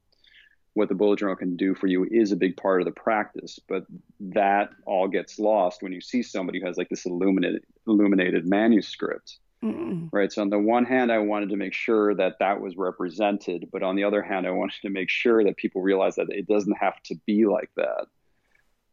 what 0.73 0.89
the 0.89 0.95
bullet 0.95 1.19
journal 1.19 1.35
can 1.35 1.55
do 1.55 1.73
for 1.73 1.87
you 1.87 2.05
is 2.11 2.31
a 2.31 2.35
big 2.35 2.57
part 2.57 2.81
of 2.81 2.85
the 2.85 2.91
practice 2.91 3.59
but 3.69 3.85
that 4.19 4.69
all 4.85 5.07
gets 5.07 5.39
lost 5.39 5.81
when 5.81 5.93
you 5.93 6.01
see 6.01 6.21
somebody 6.21 6.59
who 6.59 6.65
has 6.65 6.77
like 6.77 6.89
this 6.89 7.05
illuminated 7.05 7.63
illuminated 7.87 8.47
manuscript 8.47 9.37
Mm-mm. 9.65 10.09
Right. 10.11 10.31
So 10.31 10.43
on 10.43 10.49
the 10.49 10.59
one 10.59 10.85
hand, 10.85 11.11
I 11.11 11.17
wanted 11.17 11.49
to 11.49 11.57
make 11.57 11.73
sure 11.73 12.13
that 12.15 12.37
that 12.39 12.61
was 12.61 12.77
represented, 12.77 13.69
but 13.71 13.81
on 13.81 13.95
the 13.95 14.03
other 14.03 14.21
hand, 14.21 14.45
I 14.45 14.51
wanted 14.51 14.79
to 14.83 14.89
make 14.89 15.09
sure 15.09 15.43
that 15.43 15.57
people 15.57 15.81
realize 15.81 16.15
that 16.15 16.27
it 16.29 16.47
doesn't 16.47 16.77
have 16.77 17.01
to 17.05 17.15
be 17.25 17.45
like 17.45 17.71
that. 17.75 18.05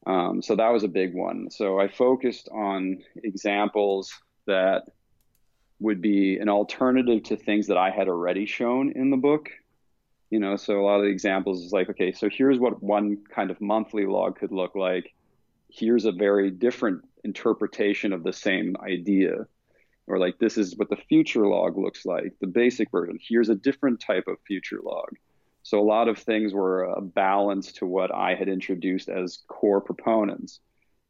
Um, 0.07 0.43
so 0.43 0.57
that 0.57 0.71
was 0.71 0.83
a 0.83 0.89
big 0.89 1.15
one. 1.15 1.51
So 1.51 1.79
I 1.79 1.89
focused 1.89 2.49
on 2.53 3.03
examples 3.17 4.13
that 4.47 4.83
would 5.79 6.01
be 6.01 6.39
an 6.39 6.49
alternative 6.49 7.25
to 7.25 7.37
things 7.37 7.69
that 7.69 7.77
I 7.77 7.91
had 7.91 8.09
already 8.09 8.47
shown 8.47 8.93
in 8.93 9.11
the 9.11 9.17
book. 9.17 9.51
You 10.31 10.41
know, 10.41 10.57
so 10.57 10.81
a 10.81 10.83
lot 10.83 10.97
of 10.97 11.03
the 11.03 11.11
examples 11.11 11.63
is 11.63 11.73
like, 11.73 11.91
okay, 11.91 12.13
so 12.13 12.29
here's 12.31 12.59
what 12.59 12.83
one 12.83 13.19
kind 13.35 13.51
of 13.51 13.61
monthly 13.61 14.07
log 14.07 14.39
could 14.39 14.53
look 14.53 14.75
like. 14.75 15.13
Here's 15.69 16.05
a 16.05 16.13
very 16.13 16.51
different 16.51 17.05
interpretation 17.23 18.13
of 18.13 18.25
the 18.25 18.33
same 18.33 18.77
idea 18.83 19.47
or 20.07 20.19
like 20.19 20.39
this 20.39 20.59
is 20.59 20.77
what 20.77 20.91
the 20.91 20.97
future 20.97 21.47
log 21.47 21.79
looks 21.79 22.05
like, 22.05 22.35
the 22.41 22.47
basic 22.47 22.91
version. 22.91 23.19
Here's 23.21 23.49
a 23.49 23.55
different 23.55 24.01
type 24.01 24.25
of 24.27 24.37
future 24.47 24.81
log. 24.83 25.17
So 25.63 25.81
a 25.81 25.85
lot 25.85 26.09
of 26.09 26.19
things 26.19 26.53
were 26.53 26.85
a 26.85 27.01
balance 27.01 27.73
to 27.75 27.87
what 27.87 28.13
I 28.13 28.35
had 28.35 28.49
introduced 28.49 29.09
as 29.09 29.43
core 29.49 29.81
proponents. 29.81 30.61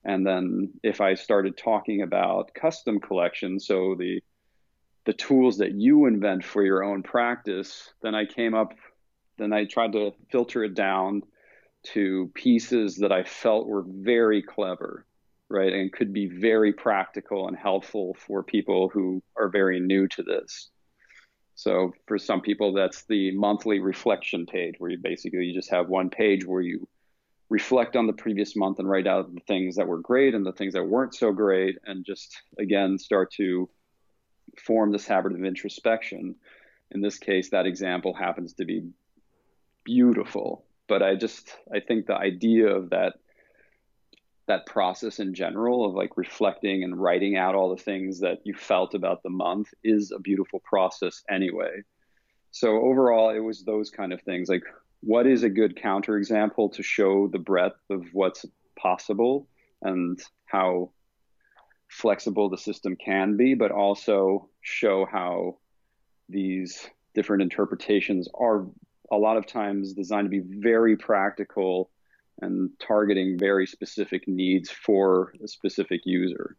And 0.05 0.27
then 0.27 0.73
if 0.83 1.01
I 1.01 1.15
started 1.15 1.57
talking 1.57 2.03
about 2.03 2.55
custom 2.55 3.01
collections, 3.01 3.67
so 3.67 3.95
the 3.99 4.23
the 5.05 5.13
tools 5.13 5.59
that 5.59 5.73
you 5.73 6.07
invent 6.07 6.45
for 6.45 6.65
your 6.65 6.85
own 6.85 7.03
practice, 7.03 7.93
then 8.03 8.15
I 8.15 8.25
came 8.25 8.55
up 8.55 8.73
then 9.39 9.53
I 9.53 9.65
tried 9.65 9.93
to 9.93 10.13
filter 10.31 10.63
it 10.65 10.75
down 10.75 11.23
to 11.95 12.31
pieces 12.35 12.99
that 12.99 13.11
I 13.11 13.25
felt 13.25 13.67
were 13.67 13.85
very 13.87 14.43
clever 14.43 15.07
right? 15.53 15.73
And 15.73 15.93
could 15.93 16.13
be 16.13 16.27
very 16.27 16.73
practical 16.73 17.47
and 17.47 17.57
helpful 17.57 18.17
for 18.19 18.43
people 18.43 18.89
who 18.89 19.23
are 19.37 19.51
very 19.51 19.79
new 19.81 20.09
to 20.09 20.23
this. 20.23 20.71
So 21.55 21.93
for 22.07 22.19
some 22.19 22.41
people, 22.41 22.73
that's 22.73 23.05
the 23.05 23.31
monthly 23.37 23.79
reflection 23.79 24.47
page 24.47 24.75
where 24.79 24.91
you 24.91 24.99
basically 24.99 25.45
you 25.45 25.55
just 25.55 25.71
have 25.71 25.89
one 25.89 26.11
page 26.11 26.47
where 26.47 26.63
you 26.63 26.89
reflect 27.51 27.97
on 27.97 28.07
the 28.07 28.13
previous 28.15 28.57
month 28.57 28.79
and 28.79 28.89
write 28.89 29.07
out 29.07 29.35
the 29.35 29.41
things 29.47 29.77
that 29.77 29.87
were 29.87 29.99
great 29.99 30.35
and 30.35 30.47
the 30.47 30.53
things 30.53 30.73
that 30.73 30.85
weren't 30.85 31.15
so 31.15 31.33
great 31.33 31.77
and 31.85 32.05
just 32.05 32.41
again 32.59 32.99
start 32.99 33.31
to 33.33 33.69
form 34.59 34.91
this 34.91 35.07
habit 35.07 35.33
of 35.33 35.45
introspection. 35.45 36.35
In 36.91 37.01
this 37.01 37.19
case, 37.19 37.51
that 37.51 37.67
example 37.67 38.15
happens 38.15 38.55
to 38.55 38.65
be 38.65 38.89
beautiful. 39.85 40.65
But 40.89 41.03
I 41.03 41.15
just 41.15 41.55
I 41.73 41.81
think 41.81 42.07
the 42.07 42.17
idea 42.17 42.69
of 42.69 42.91
that 42.91 43.15
that 44.49 44.67
process 44.67 45.19
in 45.21 45.35
general 45.35 45.85
of 45.85 45.95
like 45.95 46.17
reflecting 46.17 46.83
and 46.83 47.01
writing 47.01 47.37
out 47.37 47.55
all 47.55 47.75
the 47.75 47.83
things 47.83 48.21
that 48.21 48.39
you 48.45 48.55
felt 48.55 48.95
about 48.95 49.23
the 49.23 49.31
month 49.31 49.69
is 49.85 50.13
a 50.13 50.19
beautiful 50.19 50.61
process 50.65 51.23
anyway. 51.31 51.83
So 52.51 52.81
overall, 52.83 53.31
it 53.31 53.39
was 53.39 53.65
those 53.65 53.91
kind 53.91 54.13
of 54.13 54.21
things 54.23 54.49
like 54.49 54.65
what 55.01 55.27
is 55.27 55.43
a 55.43 55.49
good 55.49 55.77
counterexample 55.77 56.73
to 56.75 56.83
show 56.83 57.29
the 57.29 57.39
breadth 57.39 57.81
of 57.91 58.05
what's 58.13 58.45
possible 58.77 59.49
and 59.81 60.21
how 60.47 60.91
flexible 61.89 62.49
the 62.49 62.59
system 62.59 62.97
can 62.97 63.37
be, 63.37 63.55
but 63.55 63.71
also 63.71 64.49
show 64.61 65.07
how 65.11 65.59
these 66.29 66.89
different 67.15 67.43
interpretations 67.43 68.29
are 68.35 68.67
a 69.11 69.17
lot 69.17 69.37
of 69.37 69.47
times 69.47 69.93
designed 69.93 70.27
to 70.27 70.31
be 70.31 70.61
very 70.61 70.97
practical 70.97 71.91
and 72.41 72.71
targeting 72.81 73.39
very 73.39 73.67
specific 73.67 74.27
needs 74.27 74.71
for 74.71 75.33
a 75.43 75.49
specific 75.49 76.03
user. 76.05 76.57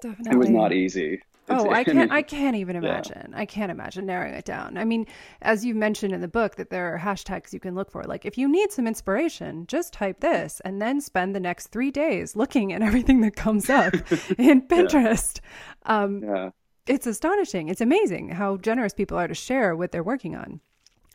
Definitely. 0.00 0.32
It 0.32 0.38
was 0.38 0.50
not 0.50 0.72
easy. 0.72 1.20
Oh, 1.46 1.70
I 1.70 1.84
can't. 1.84 2.10
I 2.10 2.22
can't 2.22 2.56
even 2.56 2.74
imagine. 2.74 3.28
Yeah. 3.30 3.38
I 3.38 3.44
can't 3.44 3.70
imagine 3.70 4.06
narrowing 4.06 4.32
it 4.32 4.46
down. 4.46 4.78
I 4.78 4.84
mean, 4.84 5.06
as 5.42 5.62
you 5.62 5.74
mentioned 5.74 6.14
in 6.14 6.22
the 6.22 6.28
book, 6.28 6.56
that 6.56 6.70
there 6.70 6.94
are 6.94 6.98
hashtags 6.98 7.52
you 7.52 7.60
can 7.60 7.74
look 7.74 7.90
for. 7.90 8.02
Like, 8.04 8.24
if 8.24 8.38
you 8.38 8.48
need 8.48 8.72
some 8.72 8.86
inspiration, 8.86 9.66
just 9.66 9.92
type 9.92 10.20
this, 10.20 10.60
and 10.64 10.80
then 10.80 11.02
spend 11.02 11.34
the 11.34 11.40
next 11.40 11.66
three 11.66 11.90
days 11.90 12.34
looking 12.34 12.72
at 12.72 12.80
everything 12.88 13.20
that 13.20 13.36
comes 13.36 13.68
up 13.68 13.92
in 14.38 14.62
Pinterest. 14.62 15.40
Yeah. 15.84 16.02
Um, 16.02 16.22
yeah. 16.24 16.50
It's 16.86 17.06
astonishing. 17.06 17.68
It's 17.68 17.82
amazing 17.82 18.30
how 18.30 18.56
generous 18.56 18.94
people 18.94 19.18
are 19.18 19.28
to 19.28 19.34
share 19.34 19.76
what 19.76 19.92
they're 19.92 20.02
working 20.02 20.34
on. 20.34 20.60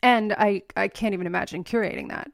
And 0.04 0.34
I, 0.34 0.62
I 0.76 0.90
can't 0.90 1.16
even 1.16 1.26
imagine 1.26 1.64
curating 1.64 2.10
that. 2.10 2.32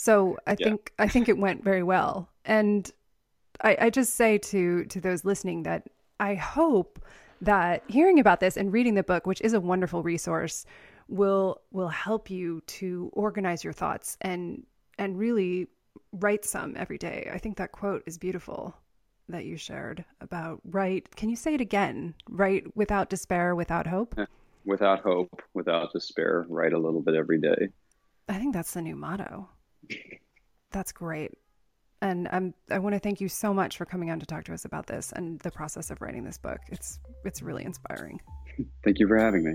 So 0.00 0.38
I 0.46 0.56
Yeah. 0.58 0.64
think 0.64 0.92
I 0.98 1.08
think 1.08 1.28
it 1.28 1.36
went 1.36 1.62
very 1.62 1.82
well. 1.82 2.30
And 2.46 2.90
I, 3.60 3.76
I 3.82 3.90
just 3.90 4.14
say 4.14 4.38
to 4.38 4.84
to 4.86 4.98
those 4.98 5.26
listening 5.26 5.64
that 5.64 5.90
I 6.18 6.36
hope 6.36 7.04
that 7.42 7.82
hearing 7.86 8.18
about 8.18 8.40
this 8.40 8.56
and 8.56 8.72
reading 8.72 8.94
the 8.94 9.02
book, 9.02 9.26
which 9.26 9.42
is 9.42 9.52
a 9.52 9.60
wonderful 9.60 10.02
resource, 10.02 10.64
will 11.08 11.60
will 11.70 11.88
help 11.88 12.30
you 12.30 12.62
to 12.78 13.10
organize 13.12 13.62
your 13.62 13.74
thoughts 13.74 14.16
and 14.22 14.64
and 14.98 15.18
really 15.18 15.68
write 16.12 16.46
some 16.46 16.76
every 16.78 16.96
day. 16.96 17.30
I 17.30 17.36
think 17.36 17.58
that 17.58 17.72
quote 17.72 18.02
is 18.06 18.16
beautiful 18.16 18.74
that 19.28 19.44
you 19.44 19.58
shared 19.58 20.02
about 20.22 20.60
write. 20.64 21.14
Can 21.14 21.28
you 21.28 21.36
say 21.36 21.52
it 21.52 21.60
again? 21.60 22.14
Write 22.26 22.74
without 22.74 23.10
despair, 23.10 23.54
without 23.54 23.86
hope. 23.86 24.18
Without 24.64 25.00
hope, 25.00 25.42
without 25.52 25.92
despair, 25.92 26.46
write 26.48 26.72
a 26.72 26.78
little 26.78 27.02
bit 27.02 27.14
every 27.14 27.38
day. 27.38 27.68
I 28.30 28.38
think 28.38 28.54
that's 28.54 28.72
the 28.72 28.80
new 28.80 28.96
motto. 28.96 29.50
That's 30.72 30.92
great. 30.92 31.32
And 32.02 32.28
I'm 32.32 32.54
I 32.70 32.78
want 32.78 32.94
to 32.94 32.98
thank 32.98 33.20
you 33.20 33.28
so 33.28 33.52
much 33.52 33.76
for 33.76 33.84
coming 33.84 34.10
on 34.10 34.20
to 34.20 34.26
talk 34.26 34.44
to 34.44 34.54
us 34.54 34.64
about 34.64 34.86
this 34.86 35.12
and 35.12 35.38
the 35.40 35.50
process 35.50 35.90
of 35.90 36.00
writing 36.00 36.24
this 36.24 36.38
book. 36.38 36.60
It's 36.68 36.98
it's 37.24 37.42
really 37.42 37.64
inspiring. 37.64 38.20
Thank 38.84 38.98
you 38.98 39.06
for 39.06 39.18
having 39.18 39.44
me. 39.44 39.52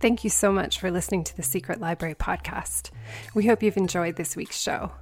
Thank 0.00 0.24
you 0.24 0.30
so 0.30 0.52
much 0.52 0.80
for 0.80 0.90
listening 0.90 1.24
to 1.24 1.36
the 1.36 1.42
Secret 1.42 1.80
Library 1.80 2.14
podcast. 2.14 2.90
We 3.34 3.46
hope 3.46 3.62
you've 3.62 3.76
enjoyed 3.76 4.16
this 4.16 4.36
week's 4.36 4.60
show. 4.60 4.92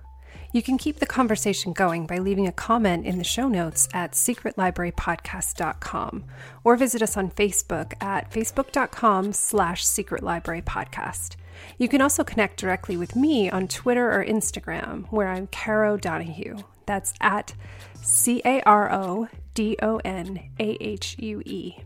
You 0.52 0.62
can 0.62 0.76
keep 0.76 0.98
the 0.98 1.06
conversation 1.06 1.72
going 1.72 2.06
by 2.06 2.18
leaving 2.18 2.46
a 2.46 2.52
comment 2.52 3.06
in 3.06 3.16
the 3.16 3.24
show 3.24 3.48
notes 3.48 3.88
at 3.94 4.12
secretlibrarypodcast.com 4.12 6.24
or 6.62 6.76
visit 6.76 7.00
us 7.00 7.16
on 7.16 7.30
Facebook 7.30 7.94
at 8.02 8.30
facebook.com 8.30 9.32
slash 9.32 9.82
secretlibrarypodcast. 9.84 11.36
You 11.78 11.88
can 11.88 12.00
also 12.00 12.24
connect 12.24 12.58
directly 12.58 12.96
with 12.96 13.16
me 13.16 13.50
on 13.50 13.68
Twitter 13.68 14.10
or 14.12 14.24
Instagram, 14.24 15.06
where 15.10 15.28
I'm 15.28 15.46
Caro 15.48 15.96
Donahue. 15.96 16.58
That's 16.86 17.14
at 17.20 17.54
C 18.00 18.42
A 18.44 18.60
R 18.62 18.92
O 18.92 19.28
D 19.54 19.76
O 19.82 20.00
N 20.04 20.50
A 20.58 20.76
H 20.80 21.16
U 21.18 21.42
E. 21.44 21.78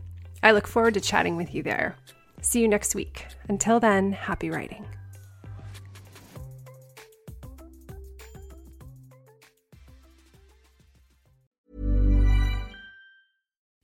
I 0.43 0.51
look 0.51 0.67
forward 0.67 0.93
to 0.95 1.01
chatting 1.01 1.35
with 1.35 1.53
you 1.53 1.63
there. 1.63 1.95
See 2.41 2.61
you 2.61 2.67
next 2.67 2.95
week. 2.95 3.25
Until 3.49 3.79
then, 3.79 4.11
happy 4.11 4.49
writing. 4.49 4.85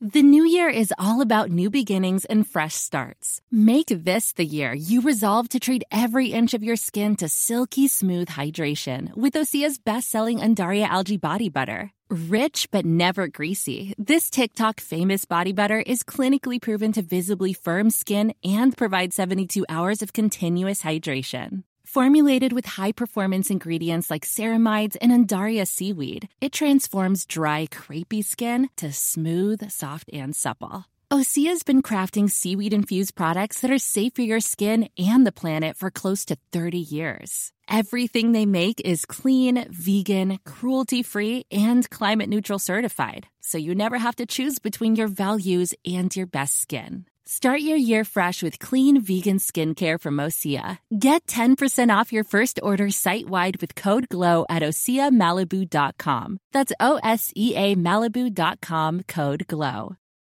The 0.05 0.21
new 0.21 0.43
year 0.45 0.67
is 0.67 0.93
all 0.99 1.21
about 1.21 1.49
new 1.49 1.69
beginnings 1.69 2.25
and 2.25 2.45
fresh 2.45 2.75
starts. 2.75 3.39
Make 3.49 3.87
this 3.87 4.33
the 4.33 4.43
year 4.43 4.73
you 4.73 4.99
resolve 4.99 5.47
to 5.49 5.61
treat 5.61 5.85
every 5.93 6.33
inch 6.33 6.53
of 6.53 6.61
your 6.61 6.75
skin 6.75 7.15
to 7.15 7.29
silky 7.29 7.87
smooth 7.87 8.27
hydration 8.27 9.15
with 9.15 9.35
Osea's 9.35 9.77
best-selling 9.77 10.39
Undaria 10.39 10.89
algae 10.89 11.15
body 11.15 11.47
butter. 11.47 11.93
Rich 12.09 12.67
but 12.69 12.83
never 12.83 13.29
greasy, 13.29 13.95
this 13.97 14.29
TikTok 14.29 14.81
famous 14.81 15.23
body 15.23 15.53
butter 15.53 15.79
is 15.79 16.03
clinically 16.03 16.61
proven 16.61 16.91
to 16.91 17.01
visibly 17.01 17.53
firm 17.53 17.89
skin 17.89 18.33
and 18.43 18.75
provide 18.75 19.13
72 19.13 19.65
hours 19.69 20.01
of 20.01 20.11
continuous 20.11 20.81
hydration. 20.81 21.63
Formulated 21.93 22.53
with 22.53 22.65
high 22.65 22.91
performance 22.91 23.51
ingredients 23.51 24.09
like 24.09 24.25
ceramides 24.25 24.97
and 24.99 25.11
Undaria 25.11 25.67
seaweed, 25.67 26.27
it 26.41 26.51
transforms 26.51 27.23
dry, 27.23 27.67
crepey 27.67 28.25
skin 28.25 28.71
to 28.77 28.91
smooth, 28.91 29.69
soft, 29.69 30.09
and 30.11 30.35
supple. 30.35 30.85
Osea's 31.11 31.61
been 31.61 31.83
crafting 31.83 32.31
seaweed 32.31 32.73
infused 32.73 33.13
products 33.13 33.61
that 33.61 33.69
are 33.69 33.77
safe 33.77 34.13
for 34.15 34.23
your 34.23 34.39
skin 34.39 34.89
and 34.97 35.23
the 35.23 35.31
planet 35.31 35.77
for 35.77 35.91
close 35.91 36.25
to 36.25 36.37
30 36.51 36.79
years. 36.79 37.53
Everything 37.69 38.31
they 38.31 38.47
make 38.47 38.81
is 38.81 39.05
clean, 39.05 39.63
vegan, 39.69 40.39
cruelty 40.45 41.03
free, 41.03 41.45
and 41.51 41.87
climate 41.91 42.27
neutral 42.27 42.57
certified, 42.57 43.27
so 43.39 43.59
you 43.59 43.75
never 43.75 43.99
have 43.99 44.15
to 44.15 44.25
choose 44.25 44.57
between 44.57 44.95
your 44.95 45.07
values 45.07 45.75
and 45.85 46.15
your 46.15 46.25
best 46.25 46.59
skin. 46.59 47.05
Start 47.33 47.61
your 47.61 47.77
year 47.77 48.03
fresh 48.03 48.43
with 48.43 48.59
clean 48.59 49.01
vegan 49.01 49.39
skincare 49.39 49.99
from 49.99 50.17
Osea. 50.17 50.77
Get 50.95 51.25
10% 51.25 51.89
off 51.89 52.13
your 52.13 52.23
first 52.23 52.59
order 52.61 52.91
site 52.91 53.27
wide 53.27 53.57
with 53.59 53.73
code 53.73 54.07
GLOW 54.09 54.45
at 54.49 54.61
OseaMalibu.com. 54.61 56.37
That's 56.51 56.73
O 56.79 56.99
S 57.03 57.33
E 57.35 57.55
A 57.55 57.75
Malibu.com 57.75 59.01
code 59.07 59.47
GLOW. 59.47 59.95